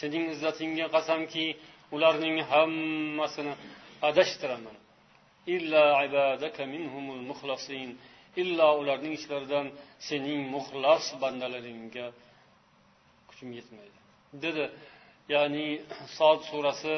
Sening 0.00 0.24
izzatingga 0.34 0.86
qasamki 0.96 1.46
ularning 1.94 2.36
hammasini 2.52 3.54
adashtiraman 4.08 4.76
illo 8.42 8.68
ularning 8.80 9.12
ichlaridan 9.18 9.66
sening 10.08 10.40
muxlas 10.54 11.04
bandalaringga 11.22 12.06
kuchim 13.28 13.50
yetmaydi. 13.58 13.98
Dedi 14.44 14.64
ya'ni 15.34 15.66
sod 16.18 16.40
surasi 16.50 16.94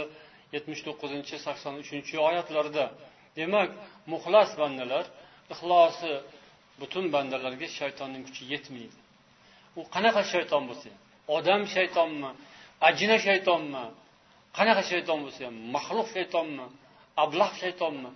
yetmish 0.54 0.82
to'qqizinchi 0.86 1.36
sakson 1.46 1.74
uchinchi 1.82 2.14
oyatlarda 2.28 2.84
demak 3.38 3.70
muxlas 4.12 4.50
bandalar 4.60 5.04
ixlosi 5.52 6.12
butun 6.82 7.04
bandalarga 7.14 7.68
shaytonning 7.78 8.22
kuchi 8.28 8.42
yetmaydi. 8.52 8.98
U 9.78 9.82
qanaqa 9.94 10.22
shayton 10.32 10.62
bo'lsa 10.68 10.88
ham 10.92 10.98
odam 11.36 11.62
shaytonmi 11.74 12.30
ajina 12.88 13.16
shaytonmi 13.26 13.84
qanaqa 14.58 14.82
shayton 14.90 15.18
bo'lsa 15.24 15.40
ham 15.48 15.56
maxluq 15.74 16.08
shaytonmi 16.16 16.66
ablah 17.24 17.50
shaytonmi 17.62 18.10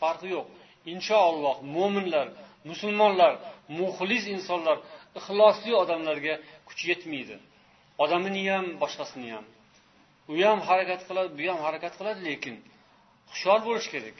farqi 0.00 0.28
yo'q. 0.36 0.46
Inshaalloh 0.92 1.56
mo'minlar 1.76 2.26
musulmonlar 2.70 3.32
muxlis 3.78 4.24
insonlar 4.34 4.78
ixlosli 5.18 5.72
odamlarga 5.82 6.34
kuch 6.68 6.82
yetmaydi. 6.90 7.36
Odamini 8.02 8.42
ham 8.52 8.66
boshqasini 8.82 9.28
ham. 9.34 9.46
U 10.32 10.34
ham 10.48 10.58
harakat 10.68 11.00
qiladi 11.08 11.30
bu 11.38 11.44
ham 11.50 11.60
harakat 11.66 11.92
qiladi 11.98 12.20
lekin 12.28 12.56
hushyor 13.30 13.58
bo'lish 13.66 13.88
kerak. 13.94 14.16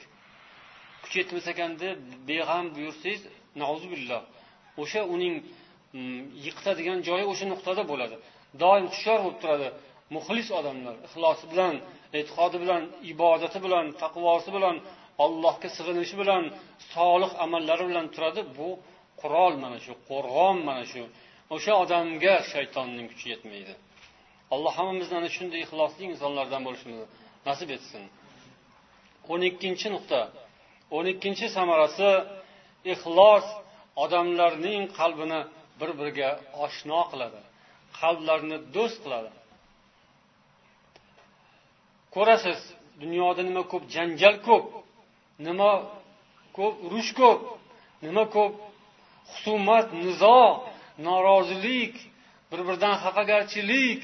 Kuch 1.03 1.13
yetmas 1.19 1.45
ekan 1.53 1.71
deb 1.83 1.97
beg'am 2.29 2.65
buyursangiz 2.75 3.21
billah 3.93 4.21
o'sha 4.81 5.01
uning 5.15 5.35
mm, 5.97 6.19
yiqitadigan 6.45 6.99
joyi 7.07 7.25
o'sha 7.31 7.45
nuqtada 7.53 7.83
bo'ladi. 7.91 8.15
Doim 8.61 8.85
hushyor 8.91 9.19
bo'lib 9.23 9.39
turadi 9.43 9.67
muxlis 10.15 10.47
odamlar. 10.59 10.95
Ixlosi 11.07 11.45
bilan 11.51 11.75
e'tiqodi 12.19 12.57
bilan 12.63 12.81
ibodati 13.11 13.59
bilan 13.65 13.85
taqvosi 14.01 14.49
bilan 14.55 14.75
allohga 15.23 15.69
sig'inishi 15.77 16.15
bilan 16.21 16.43
solih 16.93 17.31
amallari 17.45 17.83
bilan 17.89 18.05
turadi. 18.15 18.41
Bu 18.57 18.69
qurol 19.21 19.53
mana 19.63 19.77
shu 19.85 19.93
qo'rg'on 20.09 20.57
mana 20.69 20.83
shu. 20.91 21.03
O'sha 21.55 21.73
odamga 21.83 22.35
shaytonning 22.51 23.07
kuchi 23.11 23.27
yetmaydi. 23.33 23.73
Alloh 24.53 24.73
hammamizni 24.79 25.15
ana 25.21 25.29
shunday 25.37 25.59
ixlosli 25.65 26.03
insonlardan 26.13 26.61
bo'lishimizni 26.67 27.07
nasib 27.49 27.69
etsin. 27.77 28.03
o'n 29.31 29.41
ikkinchi 29.49 29.87
nuqta. 29.95 30.19
o'n 30.97 31.05
ikkinchi 31.13 31.45
samarasi 31.57 32.09
ixlos 32.93 33.45
odamlarning 34.03 34.83
qalbini 34.97 35.41
bir 35.79 35.89
biriga 35.99 36.29
oshno 36.65 37.01
qiladi 37.11 37.41
qalblarni 37.99 38.57
do'st 38.75 38.97
qiladi. 39.03 39.31
Ko'rasiz 42.15 42.59
dunyoda 43.01 43.41
nima 43.49 43.63
ko'p 43.71 43.83
janjal 43.95 44.35
ko'p 44.47 44.65
nima 45.47 45.71
ko'p 46.57 46.75
urush 46.85 47.11
ko'p 47.19 47.39
nima 48.05 48.23
ko'p 48.35 48.53
husumat 49.31 49.87
nizo 50.03 50.39
norozilik 51.07 51.95
bir 52.49 52.59
biridan 52.67 52.95
xafagarchilik 53.03 54.01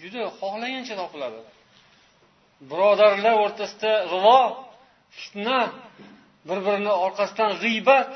juda 0.00 0.22
xohlagancha 0.38 0.94
topiladi. 1.02 1.40
Birodarlar 2.70 3.34
o'rtasida 3.44 3.92
g'ilo 4.12 4.40
fitna 5.18 5.60
bir 6.48 6.58
birini 6.66 6.92
orqasidan 7.04 7.52
g'iybat. 7.62 8.12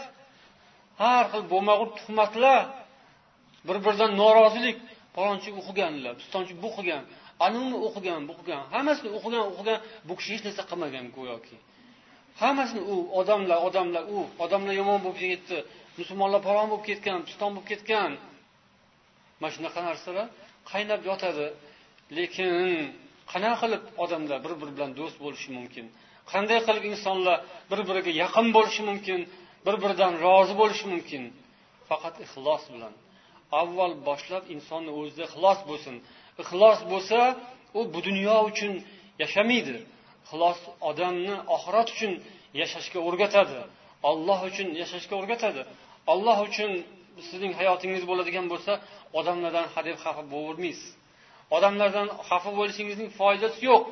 Har 1.02 1.24
xil 1.32 1.42
bo'lmag'ur 1.52 1.88
tuhmatlar. 1.98 2.62
Bir 3.66 3.76
biridan 3.84 4.10
norozilik. 4.22 4.78
Palonchi 5.16 5.50
o'qiganlar 5.60 6.12
pistonchi 6.20 6.54
bu 6.62 6.68
qilgan 6.76 7.02
anavini 7.46 7.78
o'qigan 7.86 8.20
bu 8.28 8.34
qilgan 8.38 8.62
hammasini 8.74 9.10
o'qigan 9.18 9.44
o'qigan 9.50 9.78
bu 10.08 10.12
kishi 10.18 10.30
hech 10.34 10.44
narsa 10.46 10.62
qilmagan 10.70 11.06
go'yoki. 11.16 11.56
Hammasini 12.42 12.82
u 12.92 12.94
odamlar 13.20 13.58
odamlar 13.68 14.02
u 14.14 14.18
odamlar 14.44 14.74
yomon 14.80 14.98
bo'lib 15.04 15.18
ketdi 15.32 15.56
musulmonlar 15.98 16.40
falon 16.48 16.66
bo'lib 16.72 16.84
ketgan 16.90 17.18
piston 17.28 17.50
bo'lib 17.54 17.68
ketgan. 17.72 18.12
Mana 19.40 19.52
shunaqa 19.56 19.80
narsalar 19.88 20.26
qaynab 20.70 21.00
yotadi. 21.10 21.46
Lekin 22.16 22.50
qanaqa 23.32 23.56
qilib 23.62 23.82
odamlar 24.04 24.38
bir 24.44 24.52
biri 24.60 24.72
bilan 24.76 24.90
do'st 24.98 25.16
bo'lishi 25.24 25.48
mumkin? 25.58 25.86
Qanday 26.32 26.58
qilib 26.66 26.84
insonlar 26.92 27.36
bir 27.70 27.80
biriga 27.88 28.12
yaqin 28.22 28.46
bo'lishi 28.56 28.82
mumkin 28.90 29.20
bir 29.66 29.74
biridan 29.82 30.12
rozi 30.24 30.54
bo'lishi 30.60 30.86
mumkin? 30.92 31.22
Faqat 31.88 32.14
ixlos 32.26 32.64
bilan. 32.74 32.94
Avval 33.60 33.92
boshlab 34.08 34.44
insonni 34.54 34.90
o'zida 35.00 35.22
ixlos 35.28 35.60
bo'lsin. 35.70 35.94
Ixlos 36.42 36.80
bo'lsa 36.92 37.18
u 37.78 37.80
bu 37.92 38.00
dunyo 38.08 38.36
uchun 38.50 38.72
yashamaydi. 39.22 39.76
Ixlos 40.26 40.60
odamni 40.90 41.36
oxirat 41.56 41.88
uchun 41.94 42.12
yashashga 42.60 42.98
o'rgatadi. 43.08 43.58
Olloh 44.10 44.38
uchun 44.50 44.68
yashashga 44.80 45.14
o'rgatadi. 45.20 45.62
Olloh 46.12 46.38
uchun 46.48 46.70
sizning 47.28 47.52
hayotingiz 47.60 48.04
bo'ladigan 48.10 48.46
bo'lsa 48.52 48.72
odamlardan 49.18 49.66
hadeb 49.74 49.96
xafa 50.04 50.22
bo'lavermaysiz. 50.32 50.90
Odamlardan 51.56 52.08
xafa 52.28 52.50
bo'lishingizning 52.58 53.10
foydasi 53.20 53.58
yo'q. 53.68 53.82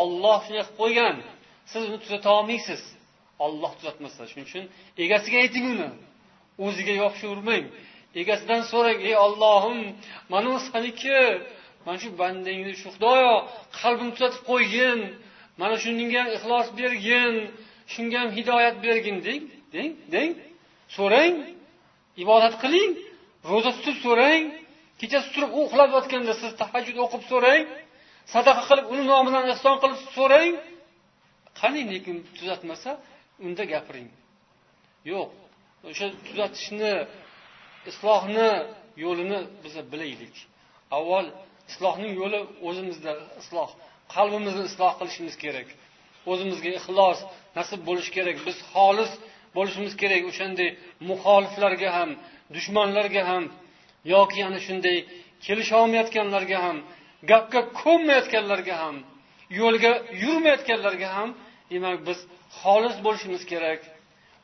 Olloh 0.00 0.38
shunday 0.44 0.64
qilib 0.64 0.78
qo'ygan. 0.80 1.16
Siz 1.70 1.82
uni 1.88 1.98
tuzata 2.04 2.28
olmaysiz 2.38 2.82
olloh 3.44 3.72
tuzatmasa. 3.78 4.20
Shuning 4.30 4.46
uchun 4.50 4.64
egasiga 5.04 5.38
ayting 5.44 5.66
uni. 5.74 5.88
O'ziga 6.66 6.94
yopishavermang 7.02 7.64
egasidan 8.20 8.62
so'rang 8.70 8.98
ey 9.08 9.14
ollohim 9.26 9.78
mana 10.32 10.48
bu 10.54 10.58
saniki. 10.68 11.20
Mana 11.86 11.98
shu 12.02 12.08
bandangni 12.20 12.72
shu 12.80 12.88
xudoyo 12.94 13.32
qalbini 13.80 14.12
tuzatib 14.16 14.42
qo'ygin. 14.50 14.98
Mana 15.60 15.76
shunga 15.84 16.18
ham 16.20 16.28
ixlos 16.36 16.68
bergin. 16.78 17.34
Shunga 17.92 18.16
ham 18.22 18.30
hidoyat 18.36 18.76
bergin. 18.84 19.16
Deng 19.26 19.42
deng 19.74 19.90
deng. 20.12 20.30
So'rang. 20.96 21.34
Ibodat 22.22 22.54
qiling. 22.62 22.90
Ro'za 23.50 23.70
tutib 23.76 23.96
so'rang. 24.06 24.42
Kechasi 25.00 25.28
turib 25.34 25.50
u 25.56 25.60
uxlab 25.66 25.90
yotganda 25.96 26.34
siz 26.40 26.50
tahajjud 26.60 26.96
o'qib 27.04 27.22
so'rang. 27.30 27.62
Sadaqa 28.34 28.62
qilib 28.68 28.86
uni 28.92 29.04
nomidan 29.12 29.44
ehson 29.54 29.76
qilib 29.82 30.00
so'rang. 30.18 30.52
Qani 31.60 31.82
lekin 31.92 32.16
tuzatmasa 32.36 32.90
unda 33.46 33.64
gapiring. 33.72 34.08
Yo'q 35.12 35.28
o'sha 35.88 36.06
tuzatishni 36.26 36.92
islohni 37.90 38.50
yo'lini 39.04 39.40
biz 39.64 39.74
bilaylik. 39.92 40.34
Avval 40.98 41.26
islohning 41.70 42.12
yo'li 42.20 42.40
o'zimizda 42.68 43.12
isloh 43.42 43.70
qalbimizni 44.14 44.64
isloh 44.70 44.92
qilishimiz 45.00 45.36
kerak. 45.44 45.68
O'zimizga 46.32 46.70
ixlos 46.80 47.18
nasib 47.58 47.80
bo'lishi 47.88 48.10
kerak. 48.16 48.36
Biz 48.48 48.56
xolis 48.72 49.12
bo'lishimiz 49.56 49.94
kerak 50.02 50.22
o'shanday 50.30 50.68
muxoliflarga 51.10 51.90
ham 51.98 52.10
dushmanlarga 52.54 53.22
ham 53.30 53.44
yoki 54.14 54.40
ana 54.48 54.60
shunday 54.66 54.98
kelisholmayotganlarga 55.46 56.58
ham 56.66 56.76
gapga 57.30 57.60
ko'nmayotganlarga 57.82 58.74
ham 58.82 58.96
yo'lga 59.60 59.92
yurmayotganlarga 60.22 61.08
ham 61.16 61.30
demak 61.72 61.98
biz 62.08 62.18
xolis 62.60 62.96
bo'lishimiz 63.04 63.42
kerak. 63.52 63.80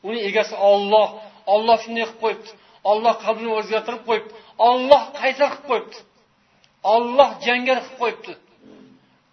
Uni 0.09 0.19
egasi 0.29 0.55
olloh 0.71 1.09
olloh 1.55 1.79
shunday 1.85 2.05
qilib 2.05 2.19
qo'yibdi. 2.23 2.51
Olloh 2.91 3.15
qalbini 3.25 3.51
o'zgartirib 3.59 4.03
qo'yibdi. 4.09 4.33
Olloh 4.69 5.03
qaysar 5.21 5.49
qilib 5.53 5.67
qo'yibdi? 5.71 5.97
Olloh 6.95 7.31
jangar 7.47 7.79
qilib 7.85 7.97
qo'yibdi. 8.03 8.33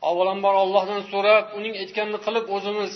Avvalambor 0.09 0.53
ollohdan 0.63 1.01
so'rab 1.11 1.45
uning 1.57 1.73
aytganini 1.83 2.19
qilib 2.25 2.45
o'zimiz 2.55 2.93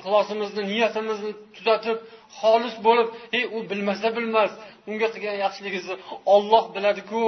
ixlosimizni 0.00 0.62
niyatimizni 0.72 1.32
tuzatib 1.56 1.98
xolis 2.38 2.76
bo'lib 2.86 3.08
ey 3.36 3.44
u 3.56 3.58
bilmasa 3.70 4.08
bilmas 4.16 4.52
unga 4.90 5.08
qilgan 5.14 5.36
yaxshiligingizni 5.44 5.96
olloh 6.34 6.64
biladiku. 6.74 7.22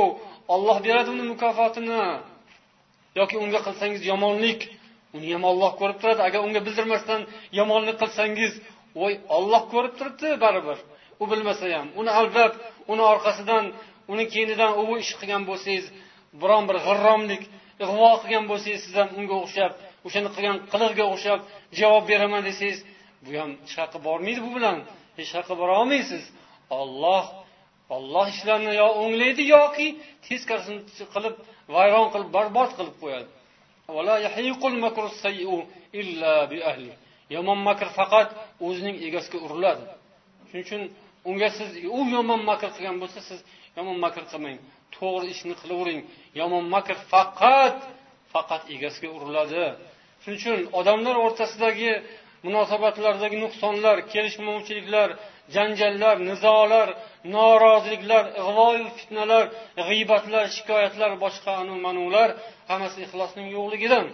Olloh 0.54 0.76
beradi 0.86 1.08
uni 1.14 1.24
mukofotini. 1.32 2.02
Yoki 3.18 3.36
unga 3.44 3.60
qilsangiz 3.66 4.02
yomonlik. 4.12 4.60
Uni 5.16 5.28
ham 5.34 5.44
olloh 5.50 5.72
ko'rib 5.80 5.98
turadi. 6.02 6.20
Agar 6.28 6.40
unga 6.46 6.60
bildirmasdan 6.66 7.20
yomonlik 7.58 7.96
qilsangiz 8.02 8.52
voy 9.00 9.12
olloh 9.36 9.62
ko'rib 9.72 9.94
turibdi 9.98 10.28
baribir. 10.44 10.78
U 11.22 11.24
bilmasa 11.30 11.66
ham 11.78 11.88
uni 12.00 12.10
aldab 12.20 12.52
uni 12.92 13.02
orqasidan 13.12 13.64
uni 14.12 14.24
keynidan 14.34 14.72
u 14.80 14.82
ish 15.02 15.12
qilgan 15.20 15.42
bo'lsangiz 15.50 15.86
biron 16.42 16.64
bir 16.68 16.76
g'irromlik 16.86 17.42
ig'vo 17.84 18.10
qilgan 18.22 18.44
bo'lsangiz 18.50 18.80
siz 18.86 18.94
ham 19.00 19.08
unga 19.18 19.36
o'xshab 19.44 19.72
o'shani 20.06 20.30
qilgan 20.34 20.56
qilig'iga 20.72 21.04
o'xshab 21.14 21.40
javob 21.80 22.04
beraman 22.12 22.42
desangiz 22.48 22.78
bu 23.24 23.30
ham 23.40 23.50
hech 23.64 23.76
haqqi 23.80 23.98
bormaydi 24.06 24.40
bu 24.46 24.50
bilan. 24.56 24.76
Hech 25.18 25.32
haqqi 25.36 25.54
bora 25.60 25.74
olmaysiz. 25.80 26.22
Olloh 26.80 27.24
olloh 27.96 28.26
ishlarni 28.34 28.72
yo 28.82 28.88
o'nglaydi 29.02 29.42
yoki 29.54 29.86
teskarisini 30.26 30.80
qilib 31.14 31.34
vayron 31.74 32.06
qilib 32.12 32.30
barbod 32.36 32.70
qilib 32.78 32.96
qo'yadi. 33.02 33.28
Yomon 37.34 37.58
makr 37.68 37.88
faqat 37.98 38.28
o'zining 38.66 38.96
egasiga 39.06 39.38
uriladi. 39.46 39.84
Shuning 40.48 40.64
uchun 40.66 40.82
unga 41.30 41.48
siz 41.58 41.70
u 41.98 42.00
yomon 42.16 42.40
makr 42.50 42.68
qilgan 42.76 42.96
bo'lsa 43.02 43.20
siz 43.28 43.38
yomon 43.78 43.96
makr 44.04 44.22
qilmang. 44.30 44.58
To'g'ri 44.96 45.26
ishni 45.34 45.54
qilavering 45.60 46.00
yomon 46.40 46.64
makr 46.74 46.96
faqat 47.12 47.76
faqat 48.32 48.62
egasiga 48.74 49.08
uriladi. 49.16 49.64
Shuning 50.22 50.38
uchun 50.40 50.58
odamlar 50.80 51.16
o'rtasidagi 51.24 51.92
munosabatlardagi 52.46 53.36
nuqsonlar 53.44 53.96
kelishmovchiliklar 54.12 55.08
janjallar 55.54 56.16
nizolar 56.30 56.88
noroziliklar 57.34 58.24
ig'voyu 58.40 58.86
fitnalar 58.98 59.44
g'iybatlar 59.88 60.44
shikoyatlar 60.56 61.12
boshqa 61.24 61.54
manular 61.86 62.28
hammasi 62.70 62.98
ixlosning 63.06 63.48
yo'qligidan. 63.56 64.06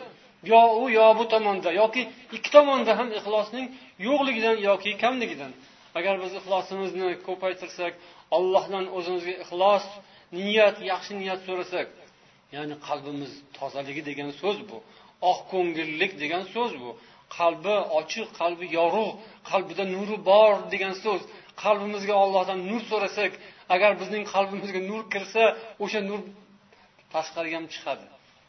Yo 0.53 0.62
u 0.82 0.84
yo 0.99 1.07
bu 1.18 1.24
tomonda 1.34 1.70
yoki 1.82 2.03
ikki 2.37 2.51
tomonda 2.57 2.93
ham 2.99 3.09
ixlosning 3.18 3.66
yo'qligidan 4.09 4.57
yoki 4.68 4.91
kamligidan. 5.05 5.53
Agar 5.99 6.14
biz 6.22 6.32
ixlosimizni 6.41 7.09
ko'paytirsak 7.26 7.93
allohdan 8.37 8.84
o'zimizga 8.97 9.34
ixlos 9.45 9.84
niyat 10.39 10.76
yaxshi 10.91 11.12
niyat 11.20 11.41
so'rasak 11.49 11.89
ya'ni 12.55 12.74
qalbimiz 12.89 13.32
tozaligi 13.59 14.03
degan 14.11 14.30
so'z 14.41 14.59
bu. 14.70 14.78
Oq 15.30 15.39
ko'ngillik 15.53 16.12
degan 16.22 16.45
so'z 16.55 16.72
bu. 16.82 16.91
Qalbi 17.39 17.77
ochiq 18.01 18.29
qalbi 18.41 18.66
yorug' 18.79 19.14
qalbida 19.51 19.85
nuri 19.95 20.16
bor 20.31 20.53
degan 20.72 20.95
so'z. 21.05 21.22
Qalbimizga 21.64 22.14
ollohdan 22.24 22.59
nur 22.70 22.83
so'rasak 22.91 23.33
agar 23.74 23.93
bizning 24.01 24.24
qalbimizga 24.35 24.81
nur 24.91 25.03
kirsa 25.12 25.43
o'sha 25.85 26.01
nur 26.11 26.20
tashqariga 27.14 27.57
ham 27.59 27.66
chiqadi. 27.74 28.07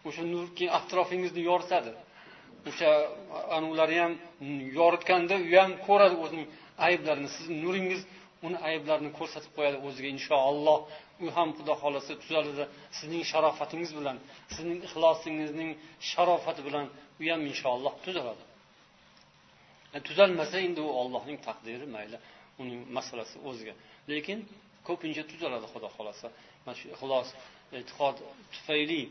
O'sha 0.07 0.23
nur 0.33 0.45
keyin 0.57 0.71
atrofingizni 0.79 1.41
yoritadi 1.49 1.91
o'sha 2.69 2.89
anavlari 3.57 3.97
ham 4.03 4.13
yoritganda 4.79 5.35
u 5.47 5.51
ham 5.61 5.71
ko'radi 5.87 6.15
o'zining 6.23 6.47
ayblarini. 6.87 7.29
Sizni 7.35 7.55
nuringiz 7.65 8.01
uni 8.47 8.57
ayblarini 8.69 9.11
ko'rsatib 9.19 9.51
qo'yadi 9.57 9.77
o'ziga 9.87 10.09
inshaalloh 10.15 10.79
u 11.25 11.27
ham 11.35 11.49
xudo 11.57 11.73
xohlasa 11.81 12.13
tuzaladi 12.21 12.63
sizning 12.97 13.23
sharofatingiz 13.31 13.91
bilan 13.99 14.17
sizning 14.55 14.79
ixlosingizning 14.87 15.71
sharofati 16.09 16.61
bilan 16.67 16.85
u 17.21 17.23
ham 17.31 17.41
inshaalloh 17.51 17.93
tuzaladi. 18.05 18.43
Tuzalmasa 20.07 20.57
endi 20.67 20.81
u 20.87 20.89
ollohning 21.01 21.37
taqdiri 21.47 21.85
mayli 21.95 22.17
uning 22.61 22.81
masalasi 22.97 23.35
o'ziga. 23.49 23.73
Lekin 24.11 24.39
ko'pincha 24.87 25.23
tuzaladi 25.31 25.67
xudo 25.73 25.87
xohlasa. 25.95 26.27
Mana 26.65 26.75
shu 26.79 26.85
ixlos 26.95 27.27
e'tiqod 27.77 28.15
tufayli. 28.53 29.03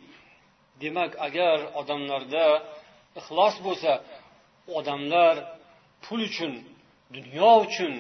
Demak 0.83 1.13
agar 1.27 1.59
odamlarda 1.81 2.47
ixlos 3.21 3.55
bo'lsa 3.67 3.93
odamlar 4.79 5.35
pul 6.05 6.21
uchun 6.29 6.53
dunyo 7.17 7.53
uchun 7.67 7.93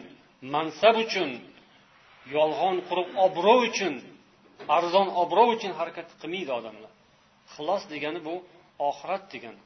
mansab 0.55 0.97
uchun 1.05 1.31
yolg'on 2.37 2.77
qurib 2.89 3.09
obro' 3.27 3.59
uchun 3.69 3.95
arzon 4.77 5.09
obro' 5.23 5.49
uchun 5.55 5.73
harakat 5.79 6.09
qilmaydi 6.21 6.53
odamlar. 6.61 6.93
Ixlos 7.49 7.83
degani 7.93 8.21
bu 8.29 8.35
oxirat 8.89 9.25
degani. 9.35 9.61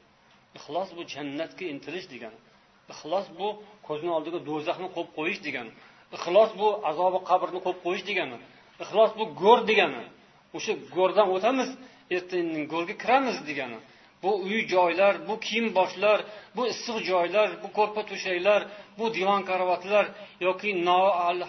Ixlos 0.57 0.89
bu 0.97 1.01
jannatga 1.13 1.65
intilish 1.73 2.07
degani. 2.13 2.39
Ixlos 2.93 3.25
bu 3.39 3.47
ko'zni 3.87 4.09
oldiga 4.17 4.39
do'zaxni 4.49 4.87
qo'yib 4.95 5.11
qo'yish 5.17 5.39
degani 5.47 5.71
ixlos 6.17 6.51
bu 6.61 6.67
azobi 6.89 7.19
qabrni 7.29 7.59
qo'yib 7.65 7.79
qo'yish 7.85 8.03
degani 8.09 8.37
ixlos 8.83 9.11
bu 9.19 9.23
go'r 9.41 9.59
degani 9.69 10.03
o'sha 10.57 10.73
go'rdan 10.95 11.27
o'tamiz 11.35 11.69
ertaga 12.15 12.61
go'rga 12.73 12.95
kiramiz 13.03 13.37
degani 13.49 13.79
bu 14.23 14.31
uy 14.47 14.59
joylar 14.73 15.13
bu 15.27 15.33
kiyim 15.45 15.67
boshlar 15.77 16.19
bu 16.55 16.61
issiq 16.73 16.97
joylar 17.11 17.49
bu 17.63 17.67
ko'rpa 17.77 18.01
to'shaklar 18.09 18.61
bu 18.97 19.05
divan 19.17 19.41
karavotlar 19.49 20.05
yoki 20.47 20.69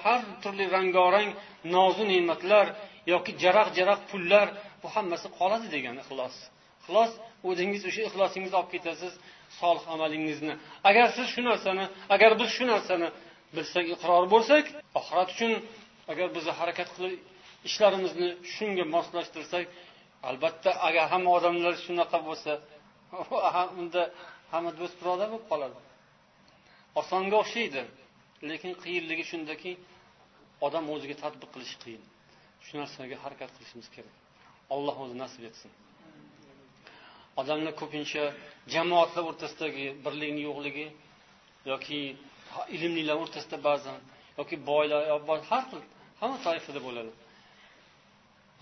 har 0.05 0.21
turli 0.43 0.65
rangorang 0.75 1.29
nozu 1.75 2.05
ne'matlar 2.13 2.67
yoki 3.13 3.33
jaraq 3.43 3.69
jaraq 3.79 4.01
pullar 4.11 4.47
bu 4.83 4.89
hammasi 4.95 5.29
qoladi 5.39 5.67
degani 5.75 6.01
ixlos. 6.05 6.35
Ixlos 6.83 7.13
o'zingiz 7.49 7.83
o'sha 7.89 8.03
ixlosingizni 8.09 8.57
olib 8.61 8.71
ketasiz. 8.75 9.13
Solih 9.61 9.85
amalingizni. 9.95 10.55
Agar 10.91 11.07
siz 11.17 11.27
shu 11.35 11.41
narsani 11.51 11.85
agar 12.15 12.33
biz 12.41 12.51
shu 12.57 12.65
narsani 12.73 13.09
bilsak 13.57 13.87
iqror 13.95 14.25
bo'lsak 14.35 14.65
oxirat 14.99 15.29
uchun 15.35 15.53
agar 16.13 16.29
biz 16.37 16.45
harakat 16.61 16.89
qilib 16.97 17.15
ishlarimizni 17.69 18.29
shunga 18.55 18.85
moslashtirsak 18.95 19.65
albatta 20.29 20.71
agar 20.89 21.05
hamma 21.13 21.31
odamlar 21.39 21.75
shunaqa 21.87 22.19
bo'lsa 22.29 22.53
unda 23.81 24.03
hamma 24.53 24.71
do'st 24.81 24.97
birodar 25.01 25.29
bo'lib 25.33 25.47
qoladi. 25.53 25.79
Osonga 27.01 27.37
o'xshaydi 27.43 27.83
lekin 28.51 28.73
qiyinligi 28.83 29.25
shundaki 29.33 29.73
odam 30.67 30.85
o'ziga 30.95 31.17
tadbiq 31.25 31.51
qilish 31.55 31.77
qiyin. 31.83 32.03
Shu 32.65 32.73
narsaga 32.81 33.17
harakat 33.25 33.51
qilishimiz 33.57 33.89
kerak. 33.95 34.15
Alloh 34.75 34.97
o'zi 35.05 35.17
nasib 35.23 35.43
etsin. 35.51 35.71
Odamlar 37.41 37.73
ko'pincha 37.81 38.25
jamoatlar 38.75 39.25
o'rtasidagi 39.31 39.87
birlikni 40.05 40.43
yo'qligi 40.49 40.87
yoki 41.71 42.01
ilmlilar 42.77 43.17
o'rtasida 43.23 43.59
ba'zan 43.69 43.99
yoki 44.39 44.57
boylar 44.71 45.01
har 45.51 45.63
xil 45.71 45.83
hamma 46.21 46.39
toifada 46.47 46.81
bo'ladi. 46.87 47.13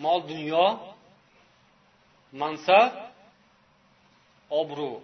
Mol 0.04 0.20
dunyo 0.32 0.66
mansab 2.42 2.90
obro' 4.60 5.00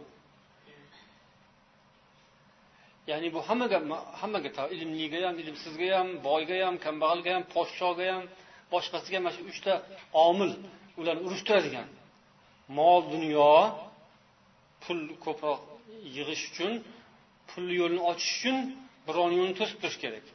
ya'ni 3.10 3.28
bu 3.34 3.40
hammaga 3.48 3.78
hammaga 4.20 4.50
ilmliga 4.74 5.18
ham 5.26 5.36
ilmsizga 5.42 5.88
ham 5.98 6.08
boyga 6.28 6.56
ham 6.66 6.76
kambag'alga 6.86 7.30
ham 7.36 7.44
podshoga 7.54 8.06
ham 8.14 8.24
boshqasiga 8.72 9.18
mana 9.24 9.32
shu 9.36 9.42
uchta 9.52 9.72
omil 10.26 10.52
ularni 11.00 11.22
urushtiradigan. 11.28 11.88
Mol 12.78 13.00
dunyo 13.12 13.50
pul 14.82 15.00
ko'proq 15.24 15.60
yig'ish 16.16 16.44
uchun 16.50 16.72
pul 17.50 17.66
yo'lini 17.80 18.02
ochish 18.10 18.32
uchun 18.38 18.56
birovni 19.06 19.34
yo'lini 19.40 19.56
to'sib 19.60 19.78
turish 19.82 19.98
kerak. 20.04 20.26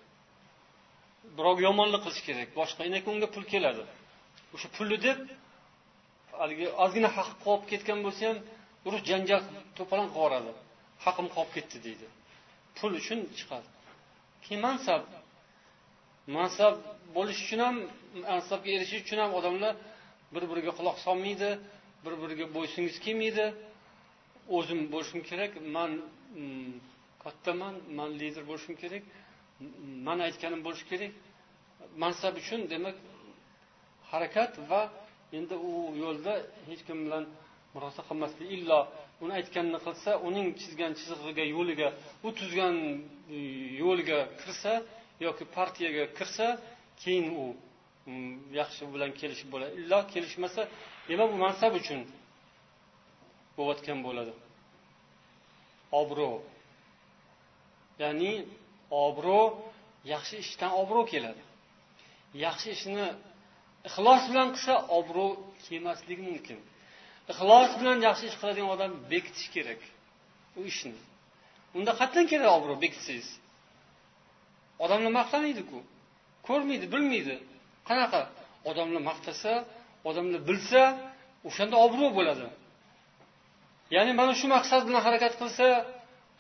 Birovga 1.38 1.62
yomonlik 1.70 2.02
qilish 2.06 2.24
kerak 2.28 2.50
boshqa 2.60 2.82
lekin 2.96 3.10
unga 3.16 3.28
pul 3.36 3.44
keladi. 3.54 3.84
O'sha 4.56 4.68
pulni 4.76 4.98
deb 5.08 5.20
haligi 6.40 6.68
ozgina 6.84 7.10
haqi 7.18 7.34
qolib 7.46 7.64
ketgan 7.72 8.00
bo'lsa 8.06 8.22
ham 8.30 8.38
urush 8.88 9.04
janjal 9.10 9.42
to'polon 9.78 10.08
qilib 10.08 10.18
yuboradi 10.18 10.52
haqim 11.06 11.28
qolib 11.36 11.52
ketdi 11.56 11.78
deydi. 11.86 12.08
Pul 12.78 12.92
uchun 13.02 13.20
chiqadi. 13.38 13.68
Keyin 14.44 14.62
mansab. 14.68 15.02
Mansab 16.38 16.74
bo'lish 17.16 17.40
uchun 17.46 17.60
ham 17.66 17.76
mansabga 18.30 18.70
erishish 18.78 19.02
uchun 19.06 19.20
ham 19.24 19.32
odamlar 19.40 19.74
bir 20.34 20.44
biriga 20.50 20.72
quloq 20.80 20.98
solmaydi. 21.06 21.50
Bir 22.04 22.14
biriga 22.22 22.46
bo'ysungiz 22.56 22.96
kelmaydi. 23.06 23.46
O'zim 24.58 24.80
bo'lishim 24.94 25.22
kerak 25.30 25.52
man 25.76 25.92
mm, 26.00 26.74
kattaman 27.24 27.76
man 27.98 28.10
lider 28.22 28.44
bo'lishim 28.50 28.76
kerak 28.82 29.04
man 30.08 30.18
aytganim 30.28 30.62
bo'lishi 30.68 30.86
kerak. 30.92 31.12
Mansab 32.04 32.34
uchun 32.42 32.60
demak 32.74 32.96
harakat 34.12 34.52
va 34.70 34.82
endi 35.38 35.56
u 35.70 35.72
yo'lda 36.04 36.34
hech 36.70 36.82
kim 36.88 36.98
bilan 37.06 37.24
murosa 37.74 38.02
qilmaslik. 38.10 38.48
Illo 38.58 38.80
uni 39.24 39.34
aytganini 39.40 39.80
qilsa 39.86 40.12
uning 40.28 40.48
chizgan 40.62 40.92
chizig'iga 41.00 41.46
yo'liga 41.56 41.90
u 42.28 42.30
tuzgan 42.40 42.76
yo'lga 43.82 43.82
yo'liga 43.82 44.20
kirsa 44.42 44.74
yoki 45.26 45.46
partiyaga 45.58 46.04
kirsa 46.18 46.48
keyin 47.02 47.28
u 47.44 47.46
Mm, 48.10 48.38
yaxshi 48.60 48.84
bilan 48.94 49.12
kelishib 49.20 49.50
bo'ladi 49.54 49.74
illo 49.82 50.00
kelishmasa 50.14 50.62
demak 51.10 51.28
bu 51.34 51.38
mansab 51.46 51.74
uchun 51.82 52.00
bo'layotgan 53.58 54.00
bo'ladi. 54.08 54.34
Obro' 56.02 56.38
ya'ni 58.02 58.34
obro' 59.06 59.48
yaxshi 60.14 60.36
ishdan 60.46 60.72
obro' 60.82 61.06
keladi. 61.14 61.44
Yaxshi 62.46 62.70
ishni 62.78 63.06
ixlos 63.88 64.24
bilan 64.32 64.48
qilsa 64.56 64.74
obro' 65.00 65.32
kelmasligi 65.66 66.24
mumkin. 66.30 66.60
Ixlos 67.32 67.72
bilan 67.80 67.98
yaxshi 68.08 68.26
ish 68.30 68.38
qiladigan 68.42 68.70
odam 68.76 68.92
bekitish 69.12 69.48
kerak 69.56 69.82
u 70.60 70.62
ishni. 70.72 70.98
Unda 71.78 71.92
qayerdan 72.00 72.26
keladi 72.32 72.52
obro' 72.58 72.78
bekitsangiz 72.84 73.30
odamlar 74.84 75.12
maqtamaydiku 75.20 75.78
ko'rmaydi 76.48 76.86
bilmaydi. 76.94 77.36
Qanaqa 77.92 78.22
odamlar 78.70 79.02
maqtasa 79.10 79.54
odamlar 80.10 80.42
bilsa 80.50 80.82
o'shanda 81.48 81.76
obro' 81.86 82.12
bo'ladi. 82.18 82.48
Ya'ni 83.96 84.12
mana 84.20 84.34
shu 84.40 84.48
maqsad 84.56 84.82
bilan 84.88 85.02
harakat 85.08 85.34
qilsa 85.42 85.68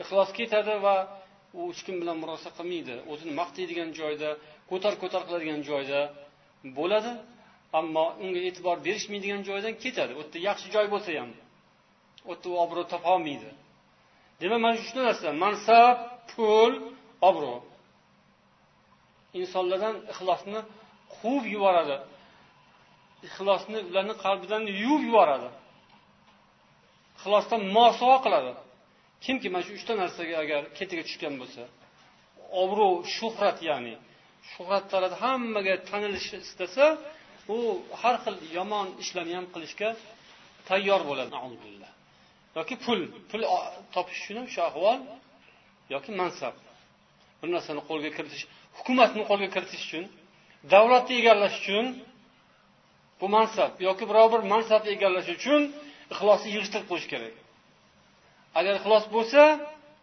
ixlos 0.03 0.29
ketadi 0.39 0.73
va 0.85 0.95
u 1.57 1.61
hech 1.69 1.81
kim 1.85 1.95
bilan 2.01 2.17
murosa 2.23 2.49
qilmaydi. 2.57 2.95
O'zini 3.11 3.33
maqtaydigan 3.41 3.89
joyda 3.99 4.29
ko'tar 4.71 4.93
ko'tar 5.01 5.21
qiladigan 5.27 5.61
joyda 5.69 5.99
bo'ladi 6.77 7.11
ammo 7.79 8.05
unga 8.23 8.39
e'tibor 8.49 8.77
berishmaydigan 8.87 9.41
joydan 9.49 9.73
ketadi. 9.83 10.11
U 10.19 10.21
yerda 10.23 10.37
yaxshi 10.49 10.67
joy 10.75 10.85
bo'lsa 10.93 11.09
ham 11.19 11.31
u 12.29 12.31
yerda 12.31 12.47
u 12.53 12.55
obro' 12.63 12.85
topolmaydi 12.93 13.49
demak 14.41 14.59
mana 14.65 14.77
shu 14.85 14.91
narsa 15.07 15.27
mansab 15.43 15.95
pul 16.31 16.71
obro' 17.29 17.59
insonlardan 19.39 19.95
ixlosni 20.11 20.59
quvib 21.19 21.45
yuboradi. 21.55 21.97
Ixlosni 23.27 23.79
ularni 23.89 24.15
qalbidan 24.25 24.63
yuvib 24.83 25.03
yuboradi. 25.09 25.49
Ixlosdan 27.17 27.61
mosuvo 27.77 28.17
qiladi. 28.25 28.51
Kimki 29.25 29.47
mana 29.53 29.63
shu 29.65 29.71
uchta 29.79 29.93
narsaga 30.01 30.35
agar 30.43 30.61
ketiga 30.77 31.03
tushgan 31.07 31.33
bo'lsa 31.41 31.63
obro' 32.63 32.93
shuhrat 33.15 33.57
ya'ni 33.69 33.95
shuhrat 34.51 34.85
talab 34.93 35.13
hammaga 35.23 35.75
tanilishni 35.89 36.37
istasa 36.47 36.85
u 37.55 37.57
har 38.01 38.15
xil 38.23 38.35
yomon 38.57 38.87
ishlarni 39.03 39.33
ham 39.39 39.45
qilishga 39.53 39.89
tayyor 40.69 41.01
bo'ladi. 41.09 41.35
Yoki 42.57 42.75
pul 42.85 42.99
pul 43.29 43.41
topish 43.95 44.19
uchun 44.21 44.35
ham 44.39 44.47
shu 44.53 44.61
ahvol 44.69 44.99
yoki 45.93 46.11
mansab. 46.21 46.55
Bir 47.39 47.49
narsani 47.55 47.81
qo'lga 47.89 48.09
kiritish 48.17 48.43
hukumatni 48.77 49.23
qo'lga 49.29 49.47
kiritish 49.55 49.83
uchun 49.87 50.05
davlatni 50.73 51.15
egallash 51.21 51.55
uchun 51.61 51.85
bu 53.19 53.27
mansab 53.35 53.71
yoki 53.87 54.05
biror 54.09 54.27
bir 54.33 54.41
mansabni 54.53 54.89
egallash 54.95 55.29
uchun 55.37 55.61
ixlosni 56.13 56.49
yig'ishtirib 56.55 56.87
qo'yish 56.91 57.07
kerak. 57.13 57.35
Agar 58.59 58.73
ixlos 58.79 59.05
bo'lsa 59.15 59.41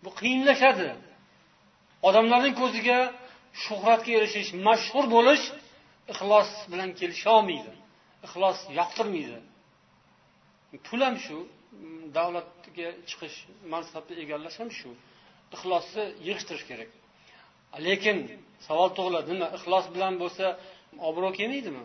bu 0.05 0.11
qiyinlashadi. 0.21 0.89
Odamlarning 2.09 2.55
ko'ziga 2.63 2.99
shuhratga 3.65 4.13
erishish 4.19 4.51
mashhur 4.67 5.05
bo'lish 5.17 5.45
ixlos 6.13 6.51
bilan 6.73 6.91
kelisholmaydi 7.01 7.73
ixlos 8.27 8.59
yoqtirmaydi. 8.79 9.39
Pul 10.87 11.01
ham 11.07 11.17
shu 11.25 11.39
davlatga 12.17 12.89
chiqish 13.09 13.37
mansabni 13.73 14.15
egallash 14.23 14.57
ham 14.61 14.71
shu. 14.79 14.91
Ixlosni 15.55 16.05
yig'ishtirish 16.27 16.67
kerak. 16.71 16.91
Lekin 17.87 18.19
savol 18.67 18.91
tug'iladi 18.97 19.29
nima 19.35 19.49
ixlos 19.57 19.87
bilan 19.95 20.15
bo'lsa 20.23 20.47
obro' 21.09 21.33
kelmaydimi? 21.39 21.85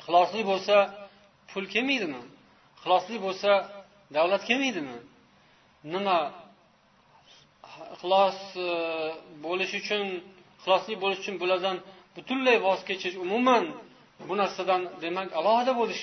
Ixlosli 0.00 0.42
bo'lsa 0.50 0.76
pul 1.50 1.64
kelmaydimi? 1.74 2.22
Ixlosli 2.78 3.16
bo'lsa 3.26 3.50
davlat 4.16 4.42
kelmaydimi? 4.48 4.98
Nima 5.94 6.18
ixlos 7.94 8.38
e, 8.66 8.68
bo'lish 9.44 9.74
uchun 9.80 10.06
ixlosli 10.58 10.94
bo'lish 11.02 11.20
uchun 11.22 11.36
bulardan 11.42 11.76
butunlay 12.16 12.56
voz 12.66 12.80
kechish 12.88 13.16
umuman 13.24 13.64
bu 14.28 14.34
narsadan 14.40 14.82
demak 15.04 15.28
alohida 15.40 15.72
bo'lish 15.80 16.02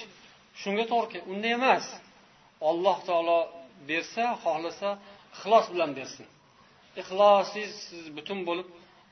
shunga 0.62 0.86
to'g'ri 0.92 1.20
unday 1.34 1.54
emas. 1.60 1.86
Alloh 2.70 2.98
taolo 3.08 3.40
bersa 3.90 4.24
xohlasa 4.44 4.90
ixlos 5.36 5.66
bilan 5.74 5.92
bersin. 6.00 6.26
Ixlosingiz 7.02 7.74
siz 7.88 8.06
butun 8.18 8.40
bo'lib 8.50 8.68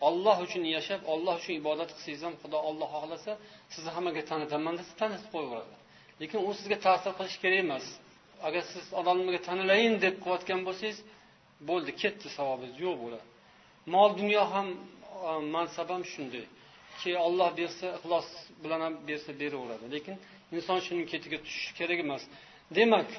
olloh 0.07 0.37
uchun 0.45 0.63
yashab 0.75 1.01
olloh 1.13 1.33
uchun 1.41 1.53
ibodat 1.61 1.89
qilsangiz 1.95 2.21
ham 2.27 2.35
xudo 2.41 2.57
olloh 2.69 2.89
xohlasa 2.95 3.31
sizni 3.73 3.91
hammaga 3.95 4.21
tanitaman 4.31 4.73
desa 4.79 4.93
tanitib 5.01 5.29
qo'yaveradi 5.35 5.75
lekin 6.21 6.39
u 6.47 6.51
sizga 6.59 6.77
ta'sir 6.85 7.11
qilishi 7.17 7.39
kerak 7.43 7.59
emas. 7.65 7.85
Agar 8.47 8.63
siz 8.73 8.85
odamlarga 8.99 9.39
tanilayin 9.49 9.93
deb 10.05 10.15
qilayotgan 10.23 10.61
bo'lsangiz 10.67 10.97
bo'ldi 11.69 11.91
ketdi 12.01 12.27
savobingiz 12.37 12.77
yo'q 12.85 12.95
bo'ladi. 13.03 13.25
Mol 13.93 14.09
dunyo 14.19 14.43
ham 14.53 14.67
e, 15.27 15.31
mansab 15.55 15.87
ham 15.93 16.03
shunday. 16.13 16.45
Ki 16.99 17.09
olloh 17.27 17.49
bersa 17.59 17.85
ixlos 17.97 18.27
bilan 18.63 18.81
ham 18.85 18.93
bersa 19.09 19.31
beraveradi. 19.41 19.85
Lekin 19.95 20.15
inson 20.55 20.79
shuni 20.85 21.03
ketiga 21.11 21.37
tushishi 21.45 21.71
kerak 21.79 21.99
emas. 22.05 22.23
Demak 22.77 23.09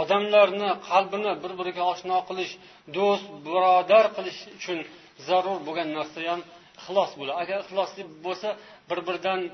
odamlarni 0.00 0.70
qalbini 0.88 1.32
bir 1.42 1.52
biriga 1.58 1.82
oshno 1.92 2.18
qilish 2.28 2.52
do'st 2.96 3.26
birodar 3.46 4.06
qilish 4.16 4.40
uchun 4.58 4.78
zarur 5.26 5.58
bo'lgan 5.66 5.88
narsa 5.98 6.18
ham 6.30 6.40
ixlos 6.80 7.10
bo'ladi. 7.18 7.36
Agar 7.42 7.58
ixlosli 7.64 8.02
bo'lsa 8.26 8.48
bir 8.90 8.98
biridan 9.06 9.40
e, 9.48 9.50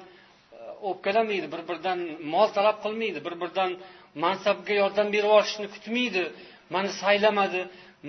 o'pkalamaydi 0.88 1.46
bir 1.54 1.62
biridan 1.68 1.98
mol 2.34 2.48
talab 2.56 2.76
qilmaydi 2.84 3.18
bir 3.26 3.34
biridan 3.42 3.70
mansabga 4.24 4.74
yordam 4.82 5.08
berib 5.14 5.28
yuborishni 5.30 5.66
kutmaydi 5.74 6.24
mani 6.74 6.90
saylamadi 7.02 7.60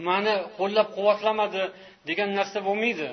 mani 0.08 0.36
qo'llab 0.60 0.88
quvvatlamadi 0.98 1.64
degan 2.10 2.30
narsa 2.40 2.60
bo'lmaydi. 2.68 3.08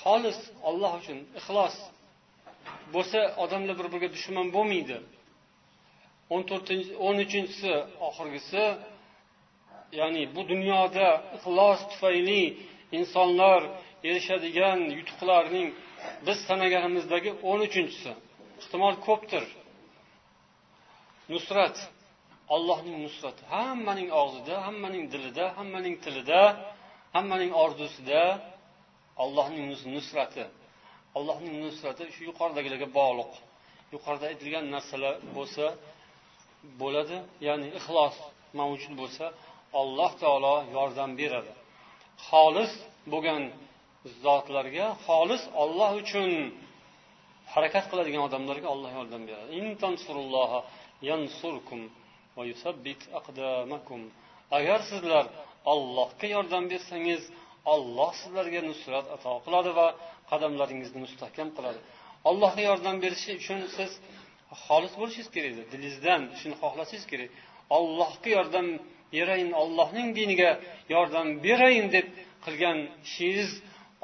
Xolis 0.00 0.38
olloh 0.68 0.92
uchun 1.00 1.18
ixlos 1.40 1.74
bo'lsa 2.94 3.18
odamlar 3.44 3.74
bir 3.80 3.86
biriga 3.92 4.08
dushman 4.16 4.46
bo'lmaydi. 4.56 4.96
O'n 6.32 6.42
to'rtinchi 6.50 6.92
o'n 7.06 7.16
uchinchisi 7.24 7.72
oxirgisi 8.08 8.64
ya'ni 10.00 10.22
bu 10.34 10.42
dunyoda 10.52 11.08
ixlos 11.36 11.80
tufayli 11.90 12.42
insonlar 12.98 13.60
erishadigan 14.08 14.78
yutuqlarning 14.98 15.68
biz 16.26 16.38
sanaganimizdagi 16.48 17.30
o'n 17.50 17.60
uchinchisi. 17.68 18.12
Ehtimol 18.60 18.94
ko'pdir. 19.06 19.44
Nusrat. 21.32 21.76
Allohning 22.54 22.96
nusrati. 23.06 23.42
Hammaning 23.54 24.08
og'zida 24.22 24.54
hammaning 24.66 25.04
dilida 25.12 25.44
hammaning 25.58 25.96
tilida 26.04 26.40
hammaning 27.16 27.52
orzusida 27.64 28.22
allohning 29.22 29.64
nusrati. 29.96 30.44
Allohning 31.18 31.54
nusrati 31.64 32.02
shu 32.14 32.20
yuqoridagilarga 32.30 32.88
bog'liq. 32.98 33.32
Yuqorida 33.94 34.26
aytilgan 34.32 34.64
narsalar 34.74 35.14
bo'lsa 35.36 35.64
bo'ladi. 36.80 37.16
Ya'ni 37.46 37.68
ixlos 37.78 38.16
mavjud 38.60 38.92
bo'lsa 39.00 39.24
alloh 39.80 40.10
taolo 40.22 40.54
yordam 40.76 41.10
beradi. 41.20 41.52
Xolis 42.28 42.72
bo'lgan 43.12 43.42
zotlarga 44.24 44.86
xolis 45.06 45.42
olloh 45.62 45.90
uchun 46.02 46.30
harakat 47.52 47.84
qiladigan 47.90 48.22
odamlarga 48.28 48.68
olloh 48.74 48.92
yordam 48.98 49.22
beradi. 49.28 49.50
Agar 54.58 54.80
sizlar 54.90 55.26
ollohga 55.72 56.26
yordam 56.36 56.64
bersangiz 56.72 57.22
olloh 57.74 58.10
sizlarga 58.20 58.60
nusrat 58.70 59.06
ato 59.16 59.32
qiladi 59.44 59.70
va 59.78 59.86
qadamlaringizni 60.30 60.98
mustahkam 61.06 61.48
qiladi. 61.56 61.80
Allohga 62.30 62.62
yordam 62.70 62.96
berishi 63.04 63.30
uchun 63.40 63.60
siz 63.76 63.90
xolis 64.64 64.94
bo'lishingiz 65.00 65.30
kerak 65.34 65.50
edi 65.54 65.62
dilingizdan 65.72 66.20
shuni 66.40 66.56
xohlasangiz 66.62 67.04
kerak. 67.12 67.30
Ollohga 67.76 68.30
yordam 68.38 68.66
berayin 69.14 69.52
ollohning 69.62 70.08
diniga 70.18 70.50
yordam 70.94 71.26
berayin 71.46 71.86
deb 71.96 72.06
qilgan 72.44 72.78
ishingiz 73.06 73.50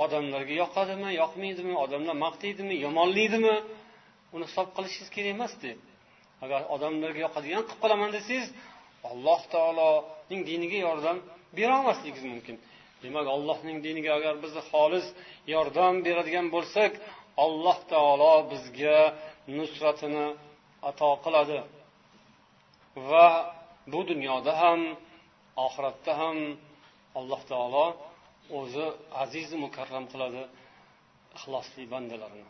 odamlarga 0.04 0.54
yoqadimi 0.62 1.10
yoqmaydimi 1.22 1.74
odamlar 1.84 2.16
maqtaydimi 2.26 2.74
yomonlaydimi 2.86 3.56
uni 4.34 4.44
hisob 4.50 4.68
qilishingiz 4.76 5.10
kerak 5.16 5.30
emasdi 5.36 5.70
agar 6.44 6.60
odamlarga 6.74 7.20
yoqadigan 7.26 7.62
qilib 7.66 7.80
qolaman 7.84 8.10
desangiz 8.16 8.48
alloh 9.10 9.40
taoloning 9.54 10.42
diniga 10.50 10.78
yordam 10.88 11.16
berolmasligingiz 11.58 12.24
mumkin. 12.32 12.56
Demak 13.02 13.26
allohning 13.36 13.78
diniga 13.86 14.10
agar 14.18 14.34
biz 14.44 14.52
xolis 14.70 15.06
yordam 15.54 15.94
beradigan 16.06 16.46
bo'lsak 16.54 16.92
alloh 17.44 17.78
taolo 17.92 18.32
bizga 18.50 18.98
nusratini 19.56 20.26
ato 20.90 21.10
qiladi. 21.24 21.60
Va 23.10 23.28
bu 23.92 24.00
dunyoda 24.10 24.52
ham 24.62 24.80
oxiratda 25.66 26.12
ham 26.20 26.38
alloh 27.18 27.42
taolo 27.50 27.86
o'zi 28.58 28.86
aziz 29.22 29.48
mukarram 29.64 30.04
qiladi 30.12 30.42
ixlosli 31.36 31.84
bandalarini. 31.92 32.48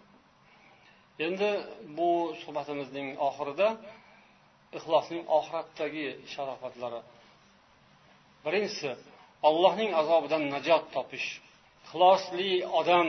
Endi 1.27 1.51
bu 1.99 2.11
suhbatimizning 2.43 3.09
oxirida 3.29 3.69
ixlosning 4.79 5.23
oxiratdagi 5.39 6.07
sharofatlari. 6.33 7.01
Birinchisi 8.45 8.91
allohning 9.49 9.91
azobidan 10.01 10.43
najot 10.55 10.85
topish. 10.97 11.29
Ixlosli 11.87 12.51
odam 12.81 13.09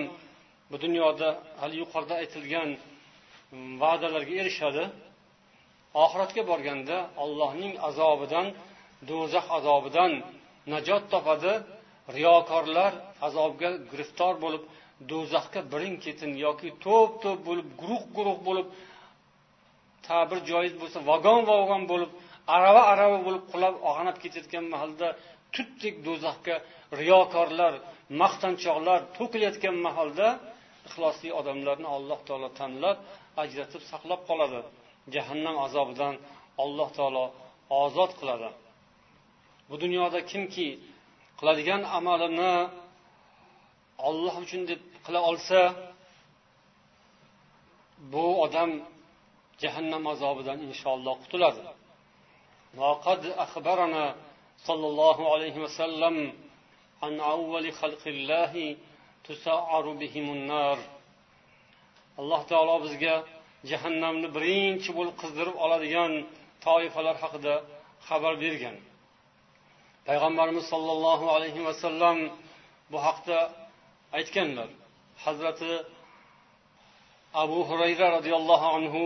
bu 0.70 0.76
dunyoda 0.84 1.30
hali 1.62 1.76
yuqorida 1.84 2.16
aytilgan 2.22 2.70
mm, 2.76 3.72
va'dalarga 3.82 4.34
erishadi. 4.42 4.84
Oxiratga 6.04 6.42
borganda 6.52 6.98
allohning 7.24 7.74
azobidan 7.90 8.48
do'zax 9.10 9.46
azobidan 9.58 10.12
najot 10.74 11.04
topadi. 11.14 11.54
Riyokorlar 12.18 12.92
azobga 13.28 13.70
giriftor 13.92 14.34
bo'lib 14.44 14.64
do'zaxga 15.12 15.62
birin 15.74 15.96
ketin 16.06 16.32
yoki 16.46 16.70
to'p 16.86 17.12
to'p 17.24 17.40
bo'lib 17.48 17.68
guruh 17.82 18.04
guruh 18.18 18.38
bo'lib 18.48 18.68
ta'bir 20.08 20.40
joiz 20.52 20.74
bo'lsa 20.82 21.00
vagon 21.10 21.42
vagon 21.52 21.84
bo'lib 21.92 22.12
arava 22.56 22.82
arava 22.94 23.18
bo'lib 23.28 23.44
qulab 23.52 23.76
ag'anab 23.90 24.18
ketayotgan 24.24 24.66
mahalda 24.74 25.08
tutdek 25.56 25.96
do'zaxga 26.08 26.56
riyokorlar 27.02 27.74
maqtanchoqlar 28.22 29.00
to'kilayotgan 29.18 29.76
mahalda 29.88 30.28
ixlosli 30.89 31.29
odamlarni 31.41 31.89
alloh 31.97 32.19
taolo 32.29 32.49
tanlab 32.61 32.99
ajratib 33.43 33.83
saqlab 33.93 34.21
qoladi 34.29 34.61
jahannam 35.15 35.57
azobidan 35.67 36.15
alloh 36.65 36.89
taolo 36.99 37.25
ozod 37.83 38.11
qiladi 38.21 38.51
bu 39.69 39.75
dunyoda 39.85 40.19
kimki 40.31 40.69
qiladigan 41.39 41.83
amalini 41.99 42.55
olloh 44.09 44.35
uchun 44.45 44.63
deb 44.71 44.81
qila 45.07 45.21
olsa 45.31 45.61
bu 48.13 48.25
odam 48.45 48.71
jahannam 49.63 50.03
azobidan 50.15 50.59
inshaalloh 50.69 51.15
qutuladi 51.25 51.63
وقد 52.77 53.23
أخبرنا 53.27 54.05
صلى 54.69 54.87
الله 54.87 55.19
عليه 55.33 55.57
وسلم 55.65 56.15
عن 57.03 57.21
أول 57.21 57.73
خلق 57.73 58.03
الله 58.07 58.53
تسعر 58.55 58.63
بهم 58.63 58.73
النار 58.75 58.88
alloh 62.20 62.42
taolo 62.52 62.76
bizga 62.86 63.16
jahannamni 63.72 64.28
birinchi 64.38 64.90
bo'lib 64.98 65.16
qizdirib 65.22 65.56
oladigan 65.66 66.12
toifalar 66.66 67.16
haqida 67.24 67.56
xabar 68.08 68.34
bergan. 68.44 68.76
Payg'ambarimiz 70.08 70.66
sollallohu 70.74 71.26
alayhi 71.36 71.62
vasallam 71.68 72.18
bu 72.92 72.98
haqda 73.08 73.40
aytganlar. 74.18 74.70
Hazrati 75.26 75.74
abu 77.44 77.60
hurayra 77.70 78.08
roziyallohu 78.18 78.68
anhu 78.78 79.04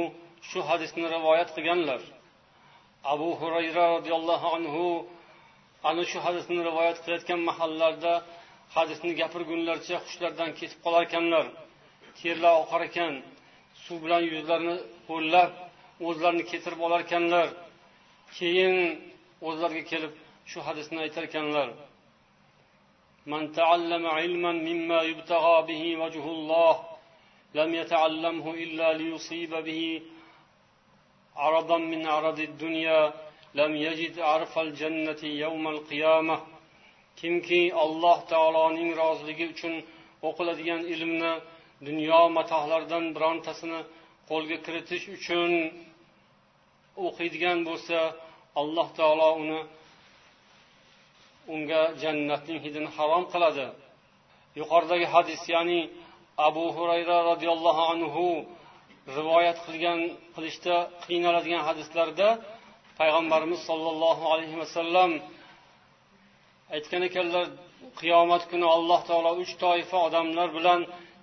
shu 0.49 0.59
hadisni 0.69 1.05
rivoyat 1.15 1.49
qilganlar. 1.55 2.01
Abu 3.13 3.29
hurayra 3.39 3.83
roziyallohu 3.95 4.47
anhu 4.57 4.85
ana 5.89 6.03
shu 6.11 6.17
hadisni 6.25 6.59
rivoyat 6.69 6.97
qilayotgan 7.03 7.39
mahallarda 7.49 8.13
hadisni 8.76 9.12
gapirgunlaricha 9.20 9.96
hushlaridan 10.04 10.50
ketib 10.58 10.78
qolar 10.84 11.02
ekanlar 11.08 11.46
terlar 12.20 12.54
oqar 12.62 12.80
ekan 12.88 13.12
suv 13.84 13.98
bilan 14.04 14.22
yuzlarini 14.32 14.76
ho'llab 15.08 15.50
o'zlarini 16.08 16.44
ketirib 16.50 16.80
olar 16.86 17.00
ekanlar 17.06 17.46
keyin 18.38 18.74
o'zlariga 19.48 19.84
kelib 19.92 20.12
shu 20.50 20.58
hadisni 20.66 20.98
aytar 21.04 21.24
ekanlar 21.30 21.68
من 23.32 23.42
تعلم 23.60 24.04
علما 24.18 24.52
مما 24.68 24.98
يبتغى 25.10 25.56
به 25.68 25.82
وجه 26.02 26.24
الله 26.36 26.74
لم 27.58 27.70
يتعلمه 27.80 28.46
إلا 28.64 28.88
ليصيب 29.00 29.52
به 29.68 29.82
عرضا 31.36 31.78
من 31.92 32.06
عرض 32.14 32.38
الدنيا 32.50 33.02
لم 33.54 33.76
يجد 33.76 34.14
عرف 34.30 34.58
الجنة 34.58 35.22
يوم 35.44 35.68
القيامة 35.74 36.36
kimki 37.19 37.61
alloh 37.83 38.17
taoloning 38.31 38.89
roziligi 39.01 39.45
uchun 39.53 39.73
o'qiladigan 40.27 40.81
ilmni 40.93 41.33
dunyo 41.87 42.21
matohlaridan 42.37 43.05
birontasini 43.15 43.79
qo'lga 44.29 44.57
kiritish 44.65 45.05
uchun 45.17 45.51
o'qiydigan 47.07 47.57
bo'lsa 47.67 47.97
alloh 48.61 48.87
taolo 48.99 49.29
uni 49.43 49.59
unga 51.53 51.81
jannatning 52.01 52.59
hidini 52.65 52.89
harom 52.97 53.23
qiladi. 53.33 53.65
Yuqoridagi 54.59 55.07
hadis 55.15 55.41
ya'ni 55.55 55.79
abu 56.47 56.65
hurayra 56.75 57.17
roziyallohu 57.29 57.83
anhu 57.93 58.25
rivoyat 59.17 59.57
qilgan 59.65 59.99
qilishda 60.35 60.75
qiynaladigan 61.05 61.61
hadislarda 61.69 62.27
payg'ambarimiz 62.99 63.61
sollallohu 63.69 64.23
alayhi 64.33 64.57
vasallam 64.61 65.11
aytgan 66.75 67.01
ekanlar 67.09 67.45
qiyomat 67.99 68.43
kuni 68.51 68.67
alloh 68.75 69.01
taolo 69.09 69.31
uch 69.43 69.53
toifa 69.63 69.97
odamlar 70.07 70.49
bilan 70.57 70.81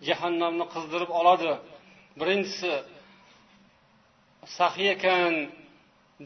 jahannamni 0.08 0.66
qizdirib 0.74 1.10
oladi. 1.20 1.52
Birinchisi 2.20 2.72
saxiy 4.58 4.88
ekan 4.96 5.32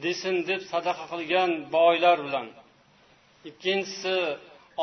desin 0.05 0.37
deb 0.49 0.61
sadaqa 0.73 1.05
qilgan 1.13 1.51
boylar 1.77 2.19
bilan. 2.27 2.47
Ikkinchisi 3.51 4.17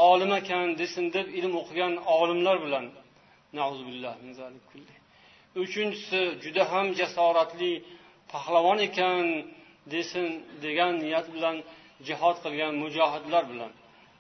olim 0.10 0.32
ekan 0.42 0.68
desin 0.82 1.06
deb 1.16 1.28
ilm 1.40 1.54
o'qigan 1.62 1.94
olimlar 2.20 2.58
bilan. 2.66 2.86
Uchinchisi 5.64 6.22
juda 6.44 6.64
ham 6.72 6.88
jasoratli 7.00 7.74
pahlavon 8.32 8.80
ekan 8.88 9.26
desin 9.94 10.28
degan 10.66 10.94
niyat 11.04 11.28
bilan 11.36 11.58
jihod 12.08 12.38
qilgan 12.44 12.74
mujohidlar 12.84 13.44
bilan. 13.52 13.72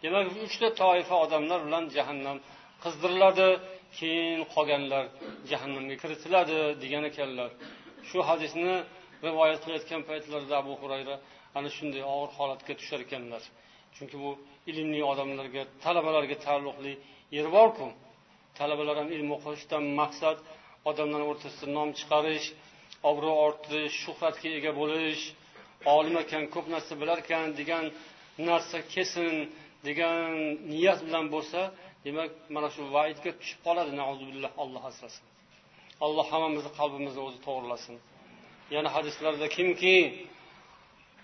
Demak 0.03 0.25
uchta 0.47 0.67
toifa 0.81 1.15
odamlar 1.25 1.59
bilan 1.67 1.83
jahannam 1.97 2.37
qizdiriladi 2.83 3.47
keyin 3.97 4.41
qolganlar 4.53 5.05
jahannamga 5.51 5.95
kiritiladi 6.01 6.57
degan 6.83 7.03
ekanlar. 7.11 7.49
Shu 8.09 8.17
hadisni 8.29 8.73
rivoyat 9.27 9.59
qilayotgan 9.63 10.01
paytlarida 10.09 10.55
abu 10.63 10.73
hurayra 10.81 11.15
ana 11.57 11.69
shunday 11.77 12.03
og'ir 12.13 12.29
holatga 12.37 12.73
tushar 12.79 12.99
ekanlar. 13.07 13.43
Chunki 13.95 14.17
bu 14.23 14.31
ilmli 14.71 15.01
odamlarga 15.11 15.61
talabalarga 15.83 16.35
taalluqli 16.45 16.93
yer 17.37 17.47
borku. 17.57 17.87
Talabalar 18.59 18.95
ham 19.01 19.09
ilm 19.15 19.29
o'qishdan 19.37 19.83
maqsad 19.99 20.37
odamlar 20.89 21.21
o'rtasida 21.29 21.67
nom 21.77 21.89
chiqarish 21.99 22.47
obro' 23.09 23.35
orttirish 23.45 23.95
shuhratga 24.03 24.49
ega 24.57 24.71
bo'lish 24.79 25.23
olim 25.95 26.15
ekan 26.23 26.43
ko'p 26.53 26.65
narsa 26.73 26.93
bilar 27.01 27.17
ekan 27.23 27.47
degan 27.59 27.85
narsa 28.49 28.77
kelsin 28.93 29.35
degan 29.87 30.29
niyat 30.73 30.99
bilan 31.07 31.25
bo'lsa 31.35 31.59
demak 32.05 32.31
mana 32.55 32.69
shu 32.75 32.81
vaidga 32.95 33.31
tushib 33.39 33.59
qoladi 33.67 33.91
alloh 34.63 34.83
asrasin. 34.91 35.25
Alloh 36.05 36.25
hammamizni 36.33 36.71
qalbimizni 36.79 37.21
o'zi 37.27 37.39
to'g'irlasin. 37.47 37.95
Yana 38.75 38.89
hadislarda 38.95 39.47
kimki 39.57 39.95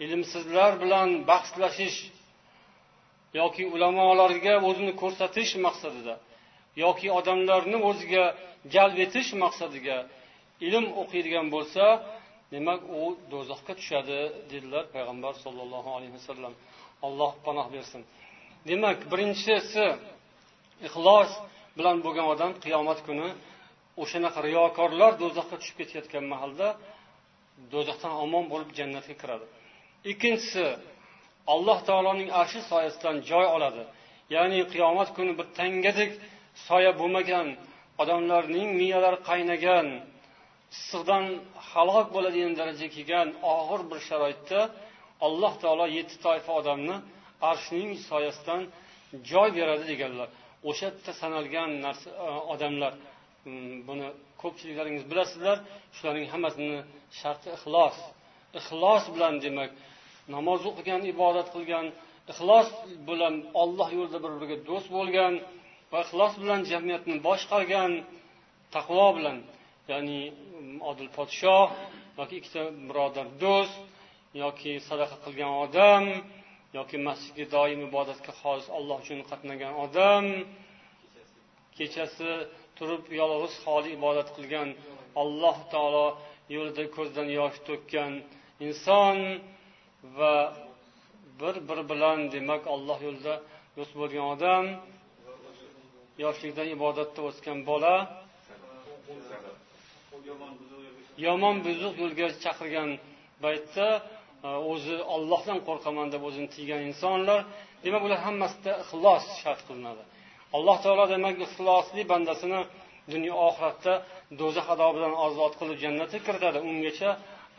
ilmsizlar 0.06 0.72
bilan 0.84 1.10
bahslashish 1.30 1.98
yoki 3.42 3.64
ulamolarga 3.76 4.54
o'zini 4.70 4.94
ko'rsatish 5.02 5.52
maqsadida 5.66 6.16
yoki 6.84 7.08
odamlarni 7.20 7.78
o'ziga 7.90 8.26
jalb 8.76 8.98
etish 9.06 9.30
maqsadiga 9.44 9.98
ilm 10.68 10.86
o'qiydigan 11.02 11.48
bo'lsa 11.56 11.84
demak 12.54 12.82
u 13.00 13.04
do'zaxga 13.32 13.74
tushadi 13.80 14.20
dedilar 14.52 14.84
payg'ambar 14.96 15.34
sollallohu 15.44 15.90
alayhi 15.98 16.14
vasallam. 16.20 16.54
Alloh 17.08 17.32
panoh 17.46 17.68
bersin. 17.76 18.02
Demak 18.70 19.00
birinchisi 19.12 19.86
ixlos 20.88 21.32
bilan 21.78 21.98
bo'lgan 22.06 22.28
odam 22.34 22.52
qiyomat 22.64 23.00
kuni 23.08 23.30
o'shanaqa 24.02 24.40
riyokorlar 24.48 25.12
do'zaxga 25.22 25.56
tushib 25.62 25.78
ketayotgan 25.82 26.26
mahalda 26.34 26.68
do'zaxdan 27.74 28.14
omon 28.26 28.44
bo'lib 28.52 28.70
jannatga 28.80 29.16
kiradi. 29.22 29.46
Ikkinchisi 30.12 30.66
alloh 31.54 31.78
taoloning 31.88 32.30
arshi 32.42 32.60
soyasidan 32.72 33.16
joy 33.30 33.46
oladi. 33.56 33.84
Ya'ni 34.36 34.60
qiyomat 34.74 35.10
kuni 35.18 35.34
bir 35.40 35.48
tangadek 35.60 36.12
soya 36.68 36.92
bo'lmagan 37.00 37.48
odamlarning 38.02 38.70
miyalari 38.80 39.20
qaynagan 39.30 39.88
issiqdan 40.76 41.26
halok 41.70 42.08
bo'ladigan 42.16 42.54
darajaga 42.60 42.90
kelgan 42.96 43.28
og'ir 43.56 43.82
bir 43.90 44.00
sharoitda 44.10 44.60
alloh 45.28 45.54
taolo 45.64 45.86
yetti 45.98 46.16
toifa 46.26 46.52
odamni 46.62 46.96
arshning 47.52 47.92
soyasidan 48.10 48.62
joy 49.32 49.50
beradi 49.58 49.86
deganlar. 49.92 50.30
O'sha 50.70 50.86
yerda 50.90 51.12
sanalgan 51.22 51.70
narsa 51.86 52.10
e, 52.26 52.30
odamlar 52.54 52.94
buni 53.88 54.08
ko'pchiliklaringiz 54.42 55.04
bilasizlar 55.12 55.58
shularning 55.96 56.28
hammasini 56.34 56.78
sharti 57.20 57.48
ixlos. 57.58 57.98
Ixlos 58.60 59.04
bilan 59.16 59.34
demak 59.46 59.72
namoz 60.36 60.62
o'qigan 60.70 61.02
ibodat 61.14 61.48
qilgan 61.56 61.86
ixlos 62.32 62.68
bilan 63.10 63.36
olloh 63.62 63.90
yo'lida 63.98 64.20
bir 64.24 64.32
biriga 64.40 64.58
do'st 64.70 64.90
bo'lgan 64.98 65.34
va 65.92 65.98
ixlos 66.06 66.34
bilan 66.42 66.62
jamiyatni 66.72 67.16
boshqargan 67.28 67.92
taqvo 68.76 69.08
bilan 69.18 69.38
ya'ni 69.92 70.22
odil 70.90 71.10
podshoh 71.18 71.68
yoki 72.20 72.36
ikkita 72.40 72.64
birodar 72.90 73.28
do'st 73.44 73.76
yoki 74.44 74.74
sadaqa 74.88 75.18
qilgan 75.26 75.52
odam 75.66 76.04
yoki 76.76 76.98
masjidga 77.08 77.46
doim 77.56 77.80
ibodatga 77.90 78.32
xolis 78.42 78.68
alloh 78.78 78.98
uchun 79.04 79.20
qatnagan 79.30 79.74
odam 79.86 80.26
kechasi 81.78 82.32
turib 82.78 83.04
yolg'iz 83.22 83.54
holi 83.66 83.90
ibodat 83.98 84.30
qilgan 84.36 84.70
alloh 85.22 85.58
taolo 85.74 86.08
yo'lida 86.56 86.84
ko'zdan 86.96 87.28
yosh 87.40 87.58
to'kkan 87.68 88.12
inson 88.68 89.18
va 90.18 90.34
bir 91.40 91.56
biri 91.68 91.84
bilan 91.92 92.20
demak 92.34 92.64
alloh 92.76 92.98
yo'lida 93.08 93.36
do'st 93.78 93.94
bo'lgan 94.00 94.26
odam 94.36 94.66
yoshlikdan 96.24 96.68
ibodatda 96.76 97.20
o'sgan 97.30 97.60
bola 97.70 97.96
yomon 101.26 101.56
buzuq 101.66 101.94
yo'lga 102.04 102.28
chaqirgan 102.44 102.90
paytda 103.44 103.88
o'zi 104.73 104.97
ollohdan 105.17 105.59
qo'rqaman 105.69 106.07
deb 106.15 106.23
o'zini 106.29 106.49
tiygan 106.55 106.81
insonlar 106.91 107.41
demak 107.85 108.01
bular 108.05 108.21
hammasida 108.27 108.73
ixlos 108.83 109.25
shart 109.43 109.61
qilinadi 109.69 110.03
alloh 110.57 110.77
taolo 110.85 111.05
demak 111.15 111.37
ixlosli 111.47 112.03
bandasini 112.13 112.61
dunyo 113.13 113.35
oxiratda 113.49 113.95
do'zax 114.41 114.67
azobidan 114.75 115.15
ozod 115.27 115.53
qilib 115.61 115.79
jannatga 115.85 116.19
kiritadi 116.27 116.59
ungacha 116.71 117.11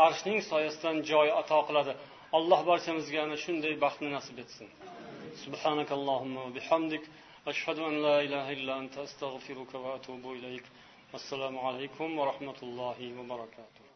arshning 0.05 0.39
soyasidan 0.51 0.97
joy 1.11 1.27
ato 1.41 1.59
qiladi 1.67 1.93
alloh 2.37 2.59
barchamizga 2.69 3.19
ana 3.25 3.37
shunday 3.43 3.73
baxtni 3.83 4.09
nasib 4.17 4.37
etsin 4.45 4.69
سبحانك 5.45 5.89
اللهم 5.91 6.35
وبحمدك 6.45 7.03
أشهد 7.51 7.79
أن 7.89 7.95
لا 8.05 8.21
إله 8.25 8.45
إلا 8.57 8.73
أنت 8.81 8.95
أستغفرك 8.97 9.71
وأتوب 9.83 10.23
إليك 10.37 10.65
السلام 11.19 11.55
عليكم 11.67 12.07
ورحمة 12.19 12.59
الله 12.63 12.99
وبركاته 13.19 13.86